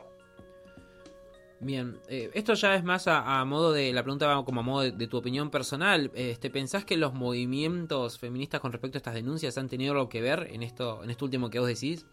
Bien, 1.63 1.99
eh, 2.09 2.31
esto 2.33 2.55
ya 2.55 2.73
es 2.73 2.83
más 2.83 3.07
a, 3.07 3.39
a 3.39 3.45
modo 3.45 3.71
de 3.71 3.93
la 3.93 4.01
pregunta 4.01 4.25
va 4.25 4.43
como 4.43 4.61
a 4.61 4.63
modo 4.63 4.81
de, 4.81 4.91
de 4.91 5.07
tu 5.07 5.17
opinión 5.17 5.51
personal. 5.51 6.11
Este, 6.15 6.49
¿Pensás 6.49 6.85
que 6.85 6.97
los 6.97 7.13
movimientos 7.13 8.17
feministas 8.17 8.59
con 8.61 8.71
respecto 8.71 8.97
a 8.97 8.99
estas 8.99 9.13
denuncias 9.13 9.59
han 9.59 9.69
tenido 9.69 9.93
algo 9.93 10.09
que 10.09 10.21
ver 10.21 10.47
en 10.51 10.63
esto, 10.63 11.03
en 11.03 11.11
esto 11.11 11.25
último 11.25 11.51
que 11.51 11.59
vos 11.59 11.67
decís? 11.67 12.07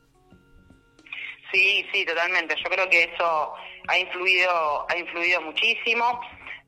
Sí, 1.53 1.87
sí, 1.93 2.05
totalmente. 2.05 2.55
Yo 2.63 2.71
creo 2.71 2.89
que 2.91 3.05
eso 3.05 3.55
ha 3.89 3.99
influido, 3.99 4.87
ha 4.89 4.97
influido 4.97 5.41
muchísimo. 5.43 6.21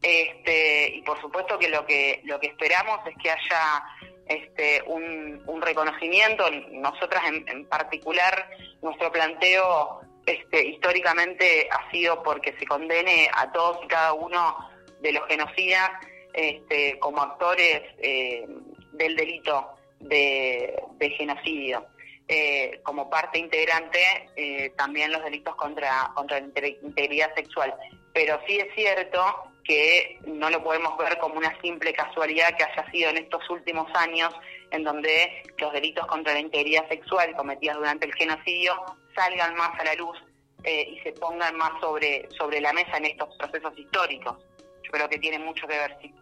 Este, 0.02 0.94
y 0.94 1.02
por 1.02 1.20
supuesto 1.20 1.58
que 1.58 1.68
lo 1.68 1.84
que 1.84 2.22
lo 2.24 2.40
que 2.40 2.46
esperamos 2.46 3.00
es 3.06 3.14
que 3.22 3.30
haya 3.30 3.84
este, 4.26 4.82
un, 4.86 5.60
reconocimiento. 5.60 6.44
Nosotras 6.70 7.22
en, 7.26 7.66
particular, 7.66 8.48
nuestro 8.80 9.12
planteo 9.12 10.00
este, 10.24 10.68
históricamente 10.68 11.68
ha 11.70 11.90
sido 11.90 12.22
porque 12.22 12.54
se 12.58 12.66
condene 12.66 13.28
a 13.34 13.52
todos 13.52 13.84
y 13.84 13.88
cada 13.88 14.14
uno 14.14 14.56
de 15.00 15.12
los 15.12 15.26
genocidas 15.28 15.90
este, 16.32 16.98
como 16.98 17.20
actores 17.20 17.82
eh, 17.98 18.46
del 18.92 19.16
delito 19.16 19.68
de, 19.98 20.80
de 20.92 21.10
genocidio. 21.10 21.86
Eh, 22.32 22.78
como 22.84 23.10
parte 23.10 23.40
integrante 23.40 24.30
eh, 24.36 24.72
también 24.76 25.10
los 25.10 25.20
delitos 25.24 25.56
contra, 25.56 26.12
contra 26.14 26.38
la 26.38 26.68
integridad 26.68 27.34
sexual. 27.34 27.74
Pero 28.12 28.38
sí 28.46 28.56
es 28.56 28.72
cierto 28.76 29.20
que 29.64 30.20
no 30.26 30.48
lo 30.48 30.62
podemos 30.62 30.96
ver 30.96 31.18
como 31.18 31.38
una 31.38 31.60
simple 31.60 31.92
casualidad 31.92 32.56
que 32.56 32.62
haya 32.62 32.88
sido 32.92 33.10
en 33.10 33.16
estos 33.16 33.50
últimos 33.50 33.90
años 33.96 34.32
en 34.70 34.84
donde 34.84 35.42
los 35.58 35.72
delitos 35.72 36.06
contra 36.06 36.34
la 36.34 36.38
integridad 36.38 36.86
sexual 36.88 37.34
cometidos 37.34 37.78
durante 37.78 38.06
el 38.06 38.14
genocidio 38.14 38.76
salgan 39.16 39.56
más 39.56 39.70
a 39.80 39.82
la 39.82 39.94
luz 39.96 40.16
eh, 40.62 40.88
y 40.88 41.00
se 41.00 41.10
pongan 41.14 41.56
más 41.56 41.80
sobre, 41.80 42.28
sobre 42.38 42.60
la 42.60 42.72
mesa 42.72 42.98
en 42.98 43.06
estos 43.06 43.36
procesos 43.38 43.76
históricos. 43.76 44.36
Yo 44.84 44.92
creo 44.92 45.08
que 45.08 45.18
tiene 45.18 45.40
mucho 45.40 45.66
que 45.66 45.76
ver, 45.76 45.98
sí. 46.00 46.14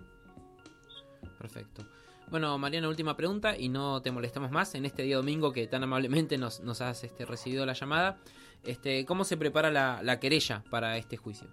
Perfecto. 1.39 1.83
Bueno, 2.31 2.59
Mariana, 2.59 2.89
última 2.89 3.16
pregunta 3.16 3.57
y 3.57 3.70
no 3.70 4.03
te 4.03 4.11
molestamos 4.11 4.51
más 4.51 4.74
en 4.74 4.85
este 4.85 5.03
día 5.03 5.16
domingo 5.16 5.51
que 5.51 5.66
tan 5.66 5.83
amablemente 5.83 6.37
nos, 6.37 6.61
nos 6.61 6.83
has 6.83 7.03
este, 7.03 7.24
recibido 7.24 7.64
la 7.64 7.72
llamada. 7.72 8.18
Este, 8.64 9.07
¿Cómo 9.07 9.24
se 9.24 9.39
prepara 9.39 9.70
la, 9.70 10.01
la 10.03 10.20
querella 10.20 10.62
para 10.70 10.99
este 10.99 11.16
juicio? 11.16 11.49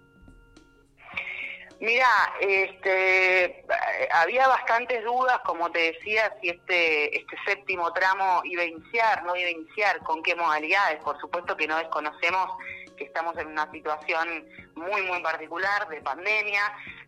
Mira, 1.80 2.08
este, 2.40 3.64
había 4.12 4.48
bastantes 4.48 5.02
dudas, 5.02 5.40
como 5.46 5.70
te 5.70 5.92
decía, 5.92 6.34
si 6.42 6.50
este, 6.50 7.16
este 7.16 7.36
séptimo 7.46 7.90
tramo 7.94 8.42
iba 8.44 8.62
a 8.62 8.66
iniciar, 8.66 9.24
no 9.24 9.34
iba 9.34 9.48
a 9.48 9.52
iniciar, 9.52 10.00
con 10.00 10.22
qué 10.22 10.34
modalidades. 10.34 11.02
Por 11.02 11.18
supuesto 11.20 11.56
que 11.56 11.66
no 11.66 11.78
desconocemos 11.78 12.50
que 12.98 13.04
estamos 13.04 13.36
en 13.38 13.48
una 13.48 13.70
situación 13.70 14.46
muy, 14.74 15.02
muy 15.02 15.22
particular 15.22 15.88
de 15.88 16.02
pandemia. 16.02 16.60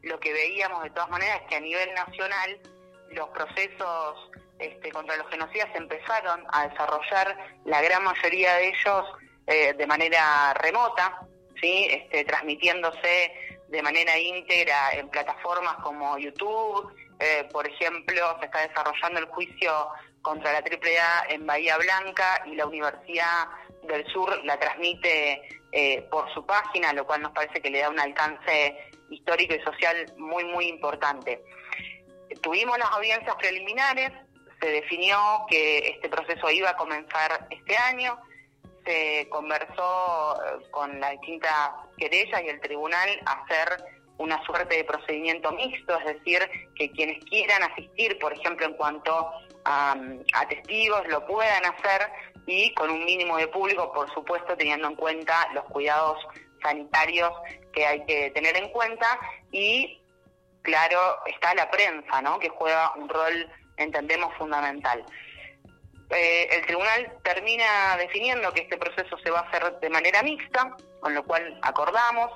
Lo 0.02 0.18
que 0.20 0.32
veíamos 0.32 0.82
de 0.84 0.90
todas 0.90 1.10
maneras 1.10 1.42
es 1.42 1.48
que 1.48 1.56
a 1.56 1.60
nivel 1.60 1.92
nacional 1.94 2.60
los 3.10 3.28
procesos 3.30 4.30
este, 4.58 4.90
contra 4.90 5.16
los 5.16 5.28
genocidas 5.28 5.68
empezaron 5.74 6.44
a 6.52 6.68
desarrollar, 6.68 7.36
la 7.64 7.80
gran 7.80 8.04
mayoría 8.04 8.54
de 8.54 8.68
ellos 8.68 9.04
eh, 9.46 9.72
de 9.74 9.86
manera 9.86 10.52
remota, 10.54 11.20
¿sí? 11.60 11.86
este, 11.90 12.24
transmitiéndose 12.24 13.32
de 13.68 13.82
manera 13.82 14.18
íntegra 14.18 14.92
en 14.92 15.08
plataformas 15.08 15.76
como 15.82 16.18
YouTube. 16.18 16.92
Eh, 17.20 17.48
por 17.52 17.66
ejemplo, 17.66 18.36
se 18.40 18.46
está 18.46 18.66
desarrollando 18.66 19.20
el 19.20 19.26
juicio 19.26 19.88
contra 20.22 20.52
la 20.52 20.58
AAA 20.58 21.32
en 21.34 21.46
Bahía 21.46 21.76
Blanca 21.78 22.42
y 22.46 22.54
la 22.54 22.66
Universidad 22.66 23.48
del 23.82 24.06
Sur 24.12 24.44
la 24.44 24.58
transmite 24.58 25.40
eh, 25.72 26.02
por 26.10 26.32
su 26.32 26.44
página, 26.44 26.92
lo 26.92 27.06
cual 27.06 27.22
nos 27.22 27.32
parece 27.32 27.60
que 27.60 27.70
le 27.70 27.80
da 27.80 27.90
un 27.90 28.00
alcance 28.00 28.76
histórico 29.10 29.54
y 29.54 29.60
social 29.62 30.12
muy, 30.16 30.44
muy 30.44 30.66
importante. 30.66 31.42
Tuvimos 32.42 32.78
las 32.78 32.90
audiencias 32.90 33.34
preliminares, 33.36 34.12
se 34.60 34.68
definió 34.68 35.18
que 35.48 35.78
este 35.90 36.08
proceso 36.08 36.50
iba 36.50 36.70
a 36.70 36.76
comenzar 36.76 37.46
este 37.50 37.76
año, 37.76 38.18
se 38.84 39.28
conversó 39.28 40.36
eh, 40.42 40.70
con 40.70 40.98
las 41.00 41.12
distintas 41.12 41.70
querellas 41.96 42.42
y 42.42 42.48
el 42.48 42.60
tribunal 42.60 43.08
hacer 43.26 43.84
una 44.16 44.42
suerte 44.44 44.76
de 44.76 44.84
procedimiento 44.84 45.52
mixto, 45.52 45.96
es 45.98 46.16
decir, 46.16 46.40
que 46.74 46.90
quienes 46.90 47.24
quieran 47.26 47.62
asistir, 47.62 48.18
por 48.18 48.32
ejemplo, 48.32 48.66
en 48.66 48.74
cuanto 48.74 49.30
a, 49.64 49.96
a, 50.34 50.48
testigos, 50.48 51.06
lo 51.08 51.24
puedan 51.26 51.64
hacer 51.66 52.10
y 52.46 52.74
con 52.74 52.90
un 52.90 53.04
mínimo 53.04 53.36
de 53.36 53.46
público, 53.46 53.92
por 53.92 54.12
supuesto, 54.12 54.56
teniendo 54.56 54.88
en 54.88 54.96
cuenta 54.96 55.48
los 55.54 55.64
cuidados 55.66 56.18
sanitarios 56.62 57.30
que 57.72 57.86
hay 57.86 58.04
que 58.06 58.30
tener 58.32 58.56
en 58.56 58.70
cuenta 58.70 59.20
y, 59.52 59.97
claro, 60.68 61.24
está 61.24 61.54
la 61.54 61.70
prensa, 61.70 62.20
¿no?, 62.20 62.38
que 62.38 62.50
juega 62.50 62.92
un 62.96 63.08
rol, 63.08 63.50
entendemos, 63.78 64.34
fundamental. 64.36 65.02
Eh, 66.10 66.48
el 66.52 66.66
tribunal 66.66 67.10
termina 67.22 67.96
definiendo 67.96 68.52
que 68.52 68.62
este 68.62 68.76
proceso 68.76 69.16
se 69.24 69.30
va 69.30 69.40
a 69.40 69.48
hacer 69.48 69.80
de 69.80 69.88
manera 69.88 70.22
mixta, 70.22 70.76
con 71.00 71.14
lo 71.14 71.24
cual 71.24 71.58
acordamos, 71.62 72.30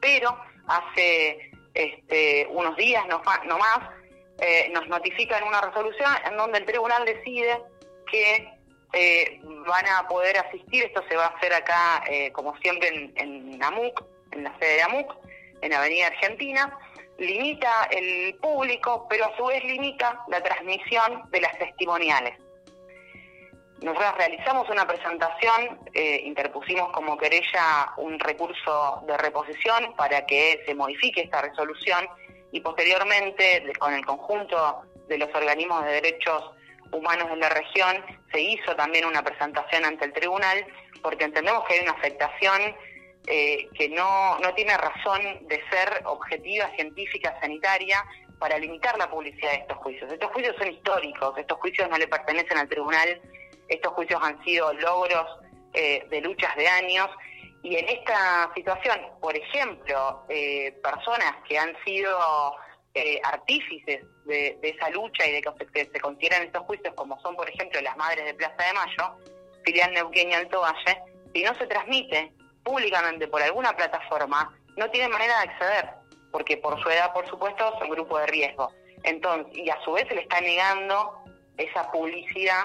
pero 0.00 0.38
hace 0.68 1.50
este, 1.74 2.46
unos 2.50 2.76
días 2.76 3.04
no, 3.08 3.20
más 3.58 3.78
eh, 4.38 4.70
nos 4.72 4.86
notifican 4.86 5.42
una 5.42 5.60
resolución 5.62 6.12
en 6.24 6.36
donde 6.36 6.58
el 6.58 6.64
tribunal 6.64 7.04
decide 7.04 7.60
que 8.08 8.52
eh, 8.92 9.40
van 9.66 9.86
a 9.88 10.06
poder 10.06 10.38
asistir, 10.38 10.84
esto 10.84 11.02
se 11.08 11.16
va 11.16 11.26
a 11.26 11.36
hacer 11.36 11.52
acá 11.54 12.04
como 12.32 12.56
siempre 12.58 12.88
en, 12.88 13.12
en 13.16 13.62
AMUC, 13.62 14.04
en 14.30 14.44
la 14.44 14.56
sede 14.60 14.74
de 14.74 14.82
AMUC, 14.82 15.12
en 15.62 15.72
Avenida 15.72 16.08
Argentina, 16.08 16.78
limita 17.18 17.88
el 17.90 18.34
público, 18.36 19.06
pero 19.08 19.26
a 19.26 19.36
su 19.36 19.46
vez 19.46 19.62
limita 19.64 20.20
la 20.28 20.42
transmisión 20.42 21.30
de 21.30 21.40
las 21.40 21.56
testimoniales. 21.58 22.38
Nosotros 23.80 24.14
realizamos 24.16 24.68
una 24.70 24.86
presentación, 24.86 25.80
eh, 25.92 26.22
interpusimos 26.24 26.92
como 26.92 27.18
querella 27.18 27.92
un 27.96 28.18
recurso 28.20 29.02
de 29.06 29.16
reposición 29.16 29.94
para 29.96 30.24
que 30.24 30.62
se 30.64 30.74
modifique 30.74 31.22
esta 31.22 31.42
resolución 31.42 32.06
y 32.52 32.60
posteriormente, 32.60 33.72
con 33.78 33.92
el 33.92 34.06
conjunto 34.06 34.82
de 35.08 35.18
los 35.18 35.34
organismos 35.34 35.84
de 35.84 35.92
derechos 35.94 36.52
humanos 36.92 37.30
de 37.30 37.36
la 37.36 37.48
región, 37.48 38.04
se 38.30 38.40
hizo 38.40 38.76
también 38.76 39.04
una 39.04 39.24
presentación 39.24 39.84
ante 39.84 40.04
el 40.04 40.12
tribunal 40.12 40.64
porque 41.02 41.24
entendemos 41.24 41.64
que 41.64 41.74
hay 41.74 41.80
una 41.80 41.92
afectación 41.92 42.76
eh, 43.26 43.68
que 43.74 43.88
no, 43.88 44.38
no 44.38 44.54
tiene 44.54 44.76
razón 44.76 45.46
de 45.48 45.60
ser 45.70 46.02
objetiva, 46.04 46.70
científica, 46.76 47.38
sanitaria, 47.40 48.04
para 48.38 48.58
limitar 48.58 48.98
la 48.98 49.08
publicidad 49.08 49.52
de 49.52 49.58
estos 49.58 49.78
juicios. 49.78 50.12
Estos 50.12 50.30
juicios 50.32 50.56
son 50.58 50.72
históricos, 50.72 51.38
estos 51.38 51.58
juicios 51.58 51.88
no 51.88 51.96
le 51.96 52.08
pertenecen 52.08 52.58
al 52.58 52.68
tribunal 52.68 53.20
estos 53.72 53.92
juicios 53.92 54.20
han 54.22 54.42
sido 54.44 54.72
logros 54.74 55.26
eh, 55.72 56.04
de 56.10 56.20
luchas 56.20 56.54
de 56.56 56.68
años 56.68 57.08
y 57.62 57.76
en 57.76 57.88
esta 57.88 58.50
situación, 58.54 59.00
por 59.20 59.36
ejemplo, 59.36 60.24
eh, 60.28 60.72
personas 60.82 61.36
que 61.48 61.58
han 61.58 61.72
sido 61.84 62.18
eh, 62.94 63.20
artífices 63.24 64.04
de, 64.26 64.58
esa 64.62 64.90
lucha 64.90 65.26
y 65.26 65.32
de 65.32 65.42
que 65.42 65.84
se, 65.84 66.00
consideran 66.00 66.42
estos 66.42 66.62
juicios, 66.64 66.92
como 66.94 67.18
son, 67.20 67.36
por 67.36 67.48
ejemplo, 67.48 67.80
las 67.80 67.96
madres 67.96 68.24
de 68.24 68.34
Plaza 68.34 68.64
de 68.64 68.72
Mayo, 68.74 69.16
filial 69.64 69.92
Neuquén 69.94 70.30
y 70.30 70.34
Alto 70.34 70.60
Valle, 70.60 71.02
si 71.32 71.42
no 71.44 71.54
se 71.54 71.66
transmite 71.66 72.32
públicamente 72.62 73.28
por 73.28 73.42
alguna 73.42 73.76
plataforma, 73.76 74.54
no 74.76 74.90
tienen 74.90 75.10
manera 75.10 75.40
de 75.40 75.48
acceder, 75.48 75.90
porque 76.30 76.56
por 76.56 76.80
su 76.82 76.88
edad, 76.90 77.12
por 77.12 77.28
supuesto, 77.28 77.78
son 77.78 77.90
grupo 77.90 78.18
de 78.18 78.26
riesgo. 78.26 78.72
Entonces, 79.02 79.56
y 79.56 79.68
a 79.70 79.80
su 79.84 79.92
vez 79.92 80.06
se 80.08 80.14
le 80.14 80.22
está 80.22 80.40
negando 80.40 81.24
esa 81.56 81.90
publicidad 81.90 82.64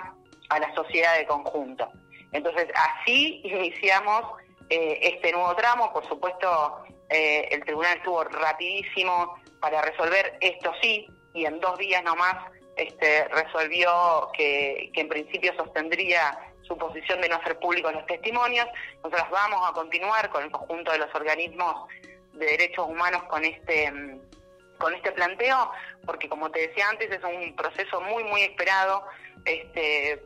a 0.50 0.60
la 0.60 0.74
sociedad 0.76 1.18
de 1.18 1.26
conjunto. 1.26 1.90
Entonces, 2.32 2.68
así 2.76 3.42
iniciamos 3.44 4.24
eh, 4.70 5.00
este 5.02 5.32
nuevo 5.32 5.56
tramo. 5.56 5.92
Por 5.92 6.08
supuesto, 6.08 6.84
eh, 7.10 7.48
el 7.52 7.64
tribunal 7.64 7.98
estuvo 7.98 8.24
rapidísimo 8.24 9.36
para 9.60 9.82
resolver 9.82 10.38
esto 10.42 10.72
sí, 10.82 11.08
y 11.34 11.46
en 11.46 11.60
dos 11.60 11.78
días 11.78 12.04
nomás 12.04 12.36
este, 12.76 13.28
resolvió 13.30 14.30
que, 14.34 14.92
que 14.94 15.02
en 15.02 15.10
principio 15.10 15.54
sostendría 15.56 16.38
su 16.68 16.78
posición 16.78 17.22
de 17.22 17.30
no 17.30 17.36
hacer 17.38 17.58
públicos 17.60 17.94
los 17.94 18.06
testimonios. 18.06 18.68
Nosotros 19.04 19.30
vamos 19.32 19.70
a 19.70 19.74
continuar 19.74 20.30
con 20.30 20.44
el 20.44 20.52
conjunto 20.52 20.92
de 20.92 21.00
los 21.00 21.14
organismos 21.16 21.88
de 22.34 22.46
derechos 22.46 22.88
humanos 22.88 23.24
con 23.24 23.44
este 23.44 24.20
con 24.78 24.94
este 24.94 25.12
planteo, 25.12 25.72
porque 26.06 26.30
como 26.30 26.52
te 26.52 26.68
decía 26.68 26.88
antes, 26.90 27.10
es 27.10 27.24
un 27.24 27.56
proceso 27.56 28.00
muy, 28.02 28.24
muy 28.26 28.44
esperado 28.44 29.04
este, 29.46 30.22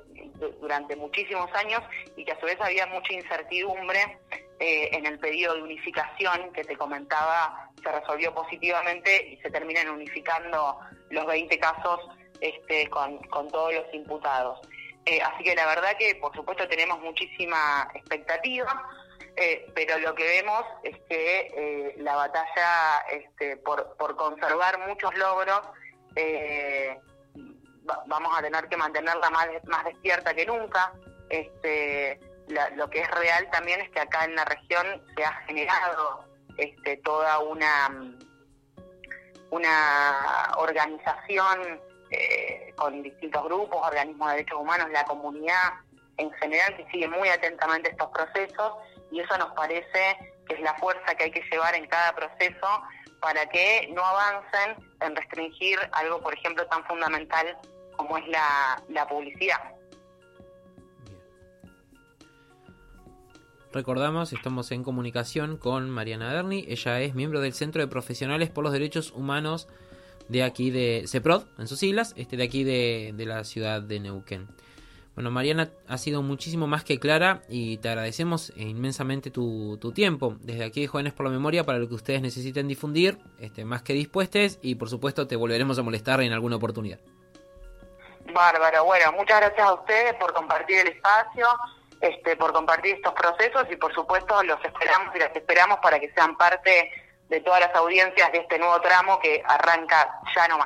durante 0.60 0.96
muchísimos 0.96 1.50
años 1.54 1.82
y 2.16 2.26
que 2.26 2.34
a 2.34 2.40
su 2.40 2.46
vez 2.46 2.58
había 2.60 2.86
mucha 2.88 3.14
incertidumbre 3.14 4.20
eh, 4.60 4.90
en 4.92 5.06
el 5.06 5.20
pedido 5.20 5.56
de 5.56 5.64
unificación 5.64 6.52
que 6.54 6.64
te 6.64 6.76
comentaba, 6.76 7.70
se 7.82 7.92
resolvió 7.92 8.34
positivamente 8.34 9.30
y 9.30 9.38
se 9.38 9.50
terminan 9.50 9.90
unificando 9.90 10.80
los 11.10 11.26
20 11.26 11.58
casos 11.58 12.00
este, 12.42 12.88
con, 12.90 13.18
con 13.30 13.48
todos 13.50 13.74
los 13.74 13.94
imputados. 13.94 14.60
Eh, 15.06 15.22
así 15.22 15.44
que 15.44 15.56
la 15.56 15.66
verdad 15.66 15.98
que 15.98 16.16
por 16.16 16.36
supuesto 16.36 16.68
tenemos 16.68 17.00
muchísima 17.00 17.90
expectativa. 17.94 18.90
Eh, 19.38 19.72
pero 19.74 19.98
lo 20.00 20.14
que 20.14 20.26
vemos 20.26 20.64
es 20.84 20.98
que 21.10 21.48
eh, 21.56 21.96
la 22.00 22.16
batalla 22.16 23.00
este, 23.10 23.56
por, 23.58 23.96
por 23.96 24.18
conservar 24.18 24.78
muchos 24.88 25.16
logros 25.16 25.62
eh, 26.16 27.00
vamos 28.08 28.38
a 28.38 28.42
tener 28.42 28.68
que 28.68 28.78
mantenerla 28.78 29.30
más, 29.30 29.48
más 29.66 29.86
despierta 29.86 30.34
que 30.34 30.46
nunca. 30.46 30.94
Este, 31.30 32.20
lo 32.76 32.90
que 32.90 33.00
es 33.00 33.12
real 33.12 33.50
también 33.52 33.80
es 33.80 33.90
que 33.92 34.02
acá 34.02 34.26
en 34.26 34.36
la 34.36 34.44
región 34.44 35.02
se 35.16 35.24
ha 35.24 35.34
generado 35.46 36.26
este, 36.58 36.98
toda 36.98 37.40
una, 37.40 38.18
una 39.50 40.52
organización 40.58 41.82
con 42.76 43.02
distintos 43.04 43.44
grupos, 43.44 43.80
organismos 43.86 44.30
de 44.30 44.36
derechos 44.38 44.60
humanos, 44.60 44.90
la 44.92 45.04
comunidad 45.06 45.74
en 46.18 46.32
general 46.34 46.76
que 46.76 46.86
sigue 46.92 47.08
muy 47.08 47.30
atentamente 47.30 47.90
estos 47.90 48.10
procesos 48.10 48.74
y 49.12 49.20
eso 49.20 49.38
nos 49.38 49.52
parece 49.54 50.18
que 50.48 50.56
es 50.56 50.62
la 50.62 50.74
fuerza 50.76 51.16
que 51.16 51.26
hay 51.26 51.32
que 51.32 51.44
llevar 51.52 51.76
en 51.76 51.88
cada 51.88 52.14
proceso 52.14 52.68
para 53.22 53.46
que 53.48 53.90
no 53.94 54.04
avancen 54.04 54.76
en 55.00 55.16
restringir 55.16 55.78
algo, 55.92 56.22
por 56.22 56.34
ejemplo, 56.34 56.66
tan 56.68 56.84
fundamental 56.86 57.58
como 57.96 58.18
es 58.18 58.28
la, 58.28 58.82
la 58.90 59.08
publicidad. 59.08 59.60
Recordamos, 63.72 64.34
estamos 64.34 64.72
en 64.72 64.84
comunicación 64.84 65.56
con 65.56 65.90
Mariana 65.90 66.34
Derni. 66.34 66.66
Ella 66.68 67.00
es 67.00 67.14
miembro 67.16 67.40
del 67.40 67.54
Centro 67.54 67.82
de 67.82 67.88
Profesionales 67.88 68.50
por 68.50 68.66
los 68.66 68.74
Derechos 68.74 69.12
Humanos 69.12 69.70
de 70.32 70.44
aquí 70.44 70.72
de 70.72 71.04
CEPROD, 71.08 71.44
en 71.60 71.68
sus 71.68 71.78
siglas, 71.78 72.14
este 72.16 72.38
de 72.38 72.44
aquí 72.44 72.64
de, 72.64 73.12
de 73.14 73.26
la 73.26 73.44
ciudad 73.44 73.82
de 73.82 74.00
Neuquén. 74.00 74.48
Bueno, 75.14 75.30
Mariana, 75.30 75.70
ha 75.90 75.98
sido 75.98 76.22
muchísimo 76.22 76.68
más 76.68 76.86
que 76.86 76.98
clara 76.98 77.42
y 77.50 77.78
te 77.80 77.90
agradecemos 77.90 78.54
inmensamente 78.56 79.30
tu, 79.30 79.78
tiempo. 79.94 80.38
Desde 80.40 80.64
aquí, 80.64 80.88
Jóvenes 80.88 81.12
por 81.12 81.26
la 81.26 81.32
Memoria, 81.34 81.66
para 81.66 81.80
lo 81.80 81.90
que 81.90 81.96
ustedes 81.96 82.22
necesiten 82.22 82.70
difundir, 82.70 83.18
este, 83.38 83.66
más 83.66 83.82
que 83.82 83.92
dispuestos 83.92 84.58
y 84.62 84.76
por 84.76 84.90
supuesto 84.90 85.28
te 85.28 85.36
volveremos 85.36 85.78
a 85.78 85.82
molestar 85.82 86.22
en 86.22 86.32
alguna 86.32 86.56
oportunidad. 86.56 87.00
Bárbaro, 88.34 88.86
bueno, 88.86 89.12
muchas 89.12 89.42
gracias 89.42 89.68
a 89.68 89.74
ustedes 89.74 90.14
por 90.14 90.34
compartir 90.34 90.80
el 90.80 90.88
espacio, 90.88 91.46
este, 92.00 92.38
por 92.38 92.54
compartir 92.54 92.96
estos 92.96 93.14
procesos 93.14 93.68
y 93.70 93.76
por 93.76 93.94
supuesto 93.94 94.42
los 94.44 94.64
esperamos 94.64 95.14
y 95.14 95.20
las 95.20 95.36
esperamos 95.36 95.80
para 95.82 96.00
que 96.00 96.10
sean 96.14 96.38
parte 96.38 96.90
de 97.32 97.40
todas 97.40 97.62
las 97.62 97.74
audiencias 97.76 98.30
de 98.34 98.40
este 98.40 98.60
nuevo 98.60 98.80
tramo 98.82 99.18
que 99.20 99.42
arranca 99.48 100.20
ya 100.36 100.50
no 100.50 100.58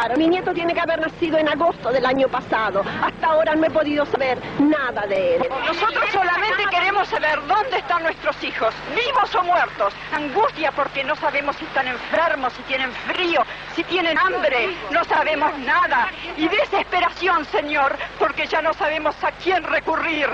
llevaron. 0.00 0.18
Mi 0.18 0.28
nieto 0.28 0.52
tiene 0.52 0.74
que 0.74 0.80
haber 0.80 1.00
nacido 1.00 1.38
en 1.38 1.48
agosto 1.48 1.90
del 1.90 2.04
año 2.06 2.28
pasado. 2.28 2.82
Hasta 3.02 3.26
ahora 3.26 3.54
no 3.54 3.66
he 3.66 3.70
podido 3.70 4.06
saber 4.06 4.38
nada 4.58 5.06
de 5.06 5.36
él. 5.36 5.48
Nosotros 5.66 6.04
solamente 6.12 6.64
queremos 6.70 7.08
saber 7.08 7.40
dónde 7.46 7.78
están 7.78 8.02
nuestros 8.02 8.42
hijos, 8.42 8.74
vivos 8.94 9.34
o 9.34 9.42
muertos. 9.42 9.94
Angustia 10.12 10.72
porque 10.72 11.04
no 11.04 11.16
sabemos 11.16 11.56
si 11.56 11.64
están 11.64 11.88
enfermos, 11.88 12.52
si 12.54 12.62
tienen 12.62 12.92
frío, 12.92 13.42
si 13.74 13.84
tienen 13.84 14.18
hambre. 14.18 14.74
No 14.90 15.04
sabemos 15.04 15.56
nada. 15.58 16.08
Y 16.36 16.48
desesperación, 16.48 17.44
Señor, 17.46 17.96
porque 18.18 18.46
ya 18.46 18.62
no 18.62 18.72
sabemos 18.74 19.14
a 19.22 19.32
quién 19.32 19.62
recurrir. 19.64 20.28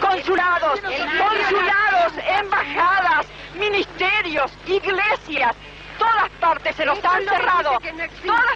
Consulados, 0.00 0.80
consulados, 0.80 2.12
embajadas, 2.40 3.26
ministerios, 3.56 4.50
iglesias. 4.66 5.54
Todas 5.98 6.30
partes 6.40 6.74
se 6.74 6.84
nos 6.84 7.04
han 7.04 7.24
cerrado, 7.24 7.78
todas 8.26 8.51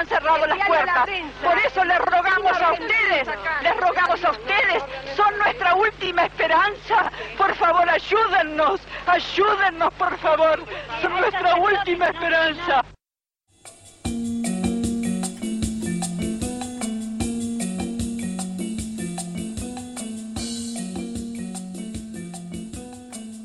han 0.00 0.06
cerrado 0.06 0.46
las 0.46 0.66
puertas. 0.66 1.08
Por 1.42 1.58
eso 1.58 1.84
les 1.84 1.98
rogamos 1.98 2.62
a 2.62 2.72
ustedes, 2.72 3.28
les 3.62 3.76
rogamos 3.76 4.24
a 4.24 4.30
ustedes, 4.30 4.82
son 5.14 5.38
nuestra 5.38 5.74
última 5.74 6.24
esperanza. 6.24 7.12
Por 7.36 7.54
favor, 7.54 7.88
ayúdennos, 7.88 8.80
ayúdennos, 9.06 9.92
por 9.94 10.16
favor. 10.18 10.64
Son 11.02 11.12
nuestra 11.12 11.54
última 11.56 12.06
esperanza. 12.06 12.82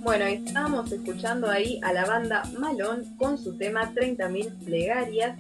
Bueno, 0.01 0.25
estábamos 0.25 0.91
escuchando 0.91 1.49
ahí 1.49 1.81
a 1.83 1.91
la 1.91 2.05
banda 2.05 2.43
Malón 2.59 3.17
con 3.17 3.39
su 3.39 3.57
tema 3.57 3.91
30.000 3.91 4.63
plegarias 4.63 5.35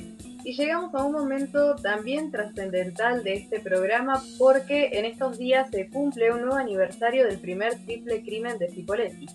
y 0.45 0.53
llegamos 0.53 0.93
a 0.93 1.03
un 1.03 1.11
momento 1.11 1.75
también 1.75 2.29
trascendental 2.29 3.23
de 3.23 3.33
este 3.33 3.59
programa 3.59 4.21
porque 4.37 4.91
en 4.93 5.05
estos 5.05 5.39
días 5.39 5.67
se 5.71 5.89
cumple 5.89 6.31
un 6.31 6.41
nuevo 6.41 6.55
aniversario 6.55 7.25
del 7.25 7.39
primer 7.39 7.73
triple 7.83 8.21
crimen 8.21 8.59
de 8.59 8.69
Cipoletti. 8.69 9.25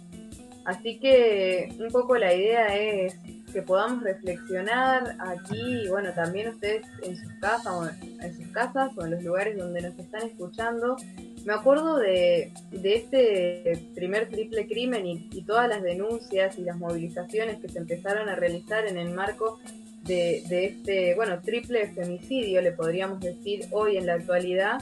Así 0.64 1.00
que 1.00 1.74
un 1.80 1.88
poco 1.88 2.16
la 2.16 2.32
idea 2.32 2.76
es 2.76 3.16
que 3.52 3.60
podamos 3.62 4.04
reflexionar 4.04 5.16
aquí 5.18 5.82
y 5.84 5.88
bueno, 5.88 6.12
también 6.14 6.50
ustedes 6.50 6.86
en 7.02 7.16
sus 7.16 7.32
casas 7.40 7.66
o 7.66 7.88
en 8.22 8.36
sus 8.36 8.46
casas 8.52 8.92
o 8.96 9.04
en 9.04 9.10
los 9.10 9.24
lugares 9.24 9.58
donde 9.58 9.82
nos 9.82 9.98
están 9.98 10.22
escuchando. 10.28 10.96
Me 11.44 11.54
acuerdo 11.54 11.96
de, 11.96 12.52
de 12.70 12.94
este 12.94 13.88
primer 13.96 14.28
triple 14.28 14.68
crimen 14.68 15.06
y, 15.06 15.28
y 15.32 15.42
todas 15.42 15.68
las 15.68 15.82
denuncias 15.82 16.56
y 16.56 16.62
las 16.62 16.76
movilizaciones 16.76 17.58
que 17.58 17.68
se 17.68 17.78
empezaron 17.78 18.28
a 18.28 18.36
realizar 18.36 18.86
en 18.86 18.96
el 18.96 19.10
marco 19.12 19.58
de, 20.10 20.64
este, 20.66 21.14
bueno, 21.14 21.40
triple 21.40 21.88
femicidio, 21.92 22.60
le 22.60 22.72
podríamos 22.72 23.20
decir 23.20 23.66
hoy 23.70 23.96
en 23.96 24.06
la 24.06 24.14
actualidad. 24.14 24.80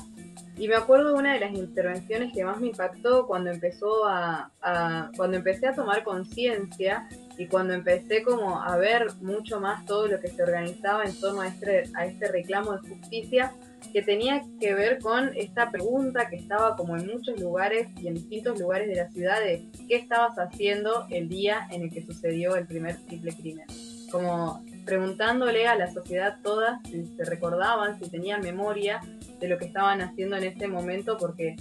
Y 0.57 0.66
me 0.66 0.74
acuerdo 0.74 1.14
una 1.14 1.35
de 1.35 1.41
las 1.41 1.53
intervenciones 1.53 2.33
que 2.33 2.45
más 2.45 2.59
me 2.59 2.68
impactó 2.68 3.26
cuando 3.26 3.51
empezó 3.51 4.07
a, 4.07 4.51
a 4.61 5.11
cuando 5.16 5.37
empecé 5.37 5.68
a 5.68 5.74
tomar 5.74 6.03
conciencia 6.03 7.09
y 7.37 7.47
cuando 7.47 7.74
empecé 7.74 8.24
como 8.24 8.61
a 8.61 8.76
ver 8.76 9.07
mucho 9.20 9.61
más 9.61 9.85
todo 9.85 10.09
lo 10.09 10.18
que 10.18 10.29
se 10.29 10.43
organizaba 10.43 11.05
en 11.05 11.18
torno 11.20 11.43
a 11.43 11.49
este, 11.49 11.85
a 11.95 12.07
este 12.07 12.26
reclamo 12.29 12.72
de 12.72 12.89
justicia 12.89 13.55
que 13.93 14.03
tenía 14.03 14.43
que 14.61 14.74
ver 14.74 14.99
con 14.99 15.31
esta 15.37 15.70
pregunta 15.70 16.29
que 16.29 16.37
estaba 16.37 16.74
como 16.76 16.97
en 16.97 17.07
muchos 17.07 17.41
lugares 17.41 17.89
y 18.01 18.09
en 18.09 18.14
distintos 18.14 18.59
lugares 18.59 18.89
de 18.89 18.97
la 18.97 19.09
ciudad 19.11 19.41
de 19.41 19.64
qué 19.89 19.97
estabas 19.97 20.37
haciendo 20.39 21.07
el 21.11 21.29
día 21.29 21.68
en 21.70 21.83
el 21.83 21.91
que 21.91 22.05
sucedió 22.05 22.57
el 22.57 22.66
primer 22.66 22.97
triple 23.07 23.33
crimen. 23.33 23.66
Como 24.11 24.64
preguntándole 24.89 25.66
a 25.66 25.74
la 25.74 25.93
sociedad 25.93 26.39
toda 26.43 26.80
si 26.89 27.05
se 27.05 27.24
recordaban, 27.26 27.99
si 28.03 28.09
tenían 28.09 28.41
memoria 28.41 29.03
de 29.39 29.47
lo 29.47 29.59
que 29.59 29.66
estaban 29.66 30.01
haciendo 30.01 30.36
en 30.36 30.45
ese 30.45 30.66
momento, 30.66 31.18
porque, 31.18 31.57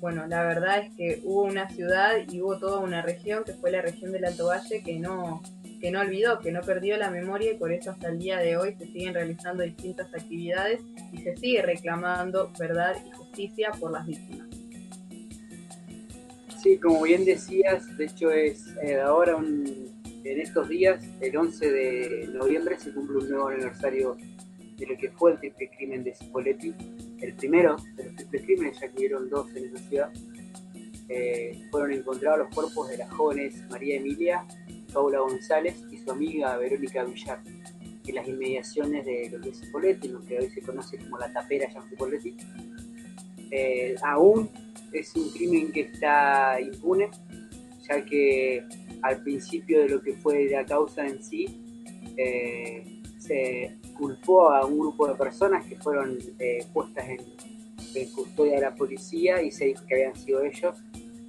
bueno, 0.00 0.26
la 0.26 0.42
verdad 0.42 0.80
es 0.80 0.92
que 0.96 1.20
hubo 1.22 1.44
una 1.44 1.70
ciudad 1.70 2.16
y 2.28 2.40
hubo 2.40 2.58
toda 2.58 2.80
una 2.80 3.00
región, 3.00 3.44
que 3.44 3.52
fue 3.52 3.70
la 3.70 3.82
región 3.82 4.10
del 4.10 4.24
Alto 4.24 4.48
Valle, 4.48 4.82
que 4.82 4.98
no, 4.98 5.42
que 5.80 5.92
no 5.92 6.00
olvidó, 6.00 6.40
que 6.40 6.50
no 6.50 6.60
perdió 6.62 6.96
la 6.96 7.08
memoria 7.08 7.52
y 7.52 7.56
por 7.56 7.70
eso 7.72 7.92
hasta 7.92 8.08
el 8.08 8.18
día 8.18 8.38
de 8.38 8.56
hoy 8.56 8.74
se 8.74 8.86
siguen 8.86 9.14
realizando 9.14 9.62
distintas 9.62 10.12
actividades 10.12 10.80
y 11.12 11.18
se 11.18 11.36
sigue 11.36 11.62
reclamando 11.62 12.50
verdad 12.58 12.96
y 13.06 13.12
justicia 13.12 13.70
por 13.78 13.92
las 13.92 14.04
víctimas. 14.04 14.48
Sí, 16.60 16.78
como 16.78 17.02
bien 17.02 17.24
decías, 17.24 17.96
de 17.96 18.06
hecho 18.06 18.32
es 18.32 18.74
eh, 18.82 19.00
ahora 19.00 19.36
un, 19.36 19.91
en 20.24 20.40
estos 20.40 20.68
días, 20.68 21.04
el 21.20 21.36
11 21.36 21.70
de 21.70 22.28
noviembre, 22.32 22.78
se 22.78 22.92
cumple 22.92 23.18
un 23.18 23.28
nuevo 23.28 23.48
aniversario 23.48 24.16
de 24.76 24.86
lo 24.86 24.96
que 24.96 25.10
fue 25.10 25.32
el 25.32 25.38
triple 25.38 25.70
crimen 25.76 26.04
de 26.04 26.14
Cipoletti, 26.14 26.74
el 27.20 27.34
primero 27.34 27.76
de 27.96 28.04
los 28.04 28.16
triple 28.16 28.42
crímenes, 28.42 28.80
ya 28.80 28.88
que 28.88 28.98
hubieron 28.98 29.28
dos 29.28 29.54
en 29.54 29.66
esa 29.66 29.88
ciudad. 29.88 30.12
Eh, 31.08 31.60
fueron 31.70 31.92
encontrados 31.92 32.38
los 32.38 32.54
cuerpos 32.54 32.88
de 32.88 32.98
las 32.98 33.10
jóvenes 33.12 33.62
María 33.68 33.96
Emilia, 33.96 34.46
Paula 34.92 35.20
González 35.20 35.76
y 35.90 35.98
su 35.98 36.10
amiga 36.10 36.56
Verónica 36.56 37.04
Villar, 37.04 37.42
en 38.06 38.14
las 38.14 38.26
inmediaciones 38.26 39.04
de 39.04 39.30
lo 39.30 39.40
que 39.40 40.08
lo 40.08 40.20
que 40.22 40.38
hoy 40.38 40.50
se 40.50 40.62
conoce 40.62 40.98
como 40.98 41.18
la 41.18 41.32
tapera 41.32 41.68
ya 41.72 41.82
Cipoletti. 41.82 42.36
Eh, 43.50 43.94
aún 44.02 44.48
es 44.92 45.14
un 45.14 45.30
crimen 45.30 45.72
que 45.72 45.82
está 45.82 46.60
impune, 46.60 47.10
ya 47.88 48.04
que 48.04 48.64
al 49.02 49.22
principio 49.22 49.80
de 49.80 49.88
lo 49.88 50.02
que 50.02 50.14
fue 50.14 50.48
la 50.48 50.64
causa 50.64 51.06
en 51.06 51.22
sí, 51.22 51.46
eh, 52.16 53.02
se 53.18 53.76
culpó 53.96 54.50
a 54.50 54.64
un 54.66 54.78
grupo 54.78 55.06
de 55.06 55.14
personas 55.14 55.64
que 55.66 55.76
fueron 55.76 56.18
eh, 56.38 56.64
puestas 56.72 57.08
en, 57.08 57.18
custodia 58.14 58.54
de 58.54 58.62
la 58.62 58.74
policía 58.74 59.42
y 59.42 59.50
se 59.50 59.66
dijo 59.66 59.84
que 59.86 59.94
habían 59.94 60.16
sido 60.16 60.42
ellos. 60.42 60.74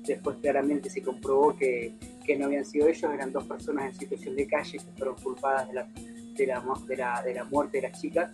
Después 0.05 0.37
claramente 0.41 0.89
se 0.89 1.01
comprobó 1.01 1.55
que, 1.57 1.93
no 2.39 2.45
habían 2.45 2.63
sido 2.63 2.87
ellos, 2.87 3.11
eran 3.13 3.33
dos 3.33 3.43
personas 3.45 3.85
en 3.85 3.99
situación 3.99 4.35
de 4.37 4.47
calle 4.47 4.77
que 4.77 4.97
fueron 4.97 5.15
culpadas 5.15 5.67
de 5.67 5.73
la, 5.73 5.87
de 6.37 6.47
la, 6.47 6.63
de 6.87 6.95
la, 6.95 7.21
de 7.21 7.43
muerte 7.51 7.81
de 7.81 7.89
las 7.89 8.01
chicas. 8.01 8.31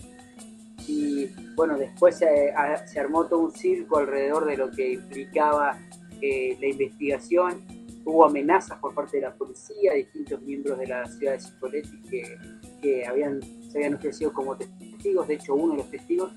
Y 0.88 1.28
bueno, 1.56 1.78
después 1.78 2.18
se, 2.18 2.52
armó 3.00 3.26
todo 3.26 3.40
un 3.40 3.52
circo 3.52 3.98
alrededor 3.98 4.46
de 4.46 4.58
lo 4.58 4.70
que 4.70 4.94
implicaba 4.94 5.80
eh, 6.22 6.56
la 6.60 6.68
investigación 6.68 7.79
hubo 8.06 8.26
amenazas 8.26 8.80
por 8.80 8.94
parte 8.94 9.18
de 9.18 9.24
la 9.24 9.34
policía, 9.34 9.94
distintos 9.94 10.42
miembros 10.42 10.80
de 10.80 10.88
la 10.88 11.06
ciudad 11.06 11.34
de 11.34 11.40
Cipoletti 11.40 12.02
que, 12.10 12.38
que 12.82 13.06
habían, 13.06 13.42
se 13.70 13.78
habían 13.78 13.96
ofrecido 13.96 14.34
como 14.34 14.58
testigos, 14.58 15.28
de 15.28 15.36
hecho 15.36 15.56
uno 15.56 15.74
de 15.74 15.78
los 15.80 15.92
testigos 15.92 16.32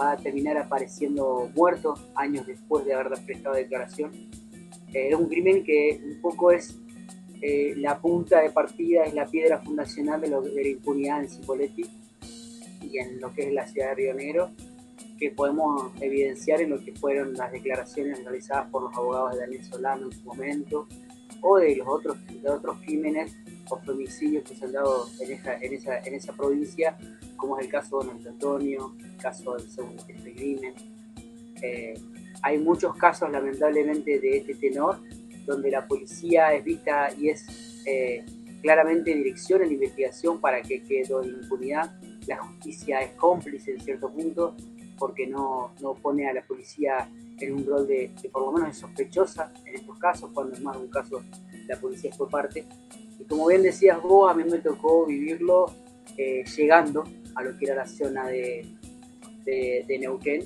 va 0.00 0.12
a 0.12 0.16
terminar 0.16 0.56
apareciendo 0.56 1.50
muerto 1.54 1.94
años 2.14 2.46
después 2.46 2.84
de 2.84 2.94
haber 2.94 3.12
prestado 3.24 3.54
declaración. 3.54 4.12
Eh, 4.92 5.08
es 5.10 5.14
un 5.14 5.28
crimen 5.28 5.62
que 5.62 6.00
un 6.04 6.20
poco 6.20 6.50
es 6.50 6.78
eh, 7.42 7.74
la 7.76 8.00
punta 8.00 8.40
de 8.40 8.50
partida, 8.50 9.04
es 9.04 9.14
la 9.14 9.26
piedra 9.26 9.58
fundacional 9.58 10.20
de, 10.20 10.28
lo, 10.28 10.42
de 10.42 10.62
la 10.62 10.68
impunidad 10.68 11.20
en 11.20 11.28
Cipoletti 11.28 11.84
y 12.82 12.98
en 12.98 13.20
lo 13.20 13.32
que 13.32 13.48
es 13.48 13.52
la 13.52 13.66
ciudad 13.66 13.90
de 13.90 13.94
Río 13.94 14.14
Negro, 14.14 14.50
que 15.20 15.30
podemos 15.30 15.92
evidenciar 16.00 16.62
en 16.62 16.70
lo 16.70 16.82
que 16.82 16.92
fueron 16.94 17.34
las 17.34 17.52
declaraciones 17.52 18.24
realizadas 18.24 18.70
por 18.70 18.84
los 18.84 18.96
abogados 18.96 19.34
de 19.34 19.40
Daniel 19.40 19.64
Solano 19.64 20.06
en 20.06 20.12
su 20.12 20.24
momento, 20.24 20.88
o 21.42 21.58
de 21.58 21.76
los 21.76 21.86
otros, 21.86 22.16
de 22.26 22.48
otros 22.48 22.78
crímenes 22.80 23.36
o 23.68 23.78
femicidios 23.80 24.44
que 24.44 24.56
se 24.56 24.64
han 24.64 24.72
dado 24.72 25.06
en 25.20 25.32
esa, 25.32 25.56
en 25.56 25.74
esa, 25.74 25.98
en 25.98 26.14
esa 26.14 26.32
provincia, 26.32 26.96
como 27.36 27.58
es 27.58 27.66
el 27.66 27.70
caso 27.70 28.00
de 28.00 28.06
Don 28.06 28.26
Antonio, 28.26 28.94
el 28.98 29.16
caso 29.18 29.54
del 29.56 29.70
segundo 29.70 30.02
crimen. 30.06 30.74
Eh, 31.62 31.94
hay 32.42 32.58
muchos 32.58 32.96
casos, 32.96 33.30
lamentablemente, 33.30 34.18
de 34.18 34.38
este 34.38 34.54
tenor, 34.54 35.00
donde 35.44 35.70
la 35.70 35.86
policía 35.86 36.54
es 36.54 36.64
vista 36.64 37.10
y 37.18 37.28
es 37.28 37.82
eh, 37.86 38.24
claramente 38.62 39.14
dirección 39.14 39.60
en 39.62 39.68
la 39.68 39.74
investigación 39.74 40.40
para 40.40 40.62
que 40.62 40.82
quede 40.82 41.04
en 41.22 41.42
impunidad. 41.42 42.00
La 42.26 42.38
justicia 42.38 43.00
es 43.00 43.12
cómplice 43.12 43.72
en 43.72 43.80
cierto 43.80 44.10
punto 44.10 44.56
porque 45.00 45.26
no, 45.26 45.72
no 45.80 45.94
pone 45.94 46.28
a 46.28 46.34
la 46.34 46.42
policía 46.42 47.10
en 47.40 47.54
un 47.54 47.66
rol 47.66 47.88
de, 47.88 48.12
de, 48.22 48.28
por 48.28 48.42
lo 48.42 48.52
menos 48.52 48.68
de 48.68 48.74
sospechosa 48.74 49.50
en 49.64 49.74
estos 49.74 49.98
casos, 49.98 50.30
cuando 50.34 50.52
es 50.52 50.60
más 50.60 50.76
de 50.76 50.84
un 50.84 50.90
caso 50.90 51.24
la 51.66 51.80
policía 51.80 52.10
es 52.10 52.16
por 52.18 52.28
parte. 52.28 52.66
Y 53.18 53.24
como 53.24 53.46
bien 53.46 53.62
decías 53.62 54.00
vos, 54.02 54.30
a 54.30 54.34
mí 54.34 54.44
me 54.44 54.58
tocó 54.58 55.06
vivirlo 55.06 55.72
eh, 56.18 56.44
llegando 56.44 57.04
a 57.34 57.42
lo 57.42 57.56
que 57.56 57.64
era 57.64 57.76
la 57.76 57.86
zona 57.86 58.26
de, 58.26 58.66
de, 59.44 59.84
de 59.88 59.98
Neuquén. 59.98 60.42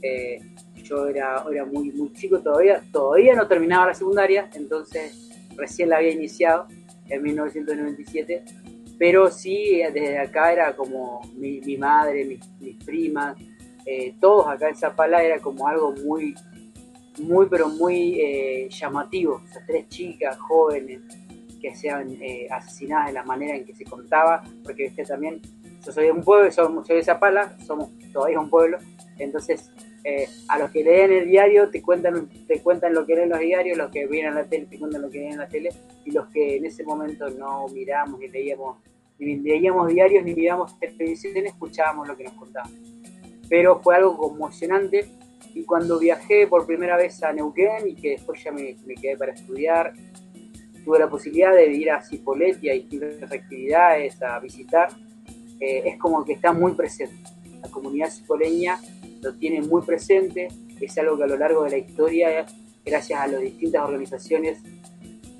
Eh, 0.00 0.38
yo 0.84 1.08
era, 1.08 1.44
era 1.50 1.64
muy, 1.64 1.90
muy 1.90 2.12
chico 2.12 2.38
todavía, 2.38 2.80
todavía 2.92 3.34
no 3.34 3.48
terminaba 3.48 3.88
la 3.88 3.94
secundaria, 3.94 4.48
entonces 4.54 5.28
recién 5.56 5.88
la 5.88 5.96
había 5.96 6.12
iniciado 6.12 6.68
en 7.08 7.20
1997, 7.20 8.44
pero 8.96 9.28
sí 9.28 9.82
desde 9.92 10.18
acá 10.18 10.52
era 10.52 10.76
como 10.76 11.20
mi, 11.36 11.60
mi 11.60 11.76
madre, 11.76 12.24
mis, 12.24 12.40
mis 12.60 12.76
primas, 12.84 13.36
eh, 13.90 14.14
todos 14.20 14.46
acá 14.46 14.68
en 14.68 14.76
Zapala 14.76 15.22
era 15.22 15.40
como 15.40 15.66
algo 15.66 15.92
muy, 15.92 16.34
muy, 17.20 17.46
pero 17.46 17.70
muy 17.70 18.20
eh, 18.20 18.68
llamativo. 18.68 19.40
O 19.42 19.48
sea, 19.50 19.64
tres 19.66 19.88
chicas 19.88 20.36
jóvenes 20.36 21.00
que 21.58 21.74
sean 21.74 22.10
eh, 22.20 22.48
asesinadas 22.50 23.06
de 23.06 23.12
la 23.14 23.24
manera 23.24 23.56
en 23.56 23.64
que 23.64 23.74
se 23.74 23.84
contaba, 23.84 24.44
porque 24.62 24.92
también, 25.08 25.40
yo 25.82 25.90
soy 25.90 26.04
de 26.04 26.12
un 26.12 26.22
pueblo, 26.22 26.52
soy, 26.52 26.96
de 26.96 27.02
Zapala, 27.02 27.56
somos 27.66 27.88
todavía 28.12 28.38
un 28.38 28.50
pueblo, 28.50 28.76
entonces 29.18 29.70
a 30.48 30.58
los 30.58 30.70
que 30.70 30.82
leen 30.84 31.12
el 31.12 31.28
diario 31.28 31.68
te 31.68 31.82
cuentan, 31.82 32.28
te 32.46 32.62
cuentan 32.62 32.94
lo 32.94 33.04
que 33.04 33.14
leen 33.14 33.28
los 33.28 33.40
diarios, 33.40 33.76
los 33.76 33.90
que 33.90 34.06
vienen 34.06 34.32
a 34.32 34.36
la 34.36 34.44
tele 34.44 34.64
te 34.64 34.78
cuentan 34.78 35.02
lo 35.02 35.10
que 35.10 35.18
leen 35.18 35.32
en 35.32 35.38
la 35.38 35.48
tele, 35.48 35.70
y 36.04 36.12
los 36.12 36.28
que 36.28 36.56
en 36.56 36.66
ese 36.66 36.84
momento 36.84 37.28
no 37.30 37.66
miramos 37.68 38.18
ni 38.18 38.28
leíamos, 38.28 38.78
ni 39.18 39.36
leíamos 39.36 39.88
diarios 39.88 40.24
ni 40.24 40.34
miramos 40.34 40.78
televisión, 40.78 41.46
escuchábamos 41.46 42.06
lo 42.06 42.16
que 42.16 42.24
nos 42.24 42.34
contaban 42.34 42.97
pero 43.48 43.80
fue 43.80 43.96
algo 43.96 44.16
conmocionante 44.16 45.08
y 45.54 45.64
cuando 45.64 45.98
viajé 45.98 46.46
por 46.46 46.66
primera 46.66 46.96
vez 46.96 47.22
a 47.22 47.32
Neuquén 47.32 47.88
y 47.88 47.94
que 47.94 48.10
después 48.10 48.42
ya 48.42 48.52
me, 48.52 48.76
me 48.86 48.94
quedé 48.94 49.16
para 49.16 49.32
estudiar, 49.32 49.92
tuve 50.84 50.98
la 50.98 51.08
posibilidad 51.08 51.54
de 51.54 51.72
ir 51.72 51.90
a 51.90 52.02
Cipolletti 52.02 52.70
a 52.70 52.74
distintas 52.74 53.30
actividades, 53.32 54.22
a 54.22 54.38
visitar, 54.40 54.88
eh, 55.60 55.82
es 55.84 55.98
como 55.98 56.24
que 56.24 56.34
está 56.34 56.52
muy 56.52 56.72
presente. 56.72 57.16
La 57.60 57.68
comunidad 57.70 58.10
cipoleña 58.10 58.78
lo 59.20 59.34
tiene 59.34 59.60
muy 59.60 59.82
presente, 59.82 60.48
es 60.80 60.98
algo 60.98 61.18
que 61.18 61.24
a 61.24 61.26
lo 61.26 61.36
largo 61.36 61.64
de 61.64 61.70
la 61.70 61.78
historia, 61.78 62.46
gracias 62.84 63.20
a 63.20 63.26
las 63.26 63.40
distintas 63.40 63.82
organizaciones, 63.82 64.62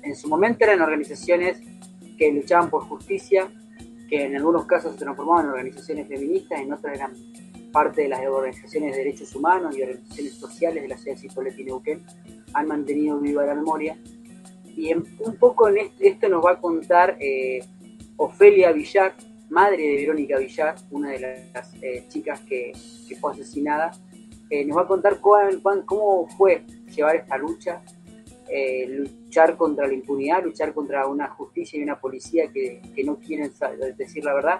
en 0.03 0.15
su 0.15 0.27
momento 0.27 0.65
eran 0.65 0.81
organizaciones 0.81 1.61
que 2.17 2.31
luchaban 2.31 2.69
por 2.69 2.83
justicia, 2.83 3.49
que 4.09 4.25
en 4.25 4.35
algunos 4.35 4.65
casos 4.65 4.93
se 4.93 4.99
transformaban 4.99 5.45
en 5.45 5.51
organizaciones 5.51 6.07
feministas, 6.07 6.59
en 6.59 6.73
otras 6.73 6.95
eran 6.95 7.13
parte 7.71 8.03
de 8.03 8.09
las 8.09 8.25
organizaciones 8.25 8.91
de 8.91 8.97
derechos 9.03 9.35
humanos 9.35 9.77
y 9.77 9.83
organizaciones 9.83 10.33
sociales 10.33 10.83
de 10.83 10.89
la 10.89 10.97
ciudad 10.97 11.15
de 11.15 11.21
Cipolletti 11.21 11.63
Neuquén, 11.63 12.05
han 12.53 12.67
mantenido 12.67 13.19
viva 13.19 13.45
la 13.45 13.55
memoria. 13.55 13.97
Y 14.75 14.93
un 14.93 15.35
poco 15.39 15.67
en 15.67 15.91
esto 15.99 16.29
nos 16.29 16.43
va 16.43 16.51
a 16.51 16.59
contar 16.59 17.17
eh, 17.19 17.59
Ofelia 18.17 18.71
Villar, 18.71 19.13
madre 19.49 19.77
de 19.77 19.95
Verónica 19.97 20.37
Villar, 20.37 20.75
una 20.91 21.11
de 21.11 21.19
las 21.53 21.73
eh, 21.81 22.05
chicas 22.07 22.41
que, 22.41 22.73
fue 23.19 23.31
asesinada. 23.33 23.91
Eh, 24.49 24.65
nos 24.65 24.77
va 24.77 24.83
a 24.83 24.87
contar 24.87 25.19
cómo 25.19 26.27
fue 26.37 26.63
llevar 26.95 27.17
esta 27.17 27.37
lucha, 27.37 27.81
luchar 28.87 29.57
contra 29.57 29.85
la 29.85 29.93
impunidad, 29.93 30.43
luchar 30.43 30.73
contra 30.73 31.05
una 31.07 31.27
justicia 31.29 31.79
y 31.79 31.83
una 31.83 31.99
policía 31.99 32.51
que 32.51 32.81
no 33.03 33.17
quieren 33.17 33.51
decir 33.97 34.23
la 34.23 34.33
verdad. 34.33 34.59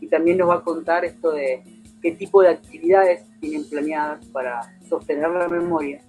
Y 0.00 0.08
también 0.08 0.38
nos 0.38 0.48
va 0.48 0.56
a 0.56 0.62
contar 0.62 1.04
esto 1.04 1.32
de 1.32 1.62
qué 2.02 2.12
tipo 2.12 2.42
de 2.42 2.48
actividades 2.48 3.24
tienen 3.40 3.68
planeadas 3.68 4.24
para 4.26 4.60
sostener 4.88 5.30
la 5.30 5.48
memoria 5.48 6.00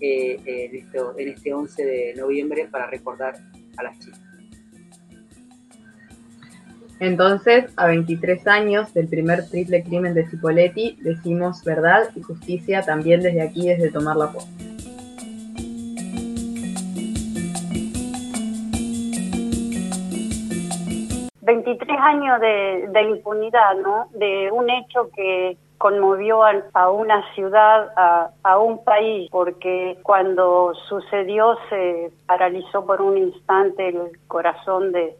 eh, 0.00 0.40
en, 0.44 1.28
este, 1.28 1.54
11 1.54 1.84
de 1.84 2.14
noviembre 2.16 2.68
para 2.70 2.86
recordar 2.86 3.34
a 3.76 3.82
las 3.82 3.98
chicas. 3.98 4.20
Entonces, 6.98 7.66
a 7.76 7.86
23 7.88 8.46
años 8.46 8.94
del 8.94 9.08
primer 9.08 9.46
triple 9.48 9.82
crimen 9.82 10.14
de 10.14 10.28
Cipoletti, 10.28 10.98
decimos 11.02 11.62
verdad 11.62 12.10
y 12.14 12.22
justicia 12.22 12.82
también 12.82 13.20
desde 13.20 13.42
aquí, 13.42 13.68
desde 13.68 13.90
Tomar 13.90 14.16
la 14.16 14.32
Posta. 14.32 14.65
...23 21.46 21.98
años 22.00 22.40
de, 22.40 22.88
de 22.88 23.02
impunidad, 23.02 23.76
¿no? 23.76 24.08
De 24.10 24.50
un 24.50 24.68
hecho 24.68 25.08
que 25.14 25.56
conmovió 25.78 26.42
a, 26.42 26.90
una 26.90 27.22
ciudad, 27.34 27.92
a, 28.42 28.58
un 28.58 28.82
país, 28.82 29.30
porque 29.30 29.98
cuando 30.02 30.74
sucedió 30.88 31.56
se 31.68 32.10
paralizó 32.26 32.84
por 32.84 33.00
un 33.02 33.18
instante 33.18 33.88
el 33.88 34.18
corazón 34.26 34.92
de, 34.92 35.16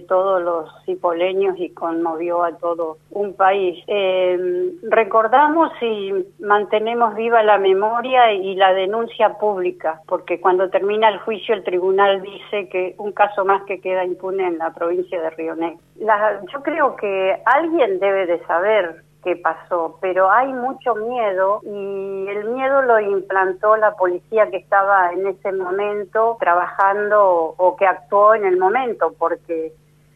todos 0.00 0.42
los 0.42 0.70
cipoleños 0.84 1.58
y 1.58 1.70
conmovió 1.70 2.42
a 2.42 2.56
todo 2.56 2.98
un 3.10 3.34
país. 3.34 3.82
Eh, 3.86 4.72
recordamos 4.82 5.70
y 5.80 6.12
mantenemos 6.40 7.14
viva 7.14 7.42
la 7.42 7.58
memoria 7.58 8.32
y 8.32 8.54
la 8.54 8.72
denuncia 8.72 9.38
pública, 9.38 10.00
porque 10.06 10.40
cuando 10.40 10.70
termina 10.70 11.08
el 11.08 11.18
juicio 11.18 11.54
el 11.54 11.64
tribunal 11.64 12.22
dice 12.22 12.68
que 12.68 12.94
un 12.98 13.12
caso 13.12 13.44
más 13.44 13.62
que 13.64 13.80
queda 13.80 14.04
impune 14.04 14.46
en 14.46 14.58
la 14.58 14.72
provincia 14.72 15.20
de 15.20 15.30
Río 15.30 15.54
Negro. 15.54 15.78
yo 16.52 16.62
creo 16.62 16.96
que 16.96 17.40
alguien 17.44 17.98
debe 17.98 18.26
de 18.26 18.44
saber 18.46 19.02
qué 19.22 19.36
pasó, 19.36 19.98
pero 20.00 20.30
hay 20.30 20.52
mucho 20.52 20.94
miedo 20.94 21.60
y 21.64 22.26
el 22.28 22.44
miedo 22.50 22.82
lo 22.82 23.00
implantó 23.00 23.76
la 23.76 23.94
policía 23.94 24.50
que 24.50 24.56
estaba 24.56 25.12
en 25.12 25.26
ese 25.26 25.52
momento 25.52 26.36
trabajando 26.40 27.54
o 27.56 27.76
que 27.76 27.86
actuó 27.86 28.34
en 28.34 28.44
el 28.44 28.58
momento, 28.58 29.14
porque 29.18 29.72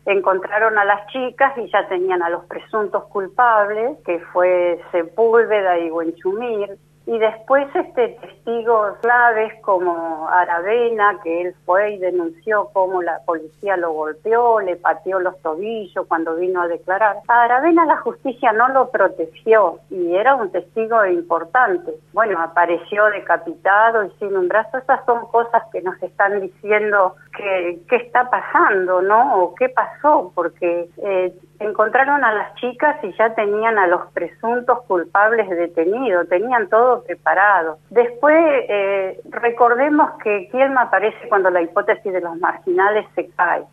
encontraron 0.07 0.78
a 0.78 0.84
las 0.84 1.07
chicas 1.09 1.57
y 1.59 1.70
ya 1.70 1.86
tenían 1.88 2.22
a 2.22 2.30
los 2.30 2.44
presuntos 2.46 3.04
culpables, 3.04 3.98
que 4.04 4.20
fue 4.32 4.80
Sepúlveda 4.92 5.78
y 5.78 5.90
Buenchumir, 5.90 6.78
y 7.07 7.18
después 7.18 7.68
este 7.74 8.18
testigos 8.20 8.96
claves 9.00 9.54
como 9.62 10.28
Aravena, 10.28 11.18
que 11.22 11.42
él 11.42 11.54
fue 11.64 11.92
y 11.92 11.98
denunció 11.98 12.68
cómo 12.72 13.00
la 13.00 13.20
policía 13.24 13.76
lo 13.76 13.92
golpeó, 13.92 14.61
le 14.61 14.76
pateó 14.76 15.20
los 15.20 15.40
tobillos 15.40 16.07
cuando 16.09 16.34
vino 16.34 16.62
a 16.62 16.68
declarar. 16.68 17.18
A 17.28 17.42
Aravena 17.44 17.86
la 17.86 17.98
justicia 17.98 18.52
no 18.52 18.68
lo 18.68 18.90
protegió 18.90 19.78
y 19.88 20.16
era 20.16 20.34
un 20.34 20.50
testigo 20.50 21.04
importante. 21.07 21.94
Bueno, 22.12 22.40
apareció 22.40 23.07
decapitado 23.07 24.04
y 24.04 24.11
sin 24.18 24.36
un 24.36 24.48
brazo. 24.48 24.78
Esas 24.78 25.04
son 25.07 25.26
cosas 25.28 25.62
que 25.72 25.82
nos 25.82 26.00
están 26.02 26.40
diciendo 26.40 27.14
que 27.36 27.80
qué 27.88 27.96
está 27.96 28.28
pasando, 28.30 29.00
¿no? 29.02 29.42
O 29.42 29.54
qué 29.54 29.68
pasó, 29.68 30.32
porque 30.34 30.88
eh, 30.98 31.32
encontraron 31.61 32.24
a 32.24 32.32
las 32.32 32.54
chicas 32.57 32.96
y 33.02 33.12
ya 33.14 33.34
tenían 33.34 33.78
a 33.78 33.86
los 33.86 34.11
presuntos 34.12 34.82
culpables 34.86 35.48
detenidos, 35.48 36.28
tenían 36.28 36.68
todo 36.68 37.02
preparado. 37.04 37.78
Después, 37.90 38.36
eh, 38.68 39.20
recordemos 39.30 40.11
que 40.22 40.48
me 40.52 40.80
aparece 40.80 41.28
cuando 41.28 41.50
la 41.50 41.62
hipótesis 41.62 42.12
de 42.12 42.20
los 42.20 42.36
marginales 42.38 43.07
se 43.14 43.28
cae. 43.30 43.64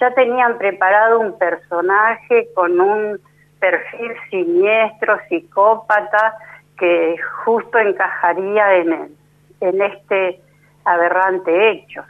Ya 0.00 0.12
tenían 0.14 0.58
preparado 0.58 1.20
un 1.20 1.36
personaje 1.38 2.48
con 2.54 2.80
un 2.80 3.20
perfil 3.58 4.12
siniestro, 4.30 5.18
psicópata, 5.28 6.34
que 6.78 7.16
justo 7.44 7.78
encajaría 7.78 8.76
en, 8.76 9.16
en 9.60 9.82
este 9.82 10.40
aberrante 10.84 11.70
hecho 11.70 12.04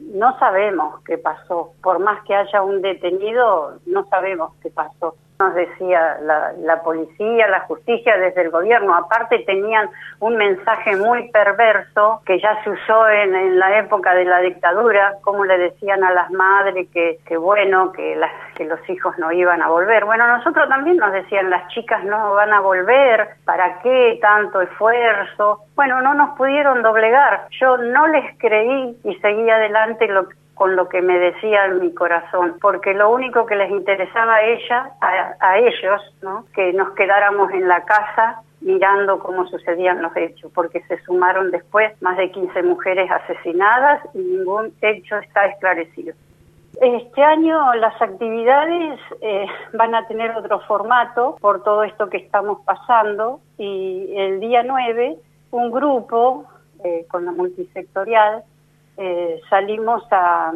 no 0.00 0.38
sabemos 0.38 1.02
qué 1.04 1.18
pasó. 1.18 1.72
Por 1.82 1.98
más 1.98 2.22
que 2.24 2.34
haya 2.34 2.62
un 2.62 2.82
detenido, 2.82 3.78
no 3.86 4.06
sabemos 4.06 4.52
qué 4.62 4.70
pasó 4.70 5.16
nos 5.38 5.54
decía 5.54 6.18
la, 6.22 6.82
policía, 6.82 7.48
la 7.48 7.60
justicia 7.60 8.16
desde 8.16 8.42
el 8.42 8.50
gobierno. 8.50 8.94
Aparte 8.94 9.40
tenían 9.40 9.88
un 10.20 10.36
mensaje 10.36 10.96
muy 10.96 11.30
perverso 11.30 12.22
que 12.24 12.40
ya 12.40 12.62
se 12.62 12.70
usó 12.70 13.08
en, 13.08 13.58
la 13.58 13.78
época 13.78 14.14
de 14.14 14.24
la 14.24 14.40
dictadura, 14.40 15.14
como 15.22 15.44
le 15.44 15.58
decían 15.58 16.02
a 16.04 16.12
las 16.12 16.30
madres 16.30 16.88
que, 16.92 17.18
que 17.26 17.36
bueno, 17.36 17.92
que, 17.92 18.16
las, 18.16 18.32
que 18.54 18.64
los 18.64 18.80
hijos 18.88 19.16
no 19.18 19.32
iban 19.32 19.62
a 19.62 19.68
volver. 19.68 20.04
Bueno, 20.04 20.26
nosotros 20.26 20.68
también 20.68 20.96
nos 20.96 21.12
decían, 21.12 21.50
las 21.50 21.68
chicas 21.68 22.04
no 22.04 22.34
van 22.34 22.52
a 22.52 22.60
volver, 22.60 23.28
¿para 23.44 23.80
qué 23.80 24.18
tanto 24.20 24.60
esfuerzo? 24.60 25.60
Bueno, 25.74 26.00
no 26.00 26.14
nos 26.14 26.36
pudieron 26.36 26.82
doblegar. 26.82 27.48
Yo 27.60 27.76
no 27.76 28.06
les 28.08 28.38
creí 28.38 28.96
y 29.04 29.14
seguí 29.16 29.48
adelante 29.50 30.06
lo 30.08 30.26
con 30.56 30.74
lo 30.74 30.88
que 30.88 31.02
me 31.02 31.18
decía 31.18 31.66
en 31.66 31.80
mi 31.80 31.92
corazón, 31.92 32.56
porque 32.62 32.94
lo 32.94 33.10
único 33.10 33.44
que 33.44 33.56
les 33.56 33.70
interesaba 33.70 34.36
a 34.36 34.42
ella, 34.42 34.90
a, 35.38 35.58
ellos, 35.58 36.00
¿no? 36.22 36.46
que 36.54 36.72
nos 36.72 36.92
quedáramos 36.94 37.52
en 37.52 37.68
la 37.68 37.84
casa 37.84 38.40
mirando 38.62 39.18
cómo 39.18 39.46
sucedían 39.48 40.00
los 40.00 40.16
hechos, 40.16 40.50
porque 40.54 40.80
se 40.88 40.98
sumaron 41.02 41.50
después 41.50 41.92
más 42.00 42.16
de 42.16 42.30
15 42.30 42.62
mujeres 42.62 43.10
asesinadas 43.10 44.00
y 44.14 44.18
ningún 44.18 44.72
hecho 44.80 45.18
está 45.18 45.44
esclarecido. 45.44 46.14
Este 46.80 47.22
año 47.22 47.74
las 47.74 48.00
actividades 48.00 48.98
eh, 49.20 49.46
van 49.74 49.94
a 49.94 50.06
tener 50.06 50.30
otro 50.30 50.60
formato 50.60 51.36
por 51.38 51.64
todo 51.64 51.84
esto 51.84 52.08
que 52.08 52.16
estamos 52.16 52.60
pasando 52.64 53.40
y 53.58 54.10
el 54.16 54.40
día 54.40 54.62
9 54.62 55.16
un 55.50 55.70
grupo 55.70 56.46
eh, 56.82 57.04
con 57.10 57.26
la 57.26 57.32
multisectorial 57.32 58.42
eh, 58.96 59.40
salimos 59.50 60.02
a, 60.10 60.52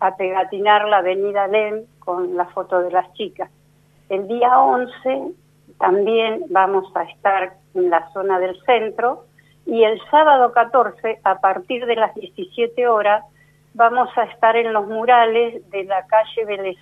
a 0.00 0.16
pegatinar 0.16 0.86
la 0.88 0.98
avenida 0.98 1.46
Lem 1.46 1.84
con 1.98 2.36
la 2.36 2.46
foto 2.46 2.80
de 2.80 2.90
las 2.90 3.12
chicas. 3.14 3.50
El 4.08 4.28
día 4.28 4.60
11 4.60 5.32
también 5.78 6.44
vamos 6.50 6.94
a 6.94 7.04
estar 7.04 7.54
en 7.74 7.90
la 7.90 8.08
zona 8.12 8.38
del 8.38 8.60
centro 8.64 9.24
y 9.66 9.82
el 9.82 10.00
sábado 10.10 10.52
14 10.52 11.20
a 11.24 11.40
partir 11.40 11.86
de 11.86 11.96
las 11.96 12.14
17 12.14 12.86
horas 12.86 13.24
vamos 13.74 14.08
a 14.16 14.24
estar 14.24 14.56
en 14.56 14.72
los 14.72 14.86
murales 14.86 15.68
de 15.70 15.84
la 15.84 16.06
calle 16.06 16.44
Vélez 16.44 16.78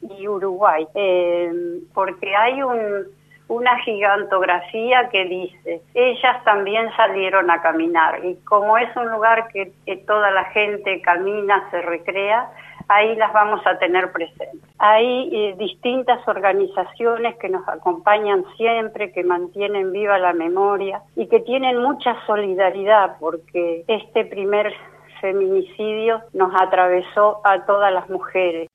y 0.00 0.26
Uruguay, 0.26 0.86
eh, 0.94 1.52
porque 1.92 2.34
hay 2.34 2.62
un, 2.62 3.06
una 3.48 3.78
gigantografía 3.78 5.08
que 5.08 5.24
dice, 5.24 5.82
ellas 5.94 6.44
también 6.44 6.90
salieron 6.96 7.50
a 7.50 7.60
caminar 7.62 8.24
y 8.24 8.36
como 8.44 8.76
es 8.78 8.94
un 8.96 9.10
lugar 9.10 9.48
que, 9.48 9.72
toda 10.06 10.30
la 10.30 10.44
gente 10.46 11.00
camina, 11.00 11.68
se 11.70 11.80
recrea, 11.80 12.50
ahí 12.88 13.16
las 13.16 13.32
vamos 13.32 13.66
a 13.66 13.78
tener 13.78 14.12
presentes. 14.12 14.60
Hay 14.78 15.30
eh, 15.32 15.54
distintas 15.58 16.26
organizaciones 16.28 17.36
que 17.36 17.48
nos 17.48 17.66
acompañan 17.68 18.44
siempre, 18.56 19.12
que 19.12 19.24
mantienen 19.24 19.92
viva 19.92 20.18
la 20.18 20.32
memoria 20.32 21.02
y 21.16 21.26
que 21.26 21.40
tienen 21.40 21.78
mucha 21.82 22.16
solidaridad 22.26 23.16
porque 23.18 23.84
este 23.88 24.24
primer 24.24 24.72
feminicidio 25.20 26.20
nos 26.32 26.52
atravesó 26.60 27.40
a 27.44 27.64
todas 27.64 27.92
las 27.92 28.08
mujeres. 28.08 28.67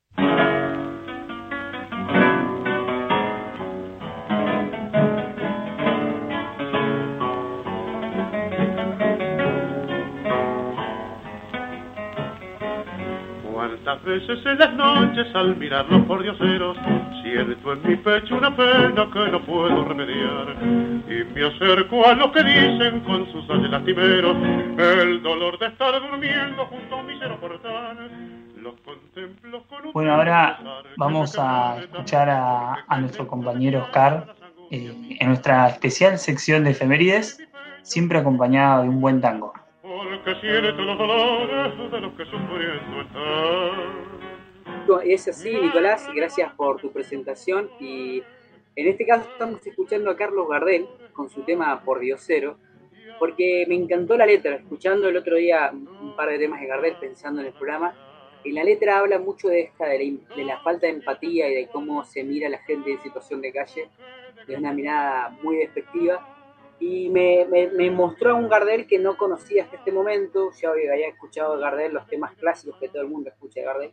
Veces 14.04 14.45
en 14.45 14.60
las 14.60 14.74
noches 14.74 15.28
al 15.34 15.56
mirar 15.56 15.86
los 15.89 16.01
pordioseros 16.06 16.78
siento 17.22 17.74
en 17.74 17.88
mi 17.88 17.95
pecho 17.95 18.36
una 18.36 18.56
pena 18.56 19.08
que 19.12 19.32
no 19.32 19.41
puedo 19.45 19.86
remediar. 19.86 20.56
Y 21.08 21.24
me 21.34 21.45
acerco 21.45 22.06
a 22.06 22.14
lo 22.14 22.32
que 22.32 22.43
dicen 22.43 22.99
con 23.01 23.32
sus 23.32 23.49
años 23.49 23.72
lastimeros 23.72 24.38
el 24.78 25.22
dolor 25.24 25.58
de 25.60 25.68
estar 25.68 25.93
durmiendo 26.01 26.66
junto 26.66 26.95
a 26.95 26.99
un 26.99 27.08
misero 27.08 27.39
portal. 27.39 28.12
Los 28.62 28.76
Bueno, 29.93 30.14
ahora 30.14 30.60
vamos 30.97 31.38
a 31.38 31.80
escuchar 31.80 32.30
a, 32.30 32.86
a 32.88 32.99
nuestro 32.99 33.28
compañero 33.28 33.84
Oscar 33.84 34.36
eh, 34.72 35.18
en 35.20 35.28
nuestra 35.28 35.68
especial 35.68 36.18
sección 36.18 36.64
de 36.64 36.72
efemérides, 36.72 37.38
siempre 37.84 38.18
acompañado 38.18 38.84
de 38.84 38.89
un 38.89 39.01
buen 39.01 39.22
tango. 39.22 39.54
Porque 40.24 40.39
siente 40.39 40.71
los 40.71 40.97
dolores 40.97 41.91
de 41.91 41.99
los 41.99 42.13
que 42.13 42.24
sufriendo 42.26 43.01
están. 43.01 44.13
Es 45.03 45.28
así, 45.28 45.53
Nicolás, 45.53 46.07
gracias 46.15 46.53
por 46.53 46.80
tu 46.80 46.91
presentación. 46.93 47.69
Y 47.80 48.24
en 48.76 48.88
este 48.88 49.05
caso 49.05 49.30
estamos 49.30 49.65
escuchando 49.67 50.09
a 50.09 50.15
Carlos 50.15 50.47
Gardel 50.47 50.88
con 51.11 51.30
su 51.30 51.41
tema 51.41 51.84
Por 51.84 51.99
Diosero, 51.99 52.57
porque 53.19 53.65
me 53.67 53.76
encantó 53.76 54.15
la 54.15 54.26
letra, 54.26 54.55
escuchando 54.55 55.09
el 55.09 55.17
otro 55.17 55.36
día 55.36 55.71
un 55.74 56.15
par 56.15 56.30
de 56.30 56.39
temas 56.39 56.61
de 56.61 56.67
Gardel, 56.67 56.95
pensando 57.01 57.41
en 57.41 57.47
el 57.47 57.53
programa, 57.53 57.93
y 58.45 58.53
la 58.53 58.63
letra 58.63 58.99
habla 58.99 59.19
mucho 59.19 59.49
de 59.49 59.59
esta, 59.61 59.88
de 59.88 59.99
la, 59.99 60.36
de 60.36 60.43
la 60.45 60.59
falta 60.61 60.88
de 60.88 60.93
empatía 60.93 61.49
y 61.49 61.55
de 61.55 61.67
cómo 61.67 62.05
se 62.05 62.24
mira 62.24 62.47
a 62.47 62.51
la 62.51 62.59
gente 62.59 62.93
en 62.93 63.01
situación 63.01 63.41
de 63.41 63.51
calle, 63.51 63.89
de 64.47 64.55
una 64.55 64.71
mirada 64.71 65.38
muy 65.41 65.57
despectiva, 65.57 66.32
y 66.86 67.09
me, 67.09 67.45
me- 67.49 67.67
me 67.69 67.89
mostró 67.91 68.31
a 68.31 68.34
un 68.34 68.49
Gardel 68.49 68.88
que 68.88 68.99
no 68.99 69.15
conocía 69.17 69.63
hasta 69.63 69.77
este 69.77 69.91
momento, 69.91 70.51
ya 70.61 70.69
había 70.69 71.07
escuchado 71.07 71.55
de 71.55 71.61
Gardel 71.61 71.93
los 71.93 72.07
temas 72.07 72.34
clásicos 72.36 72.77
que 72.79 72.89
todo 72.89 73.01
el 73.03 73.07
mundo 73.09 73.29
escucha 73.29 73.59
de 73.61 73.65
Gardel, 73.65 73.91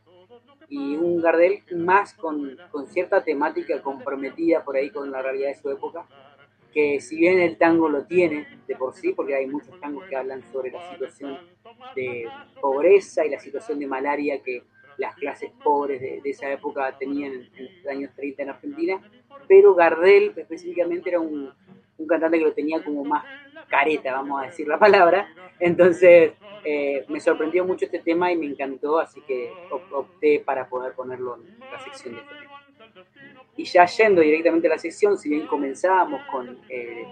y 0.68 0.96
un 0.96 1.20
Gardel 1.20 1.62
más 1.76 2.14
con, 2.14 2.56
con 2.70 2.86
cierta 2.88 3.22
temática 3.22 3.80
comprometida 3.82 4.64
por 4.64 4.76
ahí 4.76 4.90
con 4.90 5.10
la 5.10 5.22
realidad 5.22 5.48
de 5.48 5.54
su 5.56 5.70
época, 5.70 6.06
que 6.72 7.00
si 7.00 7.16
bien 7.18 7.40
el 7.40 7.58
tango 7.58 7.88
lo 7.88 8.04
tiene 8.06 8.46
de 8.66 8.76
por 8.76 8.94
sí, 8.94 9.12
porque 9.12 9.34
hay 9.34 9.46
muchos 9.46 9.78
tangos 9.80 10.04
que 10.08 10.16
hablan 10.16 10.42
sobre 10.52 10.70
la 10.70 10.90
situación 10.92 11.38
de 11.96 12.28
pobreza 12.60 13.24
y 13.26 13.30
la 13.30 13.40
situación 13.40 13.78
de 13.80 13.86
malaria 13.88 14.40
que 14.42 14.62
las 14.96 15.14
clases 15.16 15.50
pobres 15.64 16.00
de, 16.00 16.20
de 16.22 16.30
esa 16.30 16.50
época 16.52 16.96
tenían 16.98 17.32
en, 17.32 17.50
en 17.56 17.76
los 17.76 17.86
años 17.86 18.10
30 18.14 18.42
en 18.42 18.48
Argentina, 18.50 19.10
pero 19.48 19.74
Gardel 19.74 20.32
específicamente 20.36 21.08
era 21.10 21.18
un, 21.20 21.52
un 22.00 22.06
cantante 22.06 22.38
que 22.38 22.44
lo 22.44 22.52
tenía 22.52 22.82
como 22.82 23.04
más 23.04 23.24
careta, 23.68 24.12
vamos 24.14 24.42
a 24.42 24.46
decir 24.46 24.66
la 24.66 24.78
palabra, 24.78 25.28
entonces 25.58 26.32
eh, 26.64 27.04
me 27.08 27.20
sorprendió 27.20 27.64
mucho 27.64 27.84
este 27.84 28.00
tema 28.00 28.32
y 28.32 28.36
me 28.36 28.46
encantó, 28.46 28.98
así 28.98 29.20
que 29.22 29.52
op- 29.70 29.92
opté 29.92 30.40
para 30.40 30.68
poder 30.68 30.92
ponerlo 30.94 31.36
en 31.36 31.58
la 31.70 31.78
sección 31.80 32.14
de 32.14 32.20
efemérides. 32.20 32.50
Y 33.56 33.64
ya 33.64 33.84
yendo 33.86 34.20
directamente 34.22 34.66
a 34.68 34.70
la 34.70 34.78
sección, 34.78 35.18
si 35.18 35.28
bien 35.28 35.46
comenzábamos 35.46 36.22
con 36.30 36.58
eh, 36.68 37.04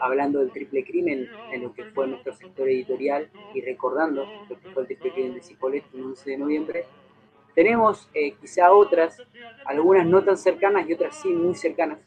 hablando 0.00 0.40
del 0.40 0.50
triple 0.52 0.84
crimen 0.84 1.26
en 1.52 1.62
lo 1.62 1.72
que 1.72 1.84
fue 1.84 2.06
nuestro 2.06 2.34
sector 2.34 2.68
editorial 2.68 3.28
y 3.54 3.62
recordando 3.62 4.24
lo 4.48 4.60
que 4.60 4.68
fue 4.68 4.82
el 4.82 4.88
triple 4.88 5.12
crimen 5.12 5.34
de 5.34 5.42
Cipolletti 5.42 5.96
el 5.96 6.04
11 6.04 6.30
de 6.30 6.36
noviembre, 6.36 6.84
tenemos 7.54 8.08
eh, 8.14 8.32
quizá 8.40 8.72
otras, 8.72 9.16
algunas 9.64 10.06
no 10.06 10.22
tan 10.22 10.36
cercanas 10.36 10.88
y 10.88 10.92
otras 10.92 11.16
sí 11.20 11.28
muy 11.28 11.54
cercanas. 11.54 11.98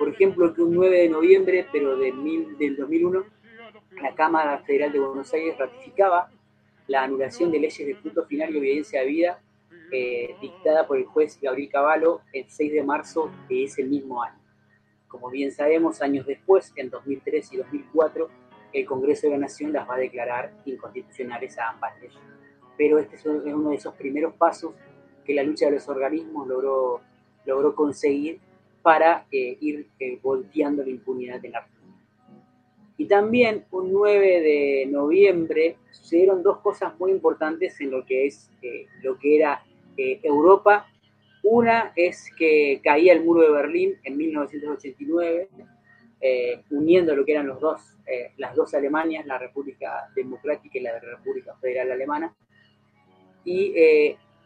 Por 0.00 0.08
ejemplo, 0.08 0.54
que 0.54 0.62
un 0.62 0.74
9 0.74 0.98
de 1.02 1.08
noviembre, 1.10 1.66
pero 1.70 1.94
de 1.98 2.10
mil- 2.10 2.56
del 2.56 2.74
2001, 2.74 3.22
la 4.00 4.14
Cámara 4.14 4.58
Federal 4.60 4.90
de 4.92 4.98
Buenos 4.98 5.30
Aires 5.34 5.58
ratificaba 5.58 6.30
la 6.86 7.02
anulación 7.02 7.50
de 7.52 7.58
leyes 7.60 7.86
de 7.86 7.94
punto 7.96 8.24
final 8.24 8.50
y 8.54 8.58
obediencia 8.58 9.02
a 9.02 9.04
vida 9.04 9.42
eh, 9.92 10.34
dictada 10.40 10.86
por 10.86 10.96
el 10.96 11.04
juez 11.04 11.38
Gabriel 11.38 11.68
Cavallo 11.70 12.22
el 12.32 12.46
6 12.48 12.72
de 12.72 12.82
marzo 12.82 13.30
de 13.48 13.64
ese 13.64 13.84
mismo 13.84 14.22
año. 14.22 14.40
Como 15.06 15.28
bien 15.28 15.52
sabemos, 15.52 16.00
años 16.00 16.24
después, 16.24 16.72
en 16.76 16.88
2003 16.88 17.52
y 17.52 17.56
2004, 17.58 18.30
el 18.72 18.86
Congreso 18.86 19.26
de 19.26 19.32
la 19.34 19.38
Nación 19.40 19.70
las 19.72 19.86
va 19.86 19.96
a 19.96 19.98
declarar 19.98 20.54
inconstitucionales 20.64 21.58
a 21.58 21.70
ambas 21.70 22.00
leyes. 22.00 22.16
Pero 22.78 22.98
este 22.98 23.16
es 23.16 23.26
uno 23.26 23.68
de 23.70 23.76
esos 23.76 23.94
primeros 23.96 24.32
pasos 24.34 24.72
que 25.26 25.34
la 25.34 25.42
lucha 25.42 25.66
de 25.66 25.72
los 25.72 25.88
organismos 25.88 26.48
logró, 26.48 27.00
logró 27.44 27.74
conseguir 27.74 28.40
para 28.82 29.26
eh, 29.30 29.56
ir 29.60 29.88
eh, 29.98 30.18
volteando 30.22 30.82
la 30.82 30.90
impunidad 30.90 31.44
en 31.44 31.56
Argentina. 31.56 31.80
Y 32.96 33.06
también 33.06 33.64
un 33.70 33.92
9 33.92 34.40
de 34.40 34.86
noviembre 34.90 35.78
sucedieron 35.90 36.42
dos 36.42 36.58
cosas 36.58 36.98
muy 36.98 37.12
importantes 37.12 37.80
en 37.80 37.90
lo 37.90 38.04
que 38.04 38.26
es 38.26 38.50
eh, 38.62 38.86
lo 39.02 39.18
que 39.18 39.36
era 39.36 39.64
eh, 39.96 40.20
Europa. 40.22 40.86
Una 41.42 41.92
es 41.96 42.30
que 42.38 42.80
caía 42.82 43.12
el 43.12 43.24
muro 43.24 43.42
de 43.42 43.50
Berlín 43.50 43.96
en 44.04 44.16
1989, 44.16 45.48
eh, 46.20 46.62
uniendo 46.70 47.14
lo 47.14 47.24
que 47.24 47.32
eran 47.32 47.46
los 47.46 47.60
dos, 47.60 47.96
eh, 48.06 48.32
las 48.36 48.54
dos 48.54 48.74
Alemanias, 48.74 49.26
la 49.26 49.38
República 49.38 50.10
Democrática 50.14 50.78
y 50.78 50.82
la 50.82 50.98
República 50.98 51.54
Federal 51.56 51.92
Alemana. 51.92 52.34
Y 53.44 53.74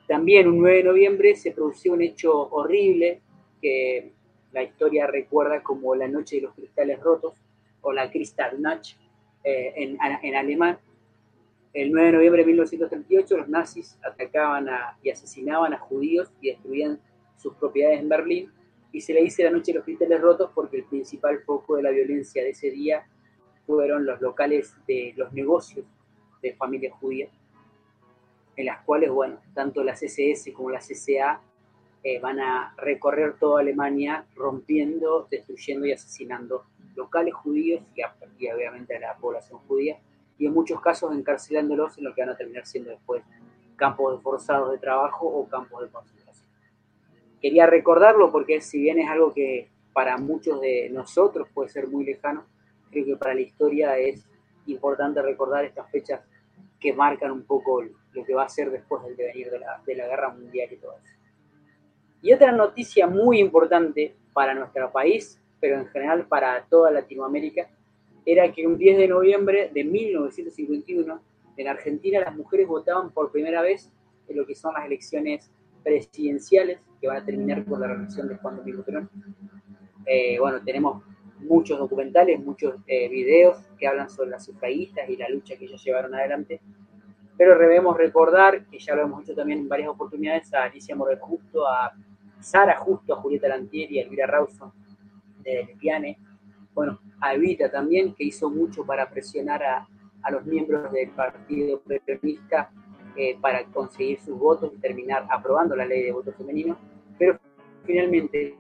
también 0.07 0.47
un 0.47 0.59
9 0.59 0.77
de 0.77 0.85
noviembre 0.85 1.35
se 1.35 1.51
produció 1.51 1.93
un 1.93 2.03
hecho 2.03 2.33
horrible 2.33 3.21
que 3.61 4.13
la 4.55 4.63
historia 4.63 5.07
recuerda 5.07 5.63
como 5.63 5.95
la 5.95 6.09
Noche 6.09 6.37
de 6.37 6.43
los 6.43 6.55
Cristales 6.55 7.01
Rotos 7.01 7.35
o 7.83 7.93
la 7.93 8.11
Kristallnacht 8.11 8.97
eh, 9.43 9.73
en, 9.77 9.99
en 10.23 10.35
alemán. 10.37 10.79
El 11.73 11.91
9 11.91 12.07
de 12.07 12.13
noviembre 12.13 12.43
de 12.43 12.47
1938 12.47 13.37
los 13.37 13.49
nazis 13.49 13.99
atacaban 14.05 14.69
y 15.03 15.11
asesinaban 15.11 15.75
a 15.75 15.79
judíos 15.79 16.33
y 16.41 16.51
destruían 16.51 17.01
sus 17.37 17.55
propiedades 17.55 17.99
en 17.99 18.09
Berlín 18.09 18.53
y 18.93 19.01
se 19.01 19.13
le 19.13 19.23
dice 19.23 19.43
la 19.43 19.51
Noche 19.51 19.73
de 19.73 19.79
los 19.79 19.85
Cristales 19.85 20.21
Rotos 20.21 20.51
porque 20.55 20.77
el 20.79 20.85
principal 20.85 21.41
foco 21.41 21.75
de 21.77 21.83
la 21.83 21.91
violencia 21.91 22.45
de 22.45 22.51
ese 22.51 22.71
día 22.71 23.05
fueron 23.67 24.07
los 24.07 24.21
locales 24.21 24.77
de 24.87 25.15
los 25.17 25.33
negocios 25.33 25.85
de 26.41 26.55
familias 26.55 26.95
judías 27.01 27.31
en 28.57 28.67
las 28.67 28.83
cuales, 28.85 29.11
bueno, 29.11 29.41
tanto 29.53 29.83
la 29.83 29.95
CSS 29.95 30.53
como 30.55 30.71
la 30.71 30.79
CCA 30.79 31.43
van 32.21 32.39
a 32.39 32.75
recorrer 32.77 33.39
toda 33.39 33.61
Alemania 33.61 34.27
rompiendo, 34.35 35.27
destruyendo 35.31 35.87
y 35.87 35.93
asesinando 35.93 36.65
locales 36.97 37.35
judíos 37.35 37.83
y 38.39 38.49
obviamente 38.49 38.97
a 38.97 39.01
la 39.01 39.17
población 39.17 39.59
judía, 39.67 39.99
y 40.39 40.47
en 40.47 40.53
muchos 40.53 40.81
casos 40.81 41.15
encarcelándolos 41.15 41.99
en 41.99 42.05
lo 42.05 42.15
que 42.15 42.23
van 42.23 42.31
a 42.31 42.37
terminar 42.37 42.67
siendo 42.67 42.91
después 42.91 43.23
campos 43.77 44.17
de 44.17 44.23
forzados 44.23 44.73
de 44.73 44.79
trabajo 44.79 45.27
o 45.27 45.49
campos 45.49 45.83
de 45.83 45.89
concentración. 45.89 46.49
Quería 47.41 47.67
recordarlo 47.67 48.31
porque 48.31 48.61
si 48.61 48.81
bien 48.81 48.99
es 48.99 49.09
algo 49.09 49.33
que 49.33 49.71
para 49.93 50.17
muchos 50.17 50.61
de 50.61 50.91
nosotros 50.91 51.49
puede 51.53 51.69
ser 51.69 51.89
muy 51.89 52.05
lejano, 52.05 52.45
creo 52.91 53.05
que 53.05 53.17
para 53.17 53.35
la 53.35 53.41
historia 53.41 53.97
es 53.99 54.27
importante 54.67 55.23
recordar 55.23 55.65
estas 55.65 55.91
fechas 55.91 56.21
que 56.81 56.93
marcan 56.93 57.31
un 57.31 57.45
poco 57.45 57.83
lo 57.83 58.25
que 58.25 58.35
va 58.35 58.45
a 58.45 58.49
ser 58.49 58.71
después 58.71 59.03
del 59.05 59.17
devenir 59.17 59.51
de 59.51 59.59
la, 59.59 59.81
de 59.85 59.95
la 59.95 60.07
guerra 60.07 60.31
mundial 60.31 60.69
y 60.73 60.77
todo 60.77 60.95
eso. 61.03 61.24
Y 62.25 62.33
otra 62.33 62.53
noticia 62.53 63.07
muy 63.07 63.39
importante 63.39 64.15
para 64.33 64.55
nuestro 64.55 64.91
país, 64.91 65.39
pero 65.61 65.79
en 65.79 65.87
general 65.89 66.27
para 66.27 66.65
toda 66.65 66.91
Latinoamérica, 66.91 67.69
era 68.25 68.51
que 68.51 68.67
un 68.67 68.79
10 68.79 68.97
de 68.97 69.09
noviembre 69.09 69.71
de 69.75 69.85
1951, 69.85 71.21
en 71.59 71.69
Argentina 71.69 72.21
las 72.21 72.35
mujeres 72.35 72.67
votaban 72.67 73.11
por 73.11 73.31
primera 73.31 73.61
vez 73.61 73.93
en 74.27 74.39
lo 74.39 74.47
que 74.47 74.55
son 74.55 74.73
las 74.73 74.87
elecciones 74.87 75.51
presidenciales, 75.83 76.81
que 76.99 77.09
van 77.09 77.19
a 77.19 77.27
terminar 77.27 77.63
con 77.67 77.79
la 77.79 77.89
reelección 77.89 78.27
de 78.27 78.37
Juan 78.37 78.57
Domingo 78.57 78.83
Perón. 78.83 79.11
Eh, 80.07 80.39
bueno, 80.41 80.63
tenemos 80.65 81.03
muchos 81.41 81.79
documentales, 81.79 82.43
muchos 82.43 82.77
eh, 82.87 83.07
videos 83.11 83.59
que 83.79 83.87
hablan 83.87 84.09
sobre 84.09 84.31
las 84.31 84.47
sufragistas 84.47 85.11
y 85.11 85.19
la 85.19 85.29
lucha 85.29 85.59
que 85.59 85.67
ellos 85.67 85.85
llevaron 85.85 86.15
adelante, 86.15 86.59
pero 87.37 87.59
debemos 87.59 87.99
recordar, 87.99 88.65
que 88.65 88.79
ya 88.79 88.95
lo 88.95 89.03
hemos 89.03 89.25
hecho 89.25 89.35
también 89.35 89.59
en 89.59 89.69
varias 89.69 89.91
oportunidades, 89.91 90.55
a 90.55 90.63
Alicia 90.63 90.97
Morel 90.97 91.19
Justo, 91.19 91.69
a 91.69 91.93
Sara 92.45 92.77
Justo, 92.77 93.15
a 93.15 93.17
Julieta 93.17 93.49
Lantieri, 93.49 93.99
a 93.99 94.03
Elvira 94.03 94.27
Rawson 94.27 94.71
de 95.43 95.65
Lesbiane, 95.65 96.19
bueno, 96.75 97.01
a 97.21 97.35
Evita 97.35 97.71
también, 97.71 98.15
que 98.15 98.25
hizo 98.25 98.51
mucho 98.51 98.85
para 98.85 99.09
presionar 99.09 99.63
a, 99.63 99.89
los 100.31 100.45
miembros 100.47 100.91
del 100.91 101.11
Partido 101.11 101.83
Peronista 101.83 102.71
eh, 103.15 103.37
para 103.41 103.63
conseguir 103.67 104.19
sus 104.21 104.39
votos 104.39 104.73
y 104.75 104.79
terminar 104.79 105.27
aprobando 105.31 105.77
la 105.77 105.85
ley 105.85 106.03
de 106.03 106.13
voto 106.13 106.33
femenino, 106.33 106.79
pero 107.19 107.39
finalmente, 107.85 108.57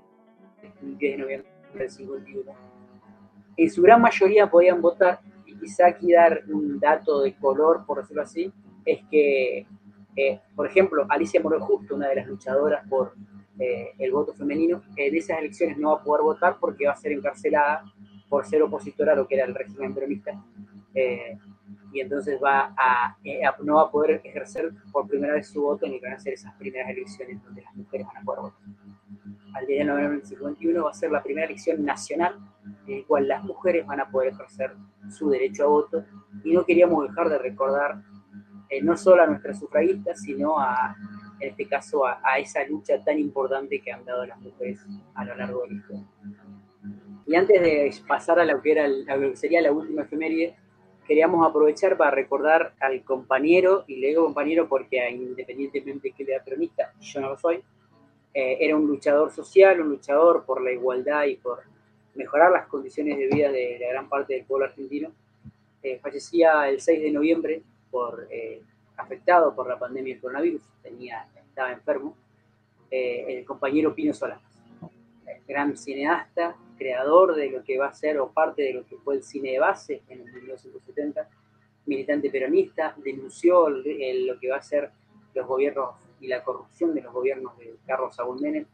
el 0.82 0.98
10 0.98 1.16
de 1.16 1.22
noviembre 1.22 1.50
del 1.74 1.90
51, 1.90 2.52
en 3.56 3.70
su 3.70 3.82
gran 3.82 4.02
mayoría 4.02 4.50
podían 4.50 4.82
votar, 4.82 5.20
y 5.46 5.56
quizá 5.56 5.86
aquí 5.86 6.12
dar 6.12 6.42
un 6.48 6.78
dato 6.78 7.22
de 7.22 7.34
color, 7.34 7.84
por 7.86 8.02
decirlo 8.02 8.22
así, 8.22 8.52
es 8.84 9.00
que, 9.10 9.66
eh, 10.16 10.40
por 10.54 10.66
ejemplo, 10.66 11.06
Alicia 11.08 11.40
Morel 11.40 11.60
Justo, 11.60 11.94
una 11.94 12.08
de 12.08 12.16
las 12.16 12.26
luchadoras 12.26 12.86
por 12.88 13.14
eh, 13.58 13.92
el 13.98 14.12
voto 14.12 14.34
femenino, 14.34 14.82
en 14.96 15.14
esas 15.16 15.38
elecciones 15.38 15.78
no 15.78 15.90
va 15.94 16.00
a 16.00 16.02
poder 16.02 16.22
votar 16.22 16.56
porque 16.60 16.86
va 16.86 16.92
a 16.92 16.96
ser 16.96 17.12
encarcelada 17.12 17.84
por 18.28 18.44
ser 18.46 18.62
opositora 18.62 19.12
a 19.12 19.16
lo 19.16 19.26
que 19.28 19.36
era 19.36 19.44
el 19.44 19.54
régimen 19.54 19.94
peronista. 19.94 20.32
Eh, 20.94 21.38
y 21.92 22.00
entonces 22.00 22.40
va 22.42 22.74
eh, 23.22 23.44
a- 23.44 23.54
no 23.62 23.76
va 23.76 23.82
a 23.82 23.90
poder 23.90 24.20
ejercer 24.24 24.72
por 24.90 25.06
primera 25.06 25.34
vez 25.34 25.46
su 25.48 25.62
voto 25.62 25.86
que 25.86 26.00
van 26.02 26.14
a 26.14 26.18
ser 26.18 26.32
esas 26.34 26.52
primeras 26.54 26.90
elecciones 26.90 27.42
donde 27.44 27.62
las 27.62 27.74
mujeres 27.76 28.06
van 28.06 28.16
a 28.16 28.22
poder 28.22 28.40
votar. 28.42 28.60
Al 29.54 29.66
10 29.66 29.78
de 29.78 29.84
noviembre 29.84 30.18
del 30.18 30.26
51 30.26 30.84
va 30.84 30.90
a 30.90 30.94
ser 30.94 31.12
la 31.12 31.22
primera 31.22 31.46
elección 31.46 31.84
nacional 31.84 32.36
en 32.88 33.00
la 33.00 33.06
cual 33.06 33.28
las 33.28 33.44
mujeres 33.44 33.86
van 33.86 34.00
a 34.00 34.10
poder 34.10 34.32
ejercer 34.32 34.74
su 35.10 35.30
derecho 35.30 35.64
a 35.64 35.66
voto 35.68 36.04
y 36.42 36.52
no 36.52 36.64
queríamos 36.64 37.06
dejar 37.08 37.28
de 37.28 37.38
recordar 37.38 38.02
eh, 38.68 38.82
no 38.82 38.96
solo 38.96 39.22
a 39.22 39.26
nuestras 39.26 39.60
sufragistas, 39.60 40.20
sino 40.20 40.58
a, 40.58 40.96
en 41.44 41.50
este 41.50 41.66
caso 41.66 42.06
a, 42.06 42.20
a 42.24 42.38
esa 42.38 42.64
lucha 42.66 43.02
tan 43.02 43.18
importante 43.18 43.80
que 43.80 43.92
han 43.92 44.04
dado 44.04 44.26
las 44.26 44.40
mujeres 44.40 44.84
a 45.14 45.24
lo 45.24 45.34
largo 45.36 45.62
de 45.62 45.68
la 45.68 45.74
historia. 45.74 46.04
Y 47.26 47.34
antes 47.36 47.60
de 47.62 47.94
pasar 48.06 48.38
a 48.38 48.44
lo 48.44 48.60
que, 48.60 48.72
era, 48.72 48.86
lo 48.88 49.30
que 49.30 49.36
sería 49.36 49.62
la 49.62 49.72
última 49.72 50.02
efeméride, 50.02 50.56
queríamos 51.06 51.46
aprovechar 51.46 51.96
para 51.96 52.10
recordar 52.10 52.74
al 52.80 53.02
compañero, 53.02 53.84
y 53.86 53.96
le 53.96 54.08
digo 54.08 54.24
compañero 54.24 54.68
porque 54.68 55.08
independientemente 55.10 56.12
que 56.12 56.22
era 56.22 56.42
peronista, 56.42 56.92
yo 57.00 57.20
no 57.20 57.30
lo 57.30 57.38
soy, 57.38 57.62
eh, 58.34 58.58
era 58.60 58.76
un 58.76 58.86
luchador 58.86 59.30
social, 59.30 59.80
un 59.80 59.90
luchador 59.90 60.44
por 60.44 60.62
la 60.62 60.72
igualdad 60.72 61.24
y 61.24 61.36
por 61.36 61.62
mejorar 62.14 62.50
las 62.52 62.66
condiciones 62.66 63.16
de 63.18 63.28
vida 63.28 63.50
de 63.50 63.78
la 63.80 63.88
gran 63.88 64.08
parte 64.08 64.34
del 64.34 64.44
pueblo 64.44 64.66
argentino. 64.66 65.12
Eh, 65.82 65.98
fallecía 66.00 66.68
el 66.68 66.80
6 66.80 67.02
de 67.02 67.10
noviembre 67.10 67.62
por, 67.90 68.26
eh, 68.30 68.62
afectado 68.96 69.54
por 69.54 69.68
la 69.68 69.78
pandemia 69.78 70.14
del 70.14 70.20
coronavirus, 70.20 70.62
tenía, 70.82 71.26
estaba 71.48 71.72
enfermo, 71.72 72.16
eh, 72.90 73.38
el 73.38 73.44
compañero 73.44 73.94
Pino 73.94 74.12
Solanas, 74.14 74.42
gran 75.48 75.76
cineasta, 75.76 76.56
creador 76.78 77.34
de 77.34 77.50
lo 77.50 77.62
que 77.64 77.78
va 77.78 77.86
a 77.88 77.94
ser 77.94 78.18
o 78.18 78.28
parte 78.30 78.62
de 78.62 78.72
lo 78.74 78.86
que 78.86 78.96
fue 78.96 79.16
el 79.16 79.22
cine 79.22 79.52
de 79.52 79.58
base 79.58 80.02
en 80.08 80.20
el 80.20 80.32
1970, 80.32 81.28
militante 81.86 82.30
peronista, 82.30 82.94
denunció 83.04 83.68
el- 83.68 83.86
el- 83.86 84.26
lo 84.26 84.38
que 84.38 84.50
va 84.50 84.56
a 84.56 84.62
ser 84.62 84.90
los 85.34 85.46
gobiernos 85.46 85.96
y 86.20 86.28
la 86.28 86.42
corrupción 86.42 86.94
de 86.94 87.02
los 87.02 87.12
gobiernos 87.12 87.56
de 87.58 87.74
Carlos 87.86 88.14
Saúl 88.16 88.40
Menem 88.40 88.64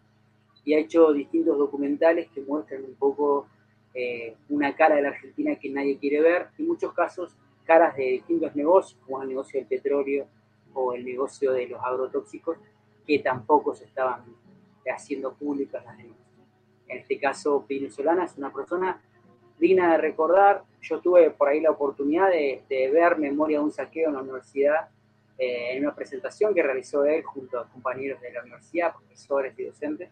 y 0.64 0.74
ha 0.74 0.78
hecho 0.78 1.12
distintos 1.12 1.58
documentales 1.58 2.28
que 2.30 2.40
muestran 2.42 2.84
un 2.84 2.94
poco 2.94 3.46
eh, 3.92 4.36
una 4.50 4.76
cara 4.76 4.94
de 4.94 5.02
la 5.02 5.08
Argentina 5.08 5.56
que 5.56 5.68
nadie 5.68 5.98
quiere 5.98 6.20
ver, 6.20 6.46
y 6.58 6.62
muchos 6.62 6.92
casos 6.92 7.34
caras 7.70 7.94
de 7.94 8.02
distintos 8.02 8.56
negocios, 8.56 8.98
como 9.06 9.22
el 9.22 9.28
negocio 9.28 9.60
del 9.60 9.68
petróleo 9.68 10.26
o 10.74 10.92
el 10.92 11.04
negocio 11.04 11.52
de 11.52 11.68
los 11.68 11.80
agrotóxicos, 11.80 12.58
que 13.06 13.20
tampoco 13.20 13.76
se 13.76 13.84
estaban 13.84 14.24
haciendo 14.92 15.32
públicas 15.34 15.84
las 15.84 15.96
denuncias. 15.96 16.26
En 16.88 16.98
este 16.98 17.20
caso, 17.20 17.64
Pino 17.68 17.88
Solana 17.88 18.24
es 18.24 18.36
una 18.36 18.52
persona 18.52 19.00
digna 19.56 19.92
de 19.92 19.98
recordar. 19.98 20.64
Yo 20.82 20.98
tuve 20.98 21.30
por 21.30 21.46
ahí 21.46 21.60
la 21.60 21.70
oportunidad 21.70 22.28
de, 22.30 22.64
de 22.68 22.90
ver 22.90 23.18
Memoria 23.18 23.58
de 23.58 23.64
un 23.64 23.70
saqueo 23.70 24.08
en 24.08 24.14
la 24.16 24.22
universidad, 24.22 24.88
eh, 25.38 25.76
en 25.76 25.84
una 25.84 25.94
presentación 25.94 26.52
que 26.52 26.64
realizó 26.64 27.04
él 27.04 27.22
junto 27.22 27.56
a 27.56 27.68
compañeros 27.68 28.20
de 28.20 28.32
la 28.32 28.42
universidad, 28.42 28.94
profesores 28.94 29.56
y 29.56 29.62
docentes, 29.66 30.10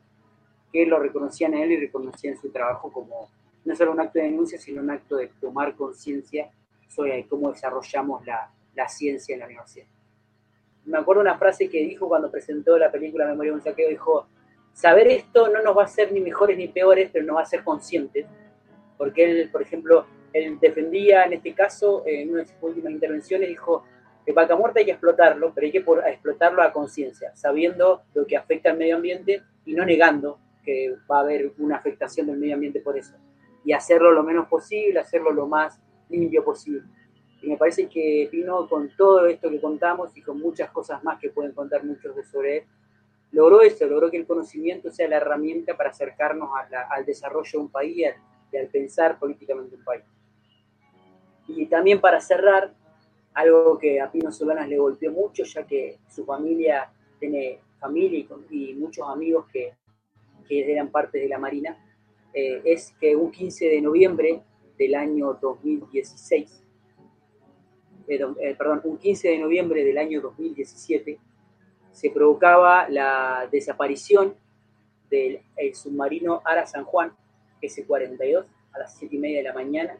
que 0.72 0.86
lo 0.86 1.00
reconocían 1.00 1.54
a 1.54 1.64
él 1.64 1.72
y 1.72 1.80
reconocían 1.80 2.36
su 2.36 2.50
trabajo 2.50 2.92
como 2.92 3.28
no 3.64 3.74
solo 3.74 3.90
un 3.90 4.00
acto 4.00 4.20
de 4.20 4.26
denuncia, 4.26 4.60
sino 4.60 4.80
un 4.80 4.90
acto 4.90 5.16
de 5.16 5.26
tomar 5.40 5.74
conciencia 5.74 6.52
sobre 6.88 7.26
cómo 7.28 7.52
desarrollamos 7.52 8.26
la, 8.26 8.50
la 8.74 8.88
ciencia 8.88 9.34
en 9.34 9.40
la 9.40 9.46
universidad. 9.46 9.86
Me 10.86 10.98
acuerdo 10.98 11.20
una 11.20 11.38
frase 11.38 11.68
que 11.68 11.78
dijo 11.78 12.08
cuando 12.08 12.30
presentó 12.30 12.78
la 12.78 12.90
película 12.90 13.26
Memoria 13.26 13.52
de 13.52 13.56
un 13.58 13.62
saqueo, 13.62 13.88
dijo, 13.88 14.26
saber 14.72 15.08
esto 15.08 15.48
no 15.48 15.62
nos 15.62 15.76
va 15.76 15.82
a 15.82 15.84
hacer 15.84 16.12
ni 16.12 16.20
mejores 16.20 16.56
ni 16.56 16.68
peores, 16.68 17.10
pero 17.12 17.26
nos 17.26 17.36
va 17.36 17.40
a 17.40 17.42
hacer 17.44 17.62
conscientes, 17.62 18.26
porque 18.96 19.24
él, 19.24 19.50
por 19.50 19.62
ejemplo, 19.62 20.06
él 20.32 20.58
defendía 20.60 21.24
en 21.24 21.34
este 21.34 21.54
caso, 21.54 22.02
en 22.06 22.30
una 22.30 22.40
de 22.40 22.46
sus 22.46 22.56
últimas 22.62 22.92
intervenciones, 22.92 23.48
dijo 23.48 23.84
que 24.24 24.32
vaca 24.32 24.56
muerta 24.56 24.80
hay 24.80 24.86
que 24.86 24.92
explotarlo, 24.92 25.52
pero 25.54 25.66
hay 25.66 25.72
que 25.72 25.80
por- 25.80 26.06
explotarlo 26.06 26.62
a 26.62 26.72
conciencia, 26.72 27.34
sabiendo 27.34 28.02
lo 28.14 28.26
que 28.26 28.36
afecta 28.36 28.70
al 28.70 28.78
medio 28.78 28.96
ambiente 28.96 29.42
y 29.64 29.74
no 29.74 29.84
negando 29.84 30.38
que 30.64 30.94
va 31.10 31.18
a 31.18 31.20
haber 31.20 31.52
una 31.58 31.76
afectación 31.76 32.26
del 32.26 32.38
medio 32.38 32.54
ambiente 32.54 32.80
por 32.80 32.96
eso. 32.98 33.16
Y 33.64 33.72
hacerlo 33.72 34.12
lo 34.12 34.22
menos 34.22 34.46
posible, 34.48 35.00
hacerlo 35.00 35.32
lo 35.32 35.46
más 35.46 35.80
limpio 36.08 36.44
posible. 36.44 36.82
Y 37.42 37.48
me 37.48 37.56
parece 37.56 37.88
que 37.88 38.28
Pino, 38.30 38.68
con 38.68 38.90
todo 38.96 39.26
esto 39.26 39.50
que 39.50 39.60
contamos 39.60 40.16
y 40.16 40.22
con 40.22 40.40
muchas 40.40 40.70
cosas 40.70 41.02
más 41.04 41.18
que 41.20 41.30
pueden 41.30 41.52
contar 41.52 41.84
muchos 41.84 42.14
de 42.16 42.24
sobre 42.24 42.58
él, 42.58 42.64
logró 43.32 43.62
eso, 43.62 43.86
logró 43.86 44.10
que 44.10 44.16
el 44.18 44.26
conocimiento 44.26 44.90
sea 44.90 45.08
la 45.08 45.16
herramienta 45.18 45.76
para 45.76 45.90
acercarnos 45.90 46.50
a 46.56 46.68
la- 46.70 46.82
al 46.90 47.04
desarrollo 47.06 47.50
de 47.52 47.58
un 47.58 47.70
país 47.70 47.96
y 48.52 48.56
al, 48.56 48.68
pensar 48.68 49.18
políticamente 49.18 49.76
un 49.76 49.84
país. 49.84 50.04
Y 51.48 51.66
también 51.66 52.00
para 52.00 52.20
cerrar, 52.20 52.74
algo 53.34 53.78
que 53.78 54.00
a 54.00 54.10
Pino 54.10 54.32
Solanas 54.32 54.68
le 54.68 54.78
golpeó 54.78 55.12
mucho, 55.12 55.44
ya 55.44 55.66
que 55.66 55.98
su 56.08 56.24
familia 56.24 56.90
tiene 57.20 57.60
familia 57.78 58.26
y, 58.50 58.70
y 58.70 58.74
muchos 58.74 59.08
amigos 59.08 59.46
que, 59.52 59.74
que 60.48 60.72
eran 60.72 60.90
parte 60.90 61.18
de 61.18 61.28
la 61.28 61.38
Marina, 61.38 61.78
eh, 62.34 62.60
es 62.64 62.94
que 63.00 63.14
un 63.16 63.30
15 63.30 63.66
de 63.66 63.80
noviembre 63.80 64.42
del 64.78 64.94
año 64.94 65.34
2016, 65.34 66.64
eh, 68.08 68.54
perdón, 68.56 68.80
un 68.84 68.98
15 68.98 69.28
de 69.28 69.38
noviembre 69.38 69.84
del 69.84 69.98
año 69.98 70.20
2017, 70.20 71.18
se 71.92 72.10
provocaba 72.10 72.88
la 72.88 73.48
desaparición 73.50 74.34
del 75.10 75.42
el 75.56 75.74
submarino 75.74 76.40
Ara 76.44 76.66
San 76.66 76.84
Juan, 76.84 77.12
S-42, 77.60 78.46
a 78.72 78.78
las 78.78 78.96
7 78.96 79.16
y 79.16 79.18
media 79.18 79.38
de 79.38 79.44
la 79.44 79.52
mañana, 79.52 79.98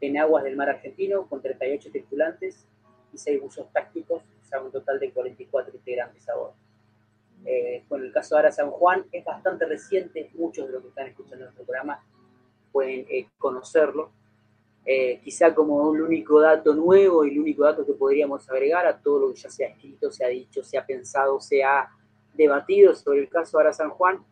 en 0.00 0.18
aguas 0.18 0.42
del 0.42 0.56
mar 0.56 0.68
argentino, 0.68 1.26
con 1.28 1.40
38 1.40 1.90
tripulantes 1.92 2.66
y 3.12 3.18
6 3.18 3.40
buzos 3.40 3.72
tácticos, 3.72 4.22
o 4.22 4.44
sea, 4.44 4.60
un 4.60 4.72
total 4.72 4.98
de 4.98 5.12
44 5.12 5.74
integrantes 5.74 6.28
a 6.28 6.34
bordo. 6.34 6.54
Eh, 7.44 7.84
bueno, 7.88 8.04
el 8.04 8.12
caso 8.12 8.34
de 8.34 8.40
Ara 8.40 8.52
San 8.52 8.70
Juan 8.70 9.04
es 9.12 9.24
bastante 9.24 9.64
reciente, 9.64 10.30
muchos 10.34 10.66
de 10.66 10.72
los 10.72 10.82
que 10.82 10.88
están 10.88 11.06
escuchando 11.06 11.44
nuestro 11.44 11.64
programa 11.64 12.04
pueden 12.72 13.06
eh, 13.10 13.28
conocerlo. 13.38 14.10
Eh, 14.84 15.20
quizá 15.22 15.54
como 15.54 15.94
el 15.94 16.02
único 16.02 16.40
dato 16.40 16.74
nuevo 16.74 17.24
y 17.24 17.30
el 17.30 17.38
único 17.38 17.62
dato 17.62 17.86
que 17.86 17.92
podríamos 17.92 18.48
agregar 18.50 18.84
a 18.86 18.98
todo 18.98 19.20
lo 19.20 19.32
que 19.32 19.40
ya 19.40 19.48
se 19.48 19.64
ha 19.64 19.68
escrito, 19.68 20.10
se 20.10 20.24
ha 20.24 20.28
dicho, 20.28 20.64
se 20.64 20.76
ha 20.76 20.84
pensado, 20.84 21.40
se 21.40 21.62
ha 21.62 21.88
debatido 22.34 22.92
sobre 22.94 23.20
el 23.20 23.28
caso 23.28 23.58
Ara 23.58 23.72
San 23.72 23.90
Juan, 23.90 24.24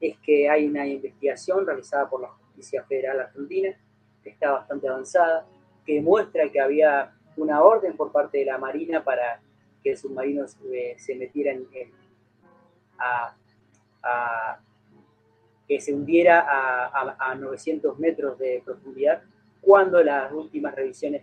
es 0.00 0.16
que 0.18 0.48
hay 0.48 0.66
una 0.66 0.86
investigación 0.86 1.66
realizada 1.66 2.08
por 2.08 2.20
la 2.20 2.28
Justicia 2.28 2.84
Federal 2.84 3.18
Argentina, 3.20 3.76
que 4.22 4.30
está 4.30 4.52
bastante 4.52 4.88
avanzada, 4.88 5.46
que 5.84 5.94
demuestra 5.94 6.50
que 6.50 6.60
había 6.60 7.12
una 7.36 7.62
orden 7.62 7.96
por 7.96 8.12
parte 8.12 8.38
de 8.38 8.44
la 8.44 8.58
Marina 8.58 9.02
para 9.02 9.40
que 9.82 9.90
el 9.90 9.96
submarino 9.96 10.46
se, 10.46 10.96
se 10.98 11.14
a, 12.98 13.34
a- 14.02 14.60
que 15.66 15.80
se 15.80 15.92
hundiera 15.92 16.40
a, 16.40 16.86
a- 16.86 17.16
a 17.30 17.34
900 17.34 17.98
metros 17.98 18.38
de 18.38 18.62
profundidad, 18.64 19.22
cuando 19.60 20.02
las 20.02 20.32
últimas 20.32 20.74
revisiones 20.74 21.22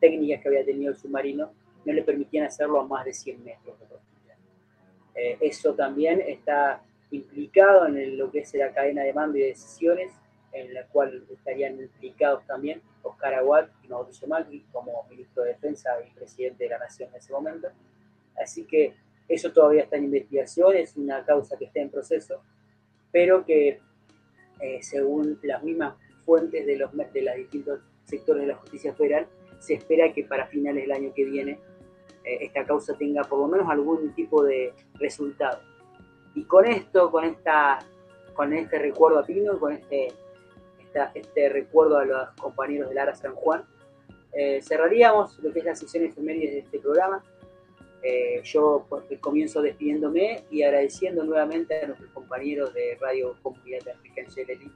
técnicas 0.00 0.40
que 0.42 0.48
había 0.48 0.64
tenido 0.64 0.90
el 0.90 0.96
submarino 0.96 1.52
no 1.84 1.92
le 1.92 2.02
permitían 2.02 2.46
hacerlo 2.46 2.80
a 2.80 2.86
más 2.86 3.04
de 3.04 3.12
100 3.12 3.44
metros 3.44 3.78
de 3.78 3.86
profundidad. 3.86 4.36
Eh, 5.14 5.36
eso 5.40 5.74
también 5.74 6.20
está 6.20 6.82
implicado 7.10 7.86
en 7.86 7.98
el- 7.98 8.16
lo 8.16 8.30
que 8.30 8.40
es 8.40 8.54
la 8.54 8.72
cadena 8.72 9.02
de 9.02 9.12
mando 9.12 9.36
y 9.36 9.42
de 9.42 9.48
decisiones, 9.48 10.12
en 10.52 10.72
la 10.74 10.84
cual 10.86 11.24
estarían 11.30 11.78
implicados 11.78 12.46
también 12.46 12.80
Oscar 13.02 13.34
Aguad 13.34 13.68
y 13.84 13.88
Mauricio 13.88 14.28
Macri 14.28 14.64
como 14.72 15.04
ministro 15.10 15.42
de 15.42 15.50
Defensa 15.50 15.90
y 16.06 16.10
presidente 16.14 16.64
de 16.64 16.70
la 16.70 16.78
Nación 16.78 17.10
en 17.10 17.16
ese 17.16 17.32
momento. 17.32 17.68
Así 18.36 18.64
que 18.64 18.94
eso 19.28 19.52
todavía 19.52 19.82
está 19.82 19.96
en 19.96 20.04
investigación, 20.04 20.76
es 20.76 20.96
una 20.96 21.24
causa 21.24 21.56
que 21.58 21.64
está 21.66 21.80
en 21.80 21.90
proceso, 21.90 22.42
pero 23.12 23.44
que 23.44 23.80
eh, 24.60 24.82
según 24.82 25.38
las 25.42 25.62
mismas 25.62 25.94
fuentes 26.24 26.66
de 26.66 26.76
los 26.76 26.90
de 26.92 27.22
los 27.22 27.36
distintos 27.36 27.80
sectores 28.04 28.42
de 28.42 28.48
la 28.48 28.56
justicia 28.56 28.94
federal, 28.94 29.26
se 29.58 29.74
espera 29.74 30.12
que 30.12 30.24
para 30.24 30.46
finales 30.46 30.82
del 30.82 30.92
año 30.92 31.12
que 31.14 31.24
viene 31.24 31.58
eh, 32.24 32.38
esta 32.40 32.64
causa 32.64 32.94
tenga 32.94 33.22
por 33.22 33.38
lo 33.38 33.48
menos 33.48 33.68
algún 33.68 34.12
tipo 34.14 34.42
de 34.44 34.72
resultado. 34.94 35.60
Y 36.34 36.44
con 36.44 36.64
esto, 36.64 37.10
con 37.10 37.24
esta, 37.24 37.78
con 38.34 38.52
este 38.52 38.78
recuerdo 38.78 39.18
a 39.18 39.24
Pino, 39.24 39.58
con 39.58 39.72
este, 39.72 40.08
este 41.14 41.48
recuerdo 41.48 41.98
a 41.98 42.04
los 42.04 42.30
compañeros 42.40 42.88
del 42.88 42.98
Ara 42.98 43.14
San 43.14 43.34
Juan, 43.34 43.64
eh, 44.32 44.62
cerraríamos 44.62 45.38
lo 45.40 45.52
que 45.52 45.58
es 45.58 45.64
la 45.64 45.74
sesión 45.74 46.04
efemérides 46.04 46.52
de 46.52 46.58
este 46.60 46.78
programa. 46.78 47.22
Eh, 48.02 48.40
yo 48.42 48.84
pues, 48.88 49.04
comienzo 49.20 49.62
despidiéndome 49.62 50.44
y 50.50 50.62
agradeciendo 50.62 51.22
nuevamente 51.22 51.82
a 51.82 51.86
nuestros 51.86 52.10
compañeros 52.10 52.74
de 52.74 52.96
Radio 53.00 53.36
Comunidad 53.42 53.88
África 53.94 54.22
en 54.22 54.72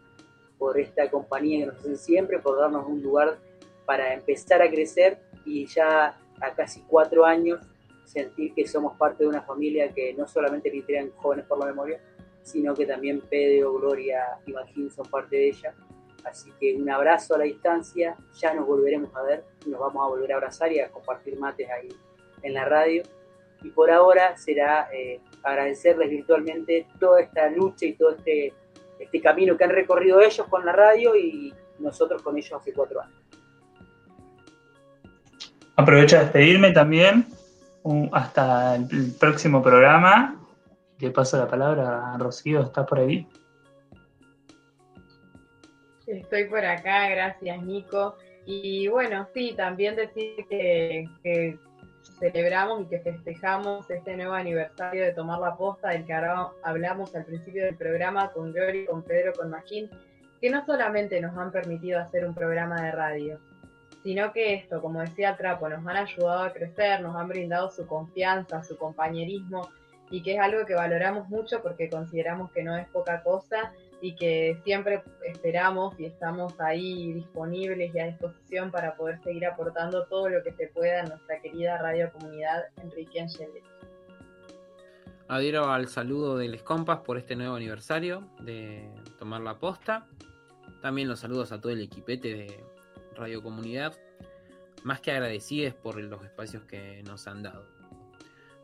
por 0.58 0.78
esta 0.78 1.10
compañía 1.10 1.60
que 1.60 1.66
nos 1.66 1.76
hacen 1.76 1.98
siempre, 1.98 2.38
por 2.38 2.58
darnos 2.58 2.86
un 2.86 3.02
lugar 3.02 3.38
para 3.84 4.14
empezar 4.14 4.62
a 4.62 4.70
crecer 4.70 5.18
y 5.44 5.66
ya 5.66 6.18
a 6.40 6.54
casi 6.54 6.82
cuatro 6.82 7.24
años 7.24 7.60
sentir 8.04 8.54
que 8.54 8.66
somos 8.66 8.96
parte 8.96 9.24
de 9.24 9.28
una 9.28 9.42
familia 9.42 9.92
que 9.92 10.14
no 10.14 10.26
solamente 10.26 10.70
literan 10.70 11.10
jóvenes 11.16 11.44
por 11.46 11.58
la 11.58 11.66
memoria, 11.66 12.00
sino 12.42 12.74
que 12.74 12.86
también 12.86 13.20
Pedro, 13.20 13.74
Gloria 13.74 14.38
y 14.46 14.52
Magín 14.52 14.90
son 14.90 15.06
parte 15.10 15.36
de 15.36 15.48
ella. 15.48 15.74
Así 16.24 16.50
que 16.60 16.74
un 16.74 16.88
abrazo 16.88 17.34
a 17.34 17.38
la 17.38 17.44
distancia, 17.44 18.16
ya 18.34 18.54
nos 18.54 18.66
volveremos 18.66 19.14
a 19.14 19.22
ver, 19.22 19.44
nos 19.66 19.80
vamos 19.80 20.04
a 20.04 20.08
volver 20.08 20.32
a 20.32 20.36
abrazar 20.36 20.72
y 20.72 20.80
a 20.80 20.90
compartir 20.90 21.38
mates 21.38 21.68
ahí 21.70 21.88
en 22.42 22.54
la 22.54 22.64
radio. 22.64 23.02
Y 23.62 23.70
por 23.70 23.90
ahora 23.90 24.36
será 24.36 24.88
eh, 24.92 25.20
agradecerles 25.42 26.10
virtualmente 26.10 26.86
toda 27.00 27.20
esta 27.20 27.48
lucha 27.50 27.86
y 27.86 27.94
todo 27.94 28.10
este, 28.10 28.52
este 28.98 29.20
camino 29.20 29.56
que 29.56 29.64
han 29.64 29.70
recorrido 29.70 30.20
ellos 30.20 30.46
con 30.48 30.64
la 30.64 30.72
radio 30.72 31.16
y 31.16 31.52
nosotros 31.78 32.22
con 32.22 32.36
ellos 32.36 32.52
hace 32.52 32.72
cuatro 32.72 33.00
años. 33.00 33.20
Aprovecho 35.76 36.16
a 36.16 36.20
despedirme 36.20 36.72
también. 36.72 37.26
Un- 37.82 38.08
hasta 38.12 38.76
el 38.76 39.14
próximo 39.18 39.62
programa. 39.62 40.40
Le 40.98 41.10
paso 41.10 41.36
la 41.36 41.46
palabra 41.46 42.14
a 42.14 42.18
Rocío, 42.18 42.62
¿está 42.62 42.86
por 42.86 43.00
ahí? 43.00 43.26
Estoy 46.06 46.44
por 46.44 46.64
acá, 46.64 47.08
gracias 47.08 47.62
Nico. 47.62 48.16
Y 48.46 48.86
bueno, 48.88 49.26
sí, 49.34 49.54
también 49.56 49.96
decir 49.96 50.46
que, 50.48 51.04
que 51.22 51.58
celebramos 52.18 52.82
y 52.82 52.86
que 52.86 53.00
festejamos 53.00 53.90
este 53.90 54.16
nuevo 54.16 54.32
aniversario 54.32 55.04
de 55.04 55.12
Tomar 55.12 55.38
la 55.40 55.56
Posta, 55.56 55.90
del 55.90 56.06
que 56.06 56.12
ahora 56.12 56.48
hablamos 56.62 57.14
al 57.14 57.24
principio 57.24 57.64
del 57.64 57.76
programa 57.76 58.30
con 58.32 58.52
Glory, 58.52 58.86
con 58.86 59.02
Pedro, 59.02 59.32
con 59.34 59.50
Magín, 59.50 59.90
que 60.40 60.50
no 60.50 60.64
solamente 60.64 61.20
nos 61.20 61.36
han 61.36 61.50
permitido 61.50 62.00
hacer 62.00 62.26
un 62.26 62.34
programa 62.34 62.80
de 62.82 62.92
radio, 62.92 63.40
sino 64.02 64.32
que 64.32 64.54
esto, 64.54 64.80
como 64.80 65.00
decía 65.00 65.36
Trapo, 65.36 65.68
nos 65.68 65.86
han 65.86 65.96
ayudado 65.96 66.44
a 66.44 66.52
crecer, 66.52 67.00
nos 67.00 67.16
han 67.16 67.28
brindado 67.28 67.70
su 67.70 67.86
confianza, 67.86 68.62
su 68.62 68.76
compañerismo, 68.76 69.68
y 70.10 70.22
que 70.22 70.34
es 70.34 70.40
algo 70.40 70.64
que 70.64 70.74
valoramos 70.74 71.28
mucho 71.28 71.62
porque 71.62 71.90
consideramos 71.90 72.52
que 72.52 72.62
no 72.62 72.76
es 72.76 72.86
poca 72.88 73.22
cosa 73.22 73.72
y 74.00 74.14
que 74.14 74.60
siempre 74.64 75.02
esperamos 75.24 75.98
y 75.98 76.06
estamos 76.06 76.58
ahí 76.60 77.12
disponibles 77.12 77.94
y 77.94 77.98
a 77.98 78.06
disposición 78.06 78.70
para 78.70 78.96
poder 78.96 79.18
seguir 79.22 79.46
aportando 79.46 80.06
todo 80.06 80.28
lo 80.28 80.42
que 80.42 80.52
se 80.52 80.68
pueda 80.68 81.00
en 81.00 81.08
nuestra 81.08 81.40
querida 81.40 81.78
radio 81.78 82.12
comunidad 82.12 82.64
Enrique 82.82 83.20
Angeli. 83.20 83.60
Adhiero 85.28 85.70
al 85.70 85.88
saludo 85.88 86.36
de 86.36 86.48
Les 86.48 86.62
Compas 86.62 87.00
por 87.00 87.18
este 87.18 87.34
nuevo 87.34 87.56
aniversario 87.56 88.28
de 88.40 88.88
Tomar 89.18 89.40
la 89.40 89.58
Posta. 89.58 90.06
También 90.82 91.08
los 91.08 91.20
saludos 91.20 91.50
a 91.50 91.60
todo 91.60 91.72
el 91.72 91.80
equipete 91.80 92.34
de 92.34 92.64
Radio 93.16 93.42
Comunidad. 93.42 93.96
Más 94.84 95.00
que 95.00 95.10
agradecidos 95.10 95.74
por 95.74 95.96
los 95.96 96.22
espacios 96.22 96.62
que 96.64 97.02
nos 97.02 97.26
han 97.26 97.42
dado. 97.42 97.75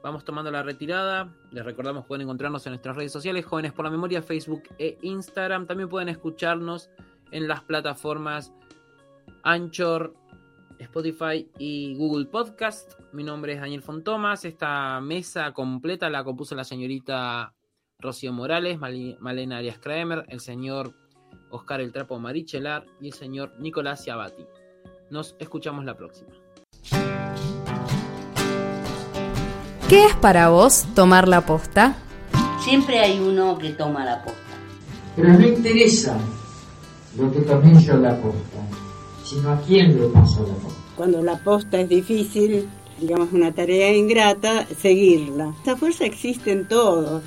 Vamos 0.02 0.24
tomando 0.24 0.50
la 0.50 0.62
retirada. 0.62 1.32
Les 1.52 1.64
recordamos 1.64 2.06
pueden 2.06 2.22
encontrarnos 2.22 2.66
en 2.66 2.72
nuestras 2.72 2.96
redes 2.96 3.12
sociales, 3.12 3.44
Jóvenes 3.44 3.72
por 3.72 3.84
la 3.84 3.90
Memoria, 3.90 4.20
Facebook 4.20 4.64
e 4.78 4.98
Instagram. 5.02 5.66
También 5.66 5.88
pueden 5.88 6.08
escucharnos 6.08 6.90
en 7.30 7.46
las 7.46 7.62
plataformas 7.62 8.52
Anchor, 9.44 10.14
Spotify 10.78 11.48
y 11.58 11.94
Google 11.94 12.26
Podcast. 12.26 12.98
Mi 13.12 13.22
nombre 13.22 13.52
es 13.52 13.60
Daniel 13.60 13.82
Fontomas. 13.82 14.44
Esta 14.44 15.00
mesa 15.00 15.52
completa 15.52 16.10
la 16.10 16.24
compuso 16.24 16.56
la 16.56 16.64
señorita 16.64 17.54
Rocío 18.00 18.32
Morales, 18.32 18.78
Malena 18.80 19.58
Arias 19.58 19.78
Kramer, 19.78 20.24
el 20.28 20.40
señor 20.40 20.94
Oscar 21.50 21.80
El 21.80 21.92
Trapo 21.92 22.18
Marichelar 22.18 22.84
y 23.00 23.06
el 23.08 23.12
señor 23.12 23.52
Nicolás 23.60 24.02
Ciabati. 24.02 24.44
Nos 25.10 25.36
escuchamos 25.38 25.84
la 25.84 25.96
próxima. 25.96 26.41
¿Qué 29.92 30.06
es 30.06 30.14
para 30.14 30.48
vos 30.48 30.86
tomar 30.94 31.28
la 31.28 31.42
posta? 31.42 31.96
Siempre 32.64 32.98
hay 32.98 33.20
uno 33.20 33.58
que 33.58 33.72
toma 33.72 34.06
la 34.06 34.22
posta. 34.22 34.40
Pero 35.14 35.34
no 35.34 35.46
interesa 35.46 36.16
lo 37.18 37.30
que 37.30 37.40
tomé 37.40 37.78
yo 37.78 37.98
la 37.98 38.16
posta, 38.16 38.58
sino 39.22 39.50
a 39.50 39.60
quién 39.60 40.00
le 40.00 40.08
paso 40.08 40.46
la 40.46 40.54
posta. 40.54 40.80
Cuando 40.96 41.22
la 41.22 41.36
posta 41.44 41.78
es 41.78 41.90
difícil, 41.90 42.70
digamos 43.02 43.34
una 43.34 43.52
tarea 43.52 43.94
ingrata, 43.94 44.66
seguirla. 44.80 45.52
Esa 45.60 45.76
fuerza 45.76 46.06
existe 46.06 46.52
en 46.52 46.66
todo. 46.66 47.20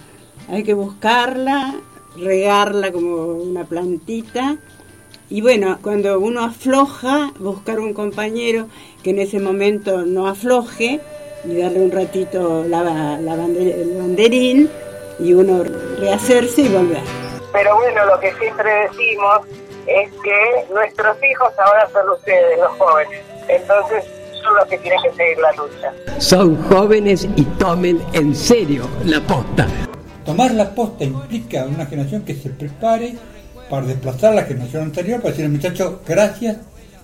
Hay 0.50 0.64
que 0.64 0.74
buscarla, 0.74 1.76
regarla 2.18 2.92
como 2.92 3.28
una 3.28 3.66
plantita. 3.66 4.58
Y 5.30 5.42
bueno, 5.42 5.78
cuando 5.84 6.20
uno 6.20 6.44
afloja, 6.44 7.32
buscar 7.40 7.80
un 7.80 7.94
compañero 7.94 8.70
que 9.04 9.12
en 9.12 9.20
ese 9.20 9.40
momento 9.40 10.04
no 10.04 10.26
afloje 10.26 11.00
y 11.48 11.58
darle 11.62 11.82
un 11.82 11.92
ratito 11.92 12.64
la, 12.68 12.84
la 12.84 13.34
el 13.34 13.98
banderín 13.98 14.70
y 15.20 15.34
uno 15.34 15.64
rehacerse 16.00 16.64
y 16.64 16.68
volver. 16.68 17.02
Pero 17.54 17.76
bueno, 17.78 18.06
lo 18.06 18.20
que 18.20 18.34
siempre 18.34 18.70
decimos 18.90 19.42
es 19.88 20.10
que 20.24 20.74
nuestros 20.74 21.18
hijos 21.24 21.52
ahora 21.58 21.88
son 21.92 22.10
ustedes, 22.10 22.60
los 22.60 22.72
jóvenes. 22.78 23.22
Entonces 23.48 24.04
son 24.44 24.56
los 24.56 24.66
que 24.66 24.78
tienen 24.80 25.02
que 25.04 25.12
seguir 25.12 25.38
la 25.38 25.52
lucha. 25.54 25.94
Son 26.20 26.62
jóvenes 26.64 27.28
y 27.36 27.44
tomen 27.58 28.02
en 28.14 28.36
serio 28.36 28.88
la 29.06 29.22
posta. 29.22 29.68
Tomar 30.26 30.52
la 30.52 30.74
posta 30.74 31.04
implica 31.04 31.66
una 31.66 31.86
generación 31.86 32.24
que 32.24 32.34
se 32.34 32.50
prepare 32.50 33.16
para 33.70 33.86
desplazar 33.86 34.34
a 34.34 34.36
la 34.36 34.44
generación 34.44 34.84
anterior, 34.84 35.22
para 35.22 35.30
decirle, 35.30 35.50
muchachos, 35.50 35.96
gracias 36.06 36.58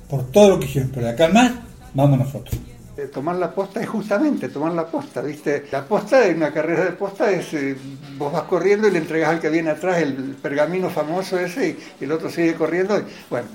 por 0.10 0.30
todo 0.32 0.50
lo 0.50 0.60
que 0.60 0.66
hicieron, 0.66 0.92
pero 0.94 1.06
de 1.06 1.14
acá 1.14 1.28
más, 1.30 1.52
vamos 1.94 2.20
nosotros. 2.20 2.60
Eh, 2.98 3.08
tomar 3.08 3.38
la 3.38 3.52
posta 3.52 3.82
es 3.82 3.88
justamente 3.88 4.50
tomar 4.50 4.74
la 4.74 4.86
posta, 4.86 5.22
¿viste? 5.22 5.66
La 5.72 5.86
posta 5.86 6.28
en 6.28 6.38
una 6.38 6.52
carrera 6.52 6.84
de 6.84 6.92
posta 6.92 7.32
es, 7.32 7.54
eh, 7.54 7.78
vos 8.18 8.34
vas 8.34 8.44
corriendo 8.44 8.86
y 8.86 8.92
le 8.92 9.00
entregas 9.00 9.30
al 9.30 9.40
que 9.40 9.50
viene 9.50 9.70
atrás 9.70 10.00
el 10.02 10.36
pergamino 10.42 10.90
famoso 10.90 11.40
ese 11.40 11.78
y, 12.00 12.04
el 12.04 12.12
otro 12.12 12.30
sigue 12.30 12.54
corriendo. 12.56 13.00
Y, 13.00 13.06
bueno, 13.30 13.48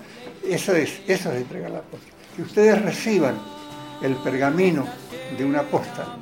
eso 0.43 0.75
es, 0.75 1.01
eso 1.07 1.31
es 1.33 1.37
entregar 1.37 1.71
la 1.71 1.83
posta. 1.83 2.07
Que 2.35 2.43
ustedes 2.43 2.81
reciban 2.83 3.35
el 4.01 4.15
pergamino 4.17 4.87
de 5.37 5.45
una 5.45 5.63
posta. 5.65 6.17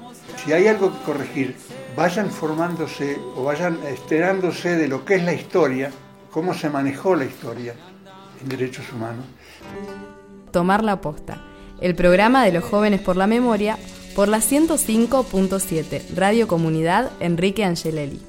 Si 0.45 0.53
hay 0.53 0.67
algo 0.67 0.93
que 0.93 1.05
corregir, 1.05 1.57
vayan 1.97 2.31
formándose 2.31 3.17
o 3.37 3.45
vayan 3.45 3.79
enterándose 3.87 4.77
de 4.77 4.89
lo 4.89 5.05
que 5.05 5.15
es 5.17 5.25
la 5.25 5.35
historia, 5.35 5.93
cómo 6.33 6.53
se 6.53 6.69
manejó 6.69 7.15
la 7.15 7.27
historia 7.27 7.75
en 8.43 8.49
derechos 8.49 8.93
humanos. 8.93 9.25
Tomar 10.51 10.83
la 10.83 11.01
posta 11.01 11.54
el 11.81 11.95
programa 11.95 12.45
de 12.45 12.53
los 12.53 12.65
jóvenes 12.65 13.01
por 13.01 13.17
la 13.17 13.27
memoria, 13.27 13.79
por 14.15 14.29
la 14.29 14.39
105.7 14.39 16.03
Radio 16.15 16.49
Comunidad 16.49 17.11
Enrique 17.21 17.65
Angelelli. 17.65 18.21